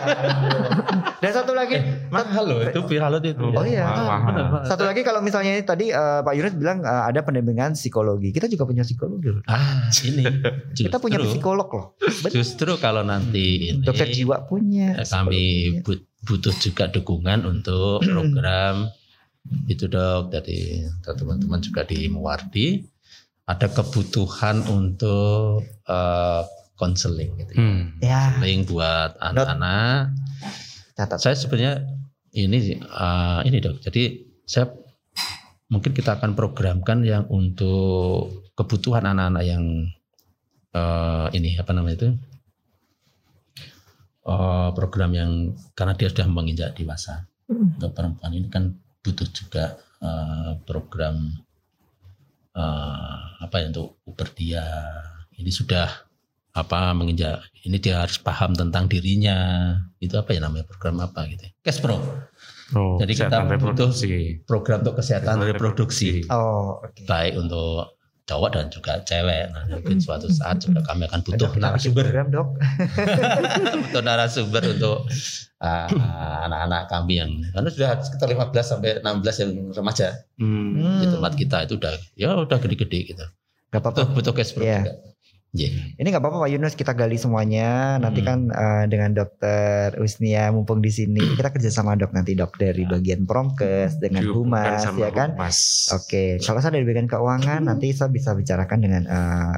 Dan 1.19 1.31
satu 1.31 1.53
lagi, 1.53 1.77
mahal 2.09 2.43
loh 2.43 2.59
itu 2.59 2.79
viralot 2.83 3.21
itu 3.21 3.37
Oh 3.45 3.61
iya. 3.61 3.85
Mahal, 3.85 4.05
mahal. 4.49 4.65
satu 4.65 4.83
lagi 4.83 5.01
kalau 5.01 5.19
misalnya 5.19 5.55
tadi 5.59 5.87
eh, 5.87 6.19
Pak 6.19 6.33
Yunus 6.33 6.53
bilang 6.53 6.81
eh, 6.81 7.03
ada 7.05 7.21
pendampingan 7.21 7.73
psikologi. 7.73 8.29
Kita 8.29 8.45
juga 8.47 8.65
punya 8.65 8.81
psikologi. 8.81 9.29
loh. 9.29 9.43
ah 9.45 9.85
ini 10.01 10.25
Kita 10.79 10.97
punya 10.97 11.17
justru- 11.17 11.37
psikolog 11.37 11.67
loh. 11.69 11.85
Betul. 12.19 12.33
Justru 12.35 12.71
kalau 12.77 13.01
nanti 13.01 13.45
ini 13.69 13.81
Dokter 13.81 14.09
jiwa 14.09 14.43
punya. 14.43 14.97
eh, 14.97 15.05
kami 15.05 15.43
punya. 15.75 15.85
but- 15.85 16.05
butuh 16.23 16.55
juga 16.55 16.87
dukungan 16.87 17.43
untuk 17.43 17.99
program 18.01 18.87
itu 19.67 19.85
dok 19.85 20.31
dari 20.31 20.79
teman-teman 21.03 21.59
juga 21.59 21.83
di 21.83 22.07
Muwardi 22.07 22.79
ada 23.43 23.67
kebutuhan 23.67 24.63
untuk 24.65 25.61
eh, 25.83 26.41
konseling 26.83 27.31
gitu. 27.39 27.51
ya. 27.55 27.59
Hmm. 27.63 27.81
Ya, 28.03 28.21
Konseling 28.35 28.67
buat 28.67 29.15
anak-anak. 29.23 30.11
catat. 30.99 31.17
Saya 31.23 31.35
sebenarnya 31.39 31.87
ini 32.35 32.75
eh, 32.75 33.39
ini 33.47 33.57
dok. 33.63 33.79
Jadi 33.79 34.03
saya 34.43 34.67
mungkin 35.71 35.95
kita 35.95 36.19
akan 36.19 36.35
programkan 36.35 37.07
yang 37.07 37.23
untuk 37.31 38.51
kebutuhan 38.59 39.07
anak-anak 39.07 39.43
yang 39.47 39.63
eh, 40.75 41.27
ini 41.39 41.55
apa 41.55 41.71
namanya 41.71 41.95
itu 42.03 42.09
Eh, 44.23 44.69
program 44.71 45.11
yang 45.11 45.31
karena 45.75 45.99
dia 45.99 46.07
sudah 46.07 46.31
menginjak 46.31 46.71
dewasa. 46.79 47.27
Mm. 47.51 47.75
Untuk 47.75 47.91
perempuan 47.91 48.31
ini 48.31 48.47
kan 48.47 48.71
butuh 49.03 49.27
juga 49.35 49.75
eh, 49.99 50.55
program 50.63 51.27
eh, 52.55 53.19
apa 53.43 53.55
ya 53.59 53.67
untuk 53.75 53.99
uber 54.07 54.31
dia. 54.31 54.63
Ini 55.35 55.51
sudah 55.51 55.91
apa 56.53 56.93
menginjak 56.93 57.41
ini 57.65 57.77
dia 57.77 57.99
harus 57.99 58.17
paham 58.17 58.53
tentang 58.53 58.85
dirinya. 58.85 59.73
Itu 59.97 60.15
apa 60.15 60.31
ya 60.31 60.39
namanya 60.39 60.65
program 60.65 61.01
apa 61.01 61.25
gitu. 61.25 61.41
ya? 61.41 61.51
Cash 61.61 61.81
Pro. 61.81 61.97
Oh, 62.73 62.97
Jadi 62.97 63.13
kita 63.13 63.29
butuh 63.29 63.49
reproduksi. 63.51 64.41
program 64.45 64.81
untuk 64.81 64.97
kesehatan 64.97 65.37
Kesehatan 65.37 65.45
reproduksi 65.47 66.25
Oh, 66.27 66.81
oke. 66.81 67.05
baik 67.05 67.37
untuk 67.37 67.93
cowok 68.23 68.49
dan 68.49 68.65
juga 68.69 68.97
cewek. 69.03 69.51
Nah, 69.51 69.63
mungkin 69.69 69.97
suatu 69.99 70.25
saat 70.27 70.57
juga 70.57 70.81
kami 70.81 71.05
akan 71.05 71.21
butuh 71.21 71.53
narasumber 71.53 72.01
program 72.03 72.27
dok. 72.29 72.47
untuk 73.83 74.01
narasumber 74.01 74.63
untuk 74.69 74.97
uh, 75.59 75.87
anak-anak 76.43 76.83
kami 76.87 77.13
yang 77.17 77.31
karena 77.51 77.69
sudah 77.69 77.89
sekitar 77.99 78.27
15 78.31 78.57
sampai 78.63 78.89
16 79.01 79.41
yang 79.43 79.51
remaja 79.71 80.07
Hmm. 80.39 80.97
di 80.97 81.07
tempat 81.07 81.33
kita 81.35 81.57
itu 81.63 81.73
udah 81.77 81.93
ya 82.15 82.29
udah 82.37 82.57
gede-gede 82.57 82.99
gitu. 83.07 83.25
Gak 83.69 83.79
apa-apa. 83.79 84.01
Butuh 84.01 84.07
butuh 84.13 84.33
cash 84.33 84.53
flow 84.53 84.65
Iya. 84.65 84.81
juga. 84.81 84.93
Iya. 85.53 85.69
Ini 86.01 86.07
nggak 86.09 86.17
apa-apa 86.17 86.49
Pak 86.49 86.49
Yunus 86.49 86.73
kita 86.73 86.97
gali 86.97 87.13
semuanya. 87.21 88.01
Nanti 88.01 88.25
Hmm. 88.25 88.27
kan 88.27 88.39
eh, 88.49 88.83
dengan 88.89 89.13
Dokter 89.13 89.93
Usnia 90.01 90.49
mumpung 90.49 90.81
di 90.81 90.89
sini 90.89 91.21
kita 91.37 91.53
kerja 91.53 91.69
sama 91.69 91.93
dok 91.93 92.09
nanti 92.09 92.33
dok 92.33 92.57
dari 92.57 92.89
bagian 92.89 93.29
promkes 93.29 94.01
dengan 94.01 94.25
humas 94.33 94.81
sama 94.81 95.05
ya 95.05 95.09
kan. 95.13 95.37
Humas. 95.37 95.93
Oke, 95.93 96.41
kalau 96.41 96.57
saya 96.57 96.73
dari 96.73 96.89
bagian 96.89 97.05
keuangan 97.05 97.69
nanti 97.69 97.93
saya 97.93 98.09
bisa 98.09 98.33
bicarakan 98.33 98.79
dengan 98.81 99.03
eh, 99.05 99.55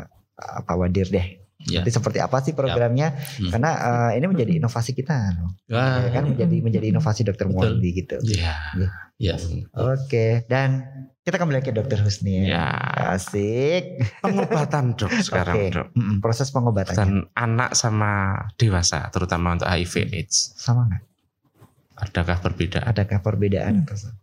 Pak 0.67 0.75
Wadir 0.75 1.07
deh. 1.07 1.27
Ya. 1.65 1.81
Nanti 1.81 1.95
seperti 1.95 2.19
apa 2.21 2.43
sih 2.43 2.51
programnya? 2.51 3.15
Hmm. 3.39 3.49
Karena 3.55 3.71
eh, 4.11 4.19
ini 4.19 4.25
menjadi 4.27 4.51
inovasi 4.59 4.91
kita, 4.93 5.15
loh. 5.39 5.55
Wah, 5.71 6.03
ya 6.05 6.09
kan 6.11 6.27
menjadi 6.27 6.55
menjadi 6.59 6.85
inovasi 6.91 7.23
Dokter. 7.23 7.47
Muardi 7.47 7.89
gitu. 7.95 8.19
Iya. 8.21 8.53
ya. 9.15 9.35
Oke, 9.73 10.43
dan 10.51 10.94
kita 11.25 11.41
kembali 11.41 11.57
ke 11.59 11.73
Dokter 11.73 11.97
Husni. 11.99 12.45
Ya. 12.45 12.69
Asik. 13.09 13.97
Pengobatan 14.21 14.93
dok 14.93 15.09
sekarang 15.25 15.57
Oke, 15.57 15.73
dok. 15.73 15.87
Mm-mm, 15.91 16.21
proses 16.21 16.53
pengobatannya 16.53 16.93
Dan 16.95 17.11
anak 17.33 17.73
sama 17.73 18.37
dewasa, 18.55 19.09
terutama 19.09 19.57
untuk 19.57 19.65
HIV 19.65 20.13
AIDS, 20.13 20.53
sama 20.55 20.85
nggak? 20.85 21.01
adakah 21.95 22.37
perbedaan? 22.37 22.85
Adakah 22.85 23.19
perbedaan? 23.19 23.73
Hmm. 23.81 23.87
atau- 23.87 24.13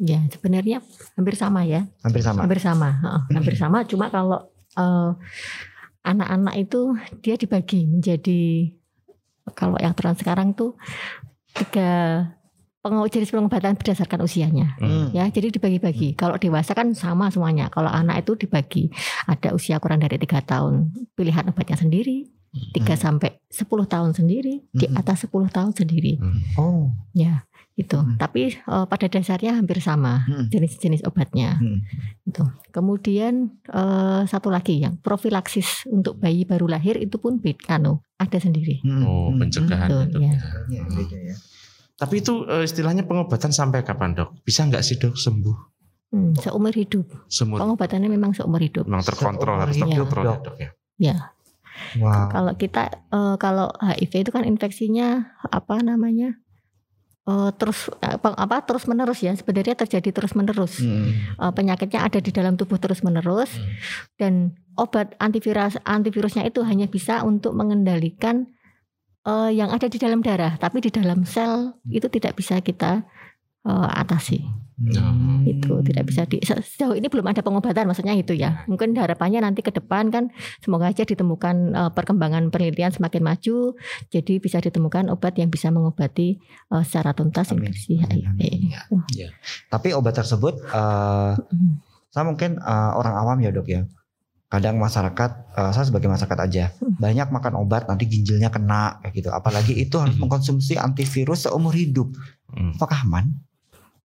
Ya 0.00 0.20
sebenarnya 0.28 0.80
hampir 1.12 1.32
sama 1.34 1.64
ya. 1.64 1.84
Hampir 2.00 2.20
sama. 2.20 2.40
Hampir 2.44 2.60
sama, 2.60 2.88
heeh, 2.90 3.22
hampir 3.36 3.54
sama. 3.54 3.78
Cuma 3.84 4.08
kalau 4.08 4.48
eh, 4.74 5.10
anak-anak 6.02 6.54
itu 6.56 6.80
dia 7.20 7.36
dibagi 7.36 7.84
menjadi 7.84 8.72
kalau 9.52 9.76
yang 9.76 9.92
trans 9.92 10.20
sekarang 10.20 10.52
tuh 10.52 10.76
tiga 11.52 12.24
pengo- 12.80 13.06
jenis 13.06 13.30
pengobatan 13.30 13.76
berdasarkan 13.76 14.20
usianya. 14.20 14.76
Hmm. 14.76 15.08
Ya, 15.10 15.24
jadi 15.26 15.48
dibagi-bagi. 15.48 16.12
Kalau 16.14 16.36
dewasa 16.36 16.72
kan 16.72 16.92
sama 16.92 17.28
semuanya. 17.28 17.68
Kalau 17.68 17.88
anak 17.88 18.24
itu 18.24 18.36
dibagi. 18.38 18.88
Ada 19.24 19.52
usia 19.52 19.76
kurang 19.78 20.00
dari 20.00 20.16
tiga 20.16 20.40
tahun, 20.40 20.88
pilihan 21.12 21.46
obatnya 21.46 21.76
sendiri. 21.76 22.28
3 22.74 22.98
Hmm. 22.98 22.98
sampai 22.98 23.38
10 23.46 23.86
tahun 23.86 24.10
sendiri, 24.10 24.66
di 24.68 24.82
Hmm. 24.84 24.98
atas 24.98 25.22
10 25.22 25.46
tahun 25.46 25.70
sendiri. 25.70 26.18
Hmm. 26.18 26.42
Oh. 26.58 26.90
Ya, 27.12 27.46
itu. 27.72 27.94
Hmm. 27.94 28.18
Tapi 28.18 28.58
eh, 28.58 28.84
pada 28.84 29.06
dasarnya 29.06 29.54
hampir 29.54 29.78
sama 29.78 30.26
Hmm. 30.26 30.50
jenis-jenis 30.50 31.06
obatnya. 31.06 31.54
Hmm. 31.54 31.78
Itu. 32.26 32.42
Kemudian 32.74 33.54
eh, 33.70 34.22
satu 34.26 34.50
lagi 34.50 34.82
yang 34.82 34.98
profilaksis 34.98 35.86
untuk 35.86 36.18
bayi 36.18 36.42
baru 36.42 36.66
lahir 36.66 36.98
itu 36.98 37.22
pun 37.22 37.38
beda, 37.38 37.78
anu, 37.78 38.02
ada 38.18 38.34
sendiri. 38.36 38.82
Hmm. 38.82 39.06
Oh, 39.06 39.30
Hmm. 39.30 39.38
pencegahan 39.38 39.86
Betul, 39.86 40.04
dok. 40.10 40.20
ya. 40.20 40.34
Iya, 40.66 40.82
beda 40.90 41.18
ya. 41.22 41.36
Tapi 42.00 42.14
itu 42.16 42.48
eh, 42.48 42.64
istilahnya 42.64 43.04
pengobatan 43.04 43.52
sampai 43.52 43.84
kapan 43.84 44.16
dok? 44.16 44.40
Bisa 44.40 44.64
nggak 44.64 44.80
sih 44.80 44.96
dok 44.96 45.14
sembuh? 45.14 45.56
Hmm, 46.10 46.32
seumur 46.34 46.72
hidup. 46.72 47.06
Semur 47.28 47.60
Pengobatannya 47.60 48.08
memang 48.08 48.32
seumur 48.32 48.58
hidup. 48.58 48.82
memang 48.82 49.04
terkontrol 49.04 49.54
Seumur 49.54 49.62
harus 49.62 49.76
terkontrol 49.76 50.24
ya 50.24 50.30
Dok. 50.32 50.40
dok 50.42 50.56
ya. 50.56 50.70
Ya, 50.98 51.16
Wow. 51.96 52.28
kalau 52.28 52.52
kita 52.54 52.82
eh, 52.90 53.36
kalau 53.36 53.68
HIV 53.74 54.12
itu 54.18 54.30
kan 54.30 54.44
infeksinya 54.44 55.08
apa 55.44 55.80
namanya? 55.80 56.34
eh, 57.22 57.50
terus 57.54 57.86
apa, 58.00 58.32
apa 58.32 58.56
terus 58.60 58.84
menerus 58.84 59.20
ya 59.20 59.30
sebenarnya 59.30 59.76
terjadi 59.76 60.08
terus 60.10 60.32
menerus 60.32 60.80
Hmm. 60.80 61.14
Eh, 61.36 61.52
penyakitnya 61.52 62.00
ada 62.02 62.18
di 62.18 62.28
dalam 62.28 62.56
tubuh 62.56 62.76
terus 62.76 63.00
menerus 63.00 63.52
Hmm. 63.52 63.70
dan 64.16 64.32
obat 64.74 65.14
antivirus 65.16 65.76
antivirusnya 65.84 66.42
itu 66.42 66.64
hanya 66.64 66.84
bisa 66.84 67.20
untuk 67.22 67.52
mengendalikan 67.52 68.48
eh, 69.26 69.50
yang 69.52 69.68
ada 69.72 69.86
di 69.90 69.98
dalam 70.00 70.20
darah 70.24 70.56
tapi 70.56 70.80
di 70.80 70.88
dalam 70.88 71.24
sel 71.26 71.76
itu 71.88 72.06
tidak 72.08 72.36
bisa 72.38 72.60
kita 72.60 73.04
eh, 73.66 73.88
atasi 73.96 74.40
Hmm. 74.80 75.44
itu 75.44 75.84
tidak 75.84 76.08
bisa 76.08 76.24
di 76.24 76.40
se- 76.40 76.56
sejauh 76.56 76.96
ini 76.96 77.04
belum 77.12 77.28
ada 77.28 77.44
pengobatan 77.44 77.84
maksudnya 77.84 78.16
itu 78.16 78.32
ya 78.32 78.64
mungkin 78.64 78.96
harapannya 78.96 79.44
nanti 79.44 79.60
ke 79.60 79.68
depan 79.68 80.08
kan 80.08 80.32
semoga 80.64 80.88
aja 80.88 81.04
ditemukan 81.04 81.76
eh, 81.76 81.90
perkembangan 81.92 82.48
penelitian 82.48 82.88
semakin 82.88 83.20
maju 83.20 83.76
jadi 84.08 84.40
bisa 84.40 84.56
ditemukan 84.56 85.12
obat 85.12 85.36
yang 85.36 85.52
bisa 85.52 85.68
mengobati 85.68 86.40
eh, 86.72 86.82
secara 86.88 87.12
tuntas 87.12 87.52
Amin. 87.52 87.68
infeksi 87.68 88.00
Amin, 88.00 88.24
HIV. 88.24 88.24
amin. 88.32 88.60
Wah, 88.88 89.04
Tapi 89.68 89.88
obat 89.92 90.16
tersebut 90.16 90.64
mm. 90.64 91.68
saya 92.08 92.24
mungkin 92.24 92.56
eh, 92.56 92.90
orang 92.96 93.14
awam 93.20 93.36
ya 93.44 93.52
dok 93.52 93.68
ya. 93.68 93.84
Kadang 94.50 94.82
masyarakat, 94.82 95.30
eh, 95.54 95.70
saya 95.70 95.86
sebagai 95.86 96.10
masyarakat 96.10 96.38
aja, 96.42 96.64
Hmm. 96.74 96.98
banyak 96.98 97.28
makan 97.30 97.54
obat 97.54 97.86
nanti 97.86 98.10
ginjalnya 98.10 98.50
kena 98.50 98.98
kayak 98.98 99.14
gitu. 99.14 99.30
Apalagi 99.30 99.78
itu 99.78 99.94
harus 99.94 100.18
Hmm. 100.18 100.26
mengkonsumsi 100.26 100.74
antivirus 100.74 101.46
seumur 101.46 101.70
hidup. 101.70 102.10
Hmm. 102.50 102.74
Apakah 102.74 103.06
aman? 103.06 103.30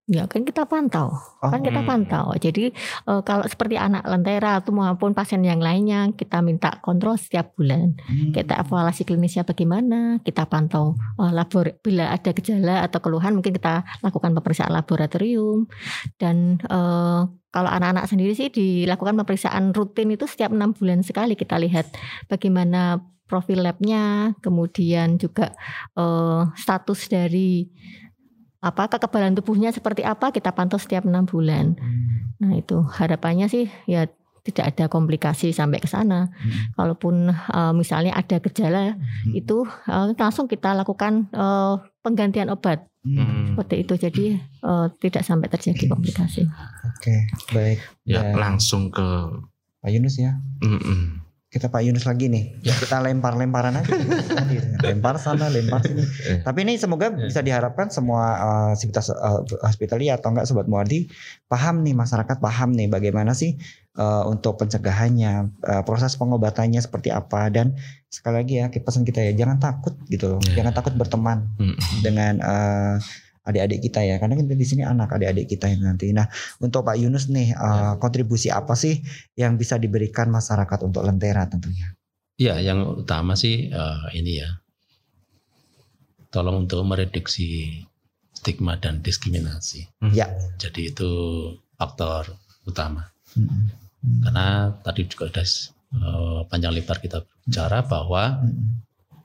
Ya 0.06 0.22
kan 0.30 0.46
kita 0.46 0.70
pantau, 0.70 1.18
Oh, 1.42 1.50
kan 1.50 1.66
kita 1.66 1.82
Hmm. 1.82 1.90
pantau. 1.90 2.30
Jadi 2.38 2.70
eh, 3.10 3.20
kalau 3.26 3.42
seperti 3.42 3.74
anak 3.74 4.06
lentera 4.06 4.62
atau 4.62 4.70
maupun 4.70 5.10
pasien 5.10 5.42
yang 5.42 5.58
lainnya 5.58 6.14
kita 6.14 6.38
minta 6.46 6.78
kontrol 6.78 7.18
setiap 7.18 7.58
bulan. 7.58 7.98
hmm. 7.98 8.30
Kita 8.30 8.54
evaluasi 8.62 9.02
klinisnya 9.02 9.42
bagaimana, 9.42 10.22
kita 10.22 10.46
pantau 10.46 10.94
eh, 11.18 11.32
labor 11.34 11.74
bila 11.82 12.14
ada 12.14 12.30
gejala 12.30 12.86
atau 12.86 13.02
keluhan 13.02 13.34
mungkin 13.34 13.50
kita 13.50 13.82
lakukan 13.98 14.30
pemeriksaan 14.30 14.70
laboratorium 14.70 15.66
dan 16.22 16.62
eh, 16.62 17.22
kalau 17.56 17.72
anak-anak 17.72 18.04
sendiri 18.04 18.36
sih 18.36 18.52
dilakukan 18.52 19.16
pemeriksaan 19.16 19.72
rutin 19.72 20.12
itu 20.12 20.28
setiap 20.28 20.52
enam 20.52 20.76
bulan 20.76 21.00
sekali 21.00 21.32
kita 21.32 21.56
lihat 21.56 21.88
bagaimana 22.28 23.00
profil 23.24 23.64
labnya, 23.64 24.36
kemudian 24.44 25.16
juga 25.16 25.56
eh, 25.96 26.42
status 26.52 27.08
dari 27.08 27.64
apa 28.60 28.92
kekebalan 28.92 29.32
tubuhnya 29.40 29.72
seperti 29.72 30.04
apa 30.04 30.36
kita 30.36 30.52
pantau 30.52 30.76
setiap 30.76 31.08
enam 31.08 31.24
bulan. 31.24 31.80
Nah 32.44 32.52
itu 32.52 32.84
harapannya 32.84 33.48
sih 33.48 33.72
ya 33.88 34.04
tidak 34.46 34.76
ada 34.76 34.84
komplikasi 34.86 35.50
sampai 35.50 35.80
ke 35.80 35.88
sana. 35.88 36.28
Hmm. 36.28 36.76
Kalaupun 36.76 37.32
eh, 37.32 37.72
misalnya 37.72 38.12
ada 38.14 38.36
gejala 38.36 38.94
Hmm. 39.00 39.32
itu 39.32 39.64
eh, 39.88 40.12
langsung 40.20 40.44
kita 40.44 40.76
lakukan 40.76 41.32
eh, 41.32 41.74
penggantian 42.06 42.46
obat 42.48 42.86
Hmm. 43.02 43.54
seperti 43.54 43.86
itu. 43.86 43.94
Jadi 43.98 44.24
eh, 44.38 44.86
tidak 44.98 45.22
sampai 45.22 45.46
terjadi 45.46 45.86
komplikasi. 45.86 46.42
Oke, 46.90 47.14
baik. 47.50 47.78
Ya, 48.02 48.30
Dan 48.30 48.34
langsung 48.34 48.90
ke 48.90 49.06
Pak 49.78 49.90
Yunus 49.90 50.18
ya. 50.18 50.34
Mm-mm. 50.58 51.22
Kita 51.46 51.70
Pak 51.70 51.86
Yunus 51.86 52.02
lagi 52.02 52.26
nih. 52.26 52.58
Kita 52.58 52.98
lempar-lemparan 52.98 53.78
aja. 53.78 53.94
lempar 54.90 55.14
sana, 55.16 55.46
lempar 55.46 55.78
sini. 55.80 56.02
Eh. 56.02 56.42
Tapi 56.42 56.66
ini 56.66 56.74
semoga 56.74 57.14
Ya. 57.14 57.30
bisa 57.30 57.40
diharapkan 57.40 57.86
semua 57.88 58.22
uh, 58.36 58.72
sivitas 58.74 59.06
uh, 59.08 59.46
hospitalia 59.62 60.18
atau 60.18 60.34
enggak 60.34 60.50
sobat 60.50 60.66
Muardi 60.66 61.06
paham 61.46 61.86
nih 61.86 61.94
masyarakat 61.94 62.42
paham 62.42 62.74
nih 62.74 62.90
bagaimana 62.90 63.32
sih 63.32 63.54
uh, 63.94 64.26
untuk 64.26 64.58
pencegahannya, 64.58 65.54
uh, 65.62 65.82
proses 65.86 66.18
pengobatannya 66.18 66.82
seperti 66.82 67.14
apa 67.14 67.46
dan 67.48 67.78
sekali 68.16 68.34
lagi 68.40 68.54
ya 68.56 68.66
pesan 68.72 69.04
kita 69.04 69.20
ya 69.20 69.32
jangan 69.36 69.60
takut 69.60 69.92
gitu 70.08 70.36
loh. 70.36 70.40
Ya. 70.48 70.64
Jangan 70.64 70.72
takut 70.72 70.96
berteman 70.96 71.52
Mm-mm. 71.60 71.76
dengan 72.00 72.40
uh, 72.40 72.96
adik-adik 73.46 73.84
kita 73.92 74.00
ya 74.02 74.16
karena 74.16 74.34
kita 74.40 74.56
di 74.56 74.66
sini 74.66 74.82
anak 74.82 75.12
adik-adik 75.12 75.52
kita 75.52 75.68
yang 75.68 75.84
nanti. 75.84 76.10
Nah, 76.16 76.24
untuk 76.64 76.82
Pak 76.82 76.96
Yunus 76.96 77.28
nih 77.28 77.52
uh, 77.52 78.00
kontribusi 78.00 78.48
apa 78.48 78.72
sih 78.72 79.04
yang 79.36 79.60
bisa 79.60 79.76
diberikan 79.76 80.32
masyarakat 80.32 80.80
untuk 80.80 81.04
Lentera 81.04 81.44
tentunya? 81.44 81.92
Ya, 82.36 82.60
yang 82.60 83.00
utama 83.00 83.32
sih 83.32 83.72
eh, 83.72 84.04
ini 84.12 84.44
ya. 84.44 84.60
Tolong 86.28 86.68
untuk 86.68 86.84
mereduksi 86.84 87.80
stigma 88.36 88.76
dan 88.76 89.00
diskriminasi. 89.00 89.88
Ya. 90.12 90.28
Jadi 90.60 90.92
itu 90.92 91.08
faktor 91.80 92.36
utama. 92.68 93.08
Mm-mm. 93.40 93.72
Karena 94.20 94.68
tadi 94.84 95.08
juga 95.08 95.32
ada 95.32 95.44
eh, 95.96 96.40
panjang 96.52 96.76
lebar 96.76 97.00
kita 97.00 97.24
bicara 97.46 97.86
bahwa 97.86 98.42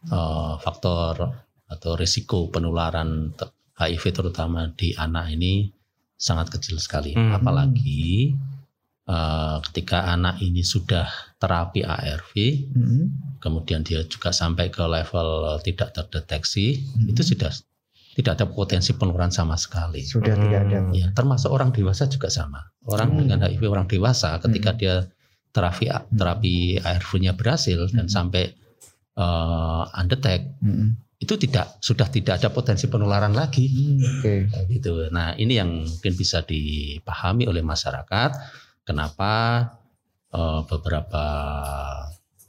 eh, 0.06 0.54
faktor 0.62 1.34
atau 1.66 1.92
risiko 1.98 2.48
penularan 2.54 3.34
HIV 3.76 4.04
terutama 4.14 4.70
di 4.78 4.94
anak 4.94 5.34
ini 5.34 5.74
sangat 6.14 6.54
kecil 6.54 6.78
sekali. 6.78 7.18
Hmm. 7.18 7.34
Apalagi 7.34 8.38
eh, 9.10 9.58
ketika 9.70 10.06
anak 10.14 10.38
ini 10.40 10.62
sudah 10.62 11.10
terapi 11.42 11.82
ARV, 11.82 12.34
Mm-mm. 12.78 13.04
kemudian 13.42 13.82
dia 13.82 14.06
juga 14.06 14.30
sampai 14.30 14.70
ke 14.70 14.86
level 14.86 15.58
tidak 15.66 15.90
terdeteksi, 15.98 16.78
Hmm. 16.94 17.10
itu 17.10 17.26
sudah 17.26 17.50
tidak 18.12 18.38
ada 18.38 18.46
potensi 18.46 18.92
penularan 18.94 19.32
sama 19.34 19.56
sekali. 19.58 20.04
Sudah 20.06 20.36
tidak 20.38 20.70
ada. 20.70 20.80
Hmm. 20.86 20.94
Ya, 20.94 21.08
termasuk 21.16 21.50
orang 21.50 21.74
dewasa 21.74 22.06
juga 22.06 22.30
sama. 22.30 22.62
Orang 22.86 23.16
Hmm. 23.18 23.26
dengan 23.26 23.42
HIV 23.50 23.66
orang 23.66 23.88
dewasa 23.90 24.38
ketika 24.38 24.76
Hmm. 24.76 24.80
dia 24.80 24.96
terapi 25.52 25.92
terapi 26.12 26.80
ARV-nya 26.80 27.36
berhasil 27.36 27.92
dan 27.92 28.08
Hmm. 28.08 28.12
sampai 28.12 28.44
uh, 29.20 29.84
undetect 30.00 30.58
itu 31.22 31.38
tidak 31.38 31.78
sudah 31.86 32.10
tidak 32.10 32.42
ada 32.42 32.50
potensi 32.50 32.90
penularan 32.90 33.38
lagi 33.38 33.70
Hmm, 33.70 34.02
Oke. 34.02 34.34
gitu. 34.74 35.06
Nah, 35.14 35.38
ini 35.38 35.62
yang 35.62 35.86
mungkin 35.86 36.14
bisa 36.18 36.42
dipahami 36.42 37.46
oleh 37.46 37.62
masyarakat 37.62 38.32
kenapa 38.82 39.32
uh, 40.34 40.66
beberapa 40.66 41.24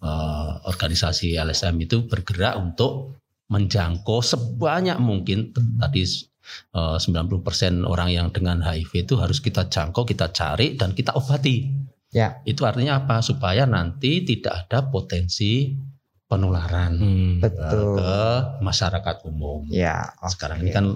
uh, 0.01 0.53
organisasi 0.65 1.37
LSM 1.37 1.77
itu 1.85 2.09
bergerak 2.09 2.57
untuk 2.57 3.21
menjangkau 3.53 4.25
sebanyak 4.25 4.97
mungkin 4.97 5.53
tadi 5.77 6.09
uh, 6.73 6.97
90% 6.97 7.85
orang 7.85 8.09
yang 8.09 8.33
dengan 8.33 8.65
HIV 8.65 9.05
itu 9.05 9.15
harus 9.21 9.45
kita 9.45 9.69
jangkau, 9.69 10.09
kita 10.09 10.33
cari 10.33 10.81
dan 10.81 10.97
kita 10.97 11.13
obati. 11.13 11.69
Ya. 12.13 12.45
Itu 12.45 12.69
artinya 12.69 13.03
apa? 13.03 13.25
Supaya 13.25 13.65
nanti 13.65 14.23
tidak 14.23 14.69
ada 14.69 14.87
potensi 14.87 15.73
penularan 16.29 16.93
Hmm. 16.97 17.33
Betul. 17.45 18.01
ke 18.01 18.17
masyarakat 18.65 19.17
umum. 19.29 19.69
Ya. 19.69 20.13
oke. 20.21 20.33
Sekarang 20.33 20.65
ini 20.65 20.73
kan 20.73 20.87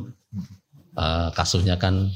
uh, 0.97 1.29
kasusnya 1.33 1.77
kan 1.77 2.09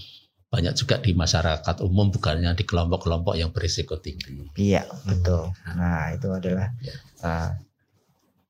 banyak 0.51 0.75
juga 0.75 0.99
di 0.99 1.15
masyarakat 1.15 1.77
umum 1.85 2.11
bukannya 2.11 2.51
di 2.59 2.65
kelompok-kelompok 2.67 3.39
yang 3.39 3.53
berisiko 3.55 4.01
tinggi. 4.01 4.35
Iya 4.57 4.83
betul. 5.05 5.53
Nah 5.77 6.11
itu 6.11 6.27
adalah. 6.33 6.73
Ya. 6.81 6.95
uh, 7.23 7.51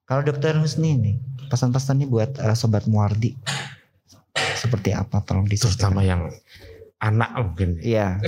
kalau 0.07 0.23
Dokter 0.27 0.55
Husni 0.59 0.97
nih 0.99 1.17
pesan-pesannya 1.51 2.07
buat 2.07 2.39
uh, 2.41 2.55
sobat 2.55 2.87
Muardi 2.87 3.35
seperti 4.57 4.95
apa? 4.95 5.21
Tolong 5.27 5.45
disampaikan. 5.45 5.77
Terutama 5.77 6.01
yang 6.07 6.23
anak 7.01 7.33
mungkin. 7.33 7.81
Iya. 7.81 8.21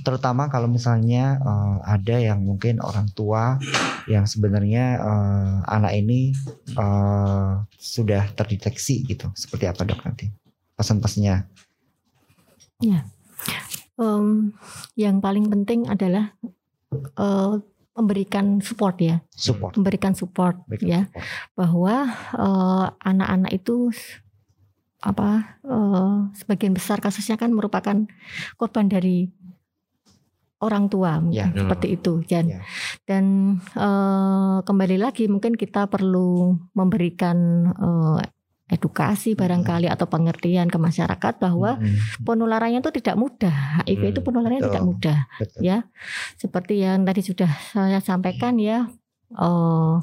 Terutama 0.00 0.48
kalau 0.48 0.64
misalnya 0.66 1.36
uh, 1.38 1.84
ada 1.84 2.16
yang 2.16 2.40
mungkin 2.40 2.80
orang 2.80 3.12
tua 3.12 3.60
yang 4.08 4.24
sebenarnya 4.24 4.96
uh, 4.96 5.54
anak 5.68 5.92
ini 5.94 6.32
uh, 6.74 7.60
sudah 7.76 8.32
terdeteksi 8.32 9.04
gitu. 9.04 9.28
Seperti 9.36 9.68
apa 9.68 9.84
dok 9.84 10.00
nanti? 10.02 10.32
Pesan-pesannya. 10.74 11.44
Em, 13.98 14.54
yang 14.94 15.18
paling 15.18 15.50
penting 15.50 15.90
adalah 15.90 16.30
eh, 16.94 17.54
memberikan 17.98 18.62
support 18.62 18.94
ya, 19.02 19.18
Support. 19.34 19.74
memberikan 19.74 20.14
support 20.14 20.54
Berikan 20.70 20.86
ya 20.86 21.00
support. 21.10 21.26
bahwa 21.58 21.94
anak-anak 23.02 23.50
itu 23.52 23.90
s- 23.90 24.22
apa 24.98 25.58
eh, 25.62 26.14
sebagian 26.34 26.74
besar 26.74 26.98
kasusnya 26.98 27.38
kan 27.38 27.54
merupakan 27.54 27.94
korban 28.56 28.86
dari 28.90 29.30
orang 30.58 30.90
tua 30.90 31.22
mungkin 31.22 31.54
Ya. 31.54 31.54
seperti 31.54 31.94
itu 31.94 32.18
dan 32.26 32.44
Ya. 32.50 32.60
dan 33.06 33.24
eh, 33.78 34.58
kembali 34.66 34.96
lagi 34.98 35.30
mungkin 35.30 35.54
kita 35.54 35.86
perlu 35.86 36.58
memberikan 36.74 37.38
eh, 37.70 38.20
edukasi 38.68 39.32
barangkali 39.32 39.88
atau 39.88 40.04
pengertian 40.04 40.68
ke 40.68 40.76
masyarakat 40.76 41.40
bahwa 41.40 41.80
Mm, 41.80 42.20
penularannya 42.20 42.84
itu 42.84 42.92
tidak 43.00 43.16
mudah 43.16 43.80
HIV 43.80 44.12
itu 44.12 44.20
Hmm, 44.20 44.26
penularannya 44.28 44.60
betul. 44.60 44.68
tidak 44.68 44.84
mudah 44.84 45.18
betul. 45.40 45.60
ya 45.64 45.76
seperti 46.36 46.74
yang 46.84 47.00
tadi 47.08 47.22
sudah 47.24 47.48
saya 47.72 48.02
sampaikan 48.04 48.60
ya 48.60 48.90
eh, 49.32 49.94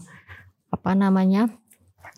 apa 0.72 0.92
namanya 0.98 1.52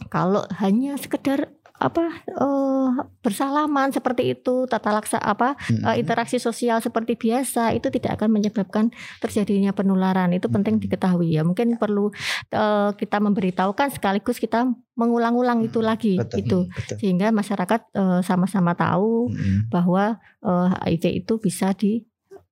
kalau 0.08 0.46
hanya 0.62 0.96
sekedar 0.96 1.57
apa 1.78 2.26
eh, 2.26 2.90
bersalaman 3.22 3.94
seperti 3.94 4.34
itu 4.34 4.66
tata 4.66 4.90
laksa 4.90 5.22
apa 5.22 5.54
Mm-mm. 5.70 5.86
eh, 5.94 5.96
interaksi 6.02 6.42
sosial 6.42 6.82
seperti 6.82 7.14
biasa 7.14 7.78
itu 7.78 7.94
tidak 7.94 8.18
akan 8.18 8.34
menyebabkan 8.34 8.90
terjadinya 9.22 9.70
penularan 9.78 10.34
itu 10.34 10.50
penting 10.50 10.82
Mm-mm. 10.82 10.86
diketahui 10.90 11.38
ya 11.38 11.46
mungkin 11.46 11.78
perlu 11.78 12.10
eh, 12.50 12.90
kita 12.98 13.22
memberitahukan 13.22 13.94
sekaligus 13.94 14.42
kita 14.42 14.66
mengulang-ulang 14.98 15.62
itu 15.62 15.78
lagi 15.78 16.18
Betul. 16.18 16.38
itu 16.42 16.60
Betul. 16.74 16.98
sehingga 16.98 17.30
masyarakat 17.30 17.82
eh, 17.94 18.20
sama-sama 18.26 18.74
tahu 18.74 19.30
Mm-mm. 19.30 19.70
bahwa 19.70 20.18
eh, 20.42 20.98
HIV 20.98 21.26
itu 21.26 21.34
bisa 21.38 21.78
di 21.78 22.02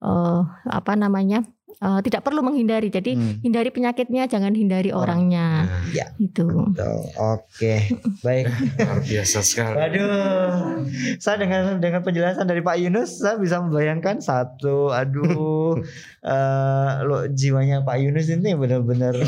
eh, 0.06 0.42
apa 0.70 0.94
namanya 0.94 1.42
eh, 1.68 2.00
tidak 2.02 2.22
perlu 2.22 2.42
menghindari 2.42 2.88
jadi 2.88 3.12
Mm. 3.12 3.42
hindari 3.42 3.70
penyakitnya 3.70 4.26
jangan 4.26 4.52
hindari 4.52 4.90
Orang. 4.90 5.28
orangnya 5.28 5.48
Ya. 5.90 6.08
itu 6.18 6.46
Betul. 6.46 7.00
Oke, 7.18 7.76
baik. 8.26 8.46
luar 8.76 9.00
biasa 9.02 9.38
sekali. 9.40 9.76
Waduh, 9.76 10.84
saya 11.18 11.36
dengan 11.38 11.78
dengan 11.78 12.02
penjelasan 12.02 12.46
dari 12.46 12.60
Pak 12.60 12.78
Yunus, 12.78 13.18
saya 13.18 13.36
bisa 13.36 13.60
membayangkan 13.60 14.20
satu, 14.20 14.90
aduh, 14.90 15.80
eh 16.26 16.90
lo 17.02 17.28
jiwanya 17.30 17.82
Pak 17.82 17.98
Yunus 17.98 18.28
ini 18.30 18.54
benar-benar 18.54 19.14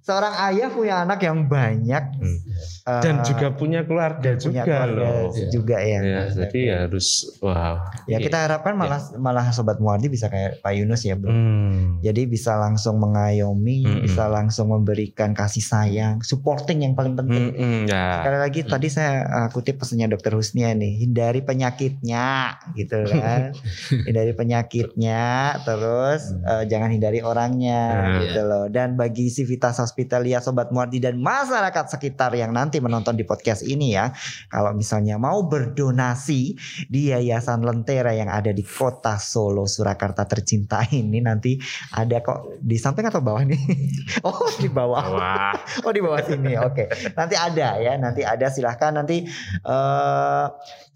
seorang 0.00 0.32
ayah 0.46 0.68
punya 0.68 0.94
anak 1.02 1.20
yang 1.20 1.44
banyak 1.46 2.04
Hmm. 2.10 2.38
eh, 2.86 3.02
Dan 3.02 3.20
juga 3.22 3.52
punya 3.52 3.82
keluarga 3.82 4.18
dan 4.24 4.36
punya 4.36 4.62
juga 4.62 4.64
keluarga 4.64 5.04
loh. 5.04 5.30
juga 5.48 5.76
ya. 5.78 5.98
Ya, 6.00 6.22
jadi 6.32 6.60
harus 6.80 7.06
wow. 7.38 7.78
Ya 8.06 8.18
kita 8.18 8.38
harapkan 8.40 8.74
malah 8.74 8.98
malah 9.16 9.50
sobat 9.50 9.78
Muardi 9.78 10.08
bisa 10.08 10.26
kayak 10.26 10.58
Pak 10.58 10.72
Yunus 10.74 10.97
ya, 11.02 11.14
Bro. 11.14 11.30
Hmm. 11.30 11.98
Jadi 11.98 12.26
bisa 12.26 12.54
langsung 12.54 13.02
mengayomi, 13.02 13.82
Mm-mm. 13.84 14.02
bisa 14.06 14.30
langsung 14.30 14.70
memberikan 14.70 15.34
kasih 15.34 15.62
sayang, 15.62 16.22
supporting 16.22 16.86
yang 16.86 16.94
paling 16.94 17.18
penting. 17.18 17.54
Mm-mm, 17.54 17.90
ya. 17.90 18.22
Sekali 18.22 18.38
lagi 18.38 18.60
tadi 18.64 18.88
saya 18.88 19.12
uh, 19.26 19.48
kutip 19.50 19.82
pesannya 19.82 20.08
Dokter 20.08 20.32
Husnia 20.32 20.70
nih, 20.72 21.02
hindari 21.02 21.42
penyakitnya 21.42 22.58
gitu 22.74 23.02
kan. 23.22 23.50
hindari 24.06 24.32
penyakitnya, 24.32 25.22
terus 25.62 26.34
uh, 26.44 26.62
jangan 26.64 26.90
hindari 26.90 27.20
orangnya 27.20 27.80
Hmm. 27.88 28.20
gitu 28.24 28.40
loh. 28.44 28.66
Dan 28.70 28.94
bagi 28.94 29.28
Civitas 29.28 29.78
Hospitalia 29.78 30.38
Sobat 30.38 30.70
Muardi 30.70 31.02
dan 31.02 31.18
masyarakat 31.18 31.88
sekitar 31.88 32.32
yang 32.34 32.54
nanti 32.54 32.78
menonton 32.78 33.16
di 33.16 33.24
podcast 33.24 33.64
ini 33.64 33.94
ya, 33.94 34.12
kalau 34.48 34.72
misalnya 34.72 35.18
mau 35.18 35.42
berdonasi 35.44 36.54
di 36.86 37.10
Yayasan 37.10 37.64
Lentera 37.64 38.12
yang 38.14 38.28
ada 38.28 38.52
di 38.52 38.62
Kota 38.62 39.16
Solo 39.18 39.64
Surakarta 39.66 40.24
tercinta 40.24 40.77
ini 40.90 41.18
nanti 41.22 41.58
ada 41.94 42.20
kok 42.22 42.60
di 42.62 42.76
samping 42.78 43.06
atau 43.06 43.22
bawah 43.22 43.42
nih? 43.42 43.60
oh, 44.28 44.50
di 44.58 44.68
bawah. 44.70 45.04
Wah. 45.14 45.54
Oh 45.86 45.94
di 45.94 46.02
bawah 46.02 46.20
sini, 46.20 46.58
oke. 46.58 47.14
Nanti 47.14 47.38
ada 47.38 47.78
ya, 47.78 47.94
nanti 47.96 48.26
ada. 48.26 48.50
Silahkan 48.50 48.92
nanti 48.92 49.24
eh 49.62 50.46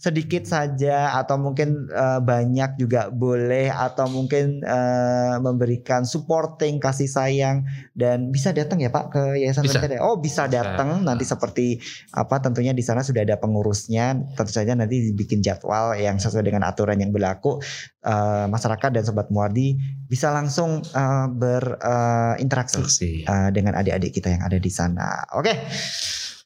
sedikit 0.03 0.43
saja 0.43 1.15
atau 1.15 1.39
mungkin 1.39 1.87
eh, 1.87 2.19
banyak 2.19 2.75
juga 2.75 3.07
boleh 3.15 3.71
atau 3.71 4.11
mungkin 4.11 4.59
eh, 4.67 5.37
memberikan 5.39 6.03
supporting 6.03 6.83
kasih 6.83 7.07
sayang 7.07 7.63
dan 7.95 8.35
bisa 8.35 8.51
datang 8.51 8.83
ya 8.83 8.91
Pak 8.91 9.15
ke 9.15 9.23
Yayasan 9.39 9.63
Bisa. 9.63 9.79
Oh 10.03 10.19
bisa 10.19 10.51
datang 10.51 11.07
nanti 11.07 11.23
seperti 11.23 11.79
apa? 12.11 12.43
Tentunya 12.43 12.75
di 12.75 12.83
sana 12.83 13.07
sudah 13.07 13.23
ada 13.23 13.39
pengurusnya. 13.39 14.35
Tentu 14.35 14.51
saja 14.51 14.75
nanti 14.75 15.15
dibikin 15.15 15.39
jadwal 15.39 15.95
yang 15.95 16.19
sesuai 16.19 16.43
dengan 16.43 16.67
aturan 16.67 16.99
yang 16.99 17.15
berlaku. 17.15 17.63
Eh, 18.03 18.47
masyarakat 18.51 18.91
dan 18.91 19.07
sobat 19.07 19.31
Muardi 19.31 19.72
bisa 20.13 20.29
langsung 20.29 20.85
eh, 20.85 21.27
berinteraksi 21.33 22.85
Saksi. 22.85 23.13
uh, 23.25 23.49
dengan 23.49 23.81
adik-adik 23.81 24.13
kita 24.13 24.29
yang 24.37 24.45
ada 24.45 24.61
di 24.61 24.69
sana. 24.69 25.25
Oke, 25.33 25.57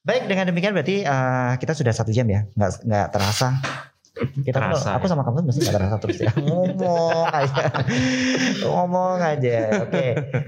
baik 0.06 0.30
dengan 0.30 0.46
demikian 0.46 0.70
berarti 0.70 1.02
uh, 1.02 1.58
kita 1.58 1.74
sudah 1.74 1.90
satu 1.90 2.14
jam 2.14 2.30
ya, 2.30 2.46
nggak 2.54 2.86
nggak 2.86 3.06
terasa. 3.10 3.58
Kita 4.16 4.56
Terasa, 4.64 4.96
aku 4.96 5.12
sama 5.12 5.28
kamu 5.28 5.44
mesti 5.44 5.60
nggak 5.60 5.76
terasa 5.76 5.96
terus 6.00 6.18
ya. 6.24 6.32
Ngomong 6.48 7.28
aja, 7.28 7.64
ngomong 8.64 9.20
aja. 9.20 9.56
Oke, 9.84 10.06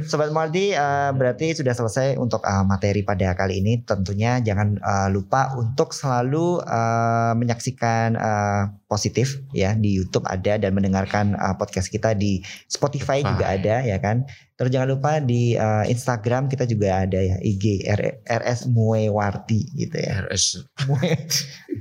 sobat 0.08 0.32
Mardi 0.32 0.72
uh, 0.72 1.12
berarti 1.12 1.52
sudah 1.52 1.76
selesai 1.76 2.16
untuk 2.16 2.40
uh, 2.48 2.64
materi 2.64 3.04
pada 3.04 3.36
kali 3.36 3.60
ini. 3.60 3.84
Tentunya 3.84 4.40
jangan 4.40 4.80
uh, 4.80 5.12
lupa 5.12 5.52
untuk 5.60 5.92
selalu 5.92 6.64
uh, 6.64 7.36
menyaksikan 7.36 8.16
uh, 8.16 8.72
positif 8.88 9.44
ya 9.52 9.76
di 9.76 9.94
YouTube 9.94 10.24
ada 10.24 10.56
dan 10.56 10.72
mendengarkan 10.72 11.36
uh, 11.36 11.54
podcast 11.54 11.86
kita 11.86 12.16
di 12.16 12.40
Spotify 12.66 13.20
juga 13.20 13.52
ada 13.52 13.84
ya 13.84 14.00
kan. 14.00 14.24
Terus 14.58 14.74
jangan 14.74 14.88
lupa 14.90 15.22
di 15.22 15.54
uh, 15.54 15.86
Instagram 15.86 16.50
kita 16.50 16.66
juga 16.66 17.06
ada 17.06 17.14
ya 17.14 17.38
IG 17.38 17.86
R- 17.86 18.18
RS 18.26 18.66
Muewarti 18.66 19.70
gitu 19.76 19.94
ya. 19.94 20.26
RS. 20.26 20.66
Mue 20.88 21.14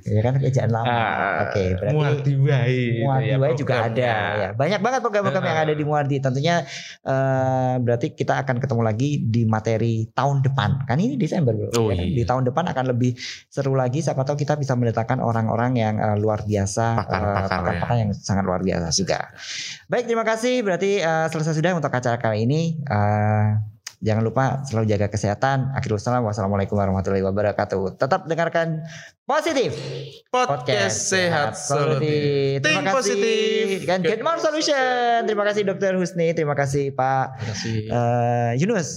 ya 0.05 0.21
kan 0.21 0.37
kerjaan 0.37 0.69
lama. 0.69 0.85
Ah, 0.85 1.49
Oke, 1.49 1.73
berarti 1.73 1.95
Muardi 1.95 2.33
Wai. 2.37 2.77
Muardi 3.01 3.27
itu 3.27 3.41
Wai 3.41 3.53
juga 3.57 3.73
ada 3.81 3.89
programnya. 3.89 4.37
ya. 4.37 4.49
Banyak 4.53 4.79
banget 4.83 4.99
program-program 5.01 5.43
yang 5.43 5.59
ada 5.65 5.73
di 5.73 5.83
Muardi. 5.83 6.17
Tentunya 6.21 6.55
eh, 7.01 7.73
berarti 7.81 8.13
kita 8.13 8.45
akan 8.45 8.61
ketemu 8.61 8.81
lagi 8.85 9.09
di 9.25 9.41
materi 9.45 10.05
tahun 10.13 10.45
depan. 10.45 10.85
Kan 10.85 11.01
ini 11.01 11.17
Desember 11.17 11.57
bro. 11.57 11.73
Oh, 11.73 11.89
Ya 11.89 11.97
kan? 11.97 12.05
iya. 12.05 12.13
Di 12.13 12.23
tahun 12.29 12.43
depan 12.45 12.65
akan 12.77 12.85
lebih 12.93 13.17
seru 13.49 13.73
lagi. 13.73 14.05
Siapa 14.05 14.21
tahu 14.21 14.37
kita 14.37 14.53
bisa 14.53 14.77
mendatangkan 14.77 15.17
orang-orang 15.17 15.81
yang 15.81 15.95
eh, 15.97 16.17
luar 16.21 16.45
biasa, 16.45 16.96
Pakar-pakar 16.97 17.45
eh, 17.45 17.49
pakar-pakar 17.49 17.95
yang 18.01 18.11
sangat 18.13 18.43
luar 18.47 18.61
biasa 18.65 18.89
juga. 18.93 19.29
Baik, 19.85 20.09
terima 20.09 20.25
kasih. 20.25 20.65
Berarti 20.65 20.97
eh, 20.97 21.27
selesai 21.29 21.53
sudah 21.53 21.77
untuk 21.77 21.93
acara 21.93 22.17
kali 22.17 22.49
ini. 22.49 22.81
Eh, 22.81 23.47
Jangan 23.97 24.21
lupa 24.21 24.61
selalu 24.61 24.93
jaga 24.93 25.09
kesehatan. 25.09 25.73
Akhirul 25.73 25.97
salam. 25.97 26.21
Wassalamualaikum 26.21 26.77
warahmatullahi 26.77 27.25
wabarakatuh. 27.25 27.97
Tetap 27.97 28.29
dengarkan 28.29 28.85
positif. 29.25 29.73
Podcast 30.29 31.09
Sehat 31.09 31.57
Solutif. 31.57 32.61
Terima 32.61 32.93
kasih. 32.93 32.93
positif. 32.93 33.89
Kan 33.89 34.05
Get 34.05 34.21
More 34.21 34.37
Solution. 34.37 35.25
Terima 35.25 35.41
kasih 35.49 35.65
Dokter 35.65 35.97
Husni. 35.97 36.29
Terima 36.37 36.53
kasih 36.53 36.93
Pak 36.93 37.41
Terima 37.41 37.53
kasih. 37.57 37.77
eh, 37.89 38.51
Yunus. 38.61 38.89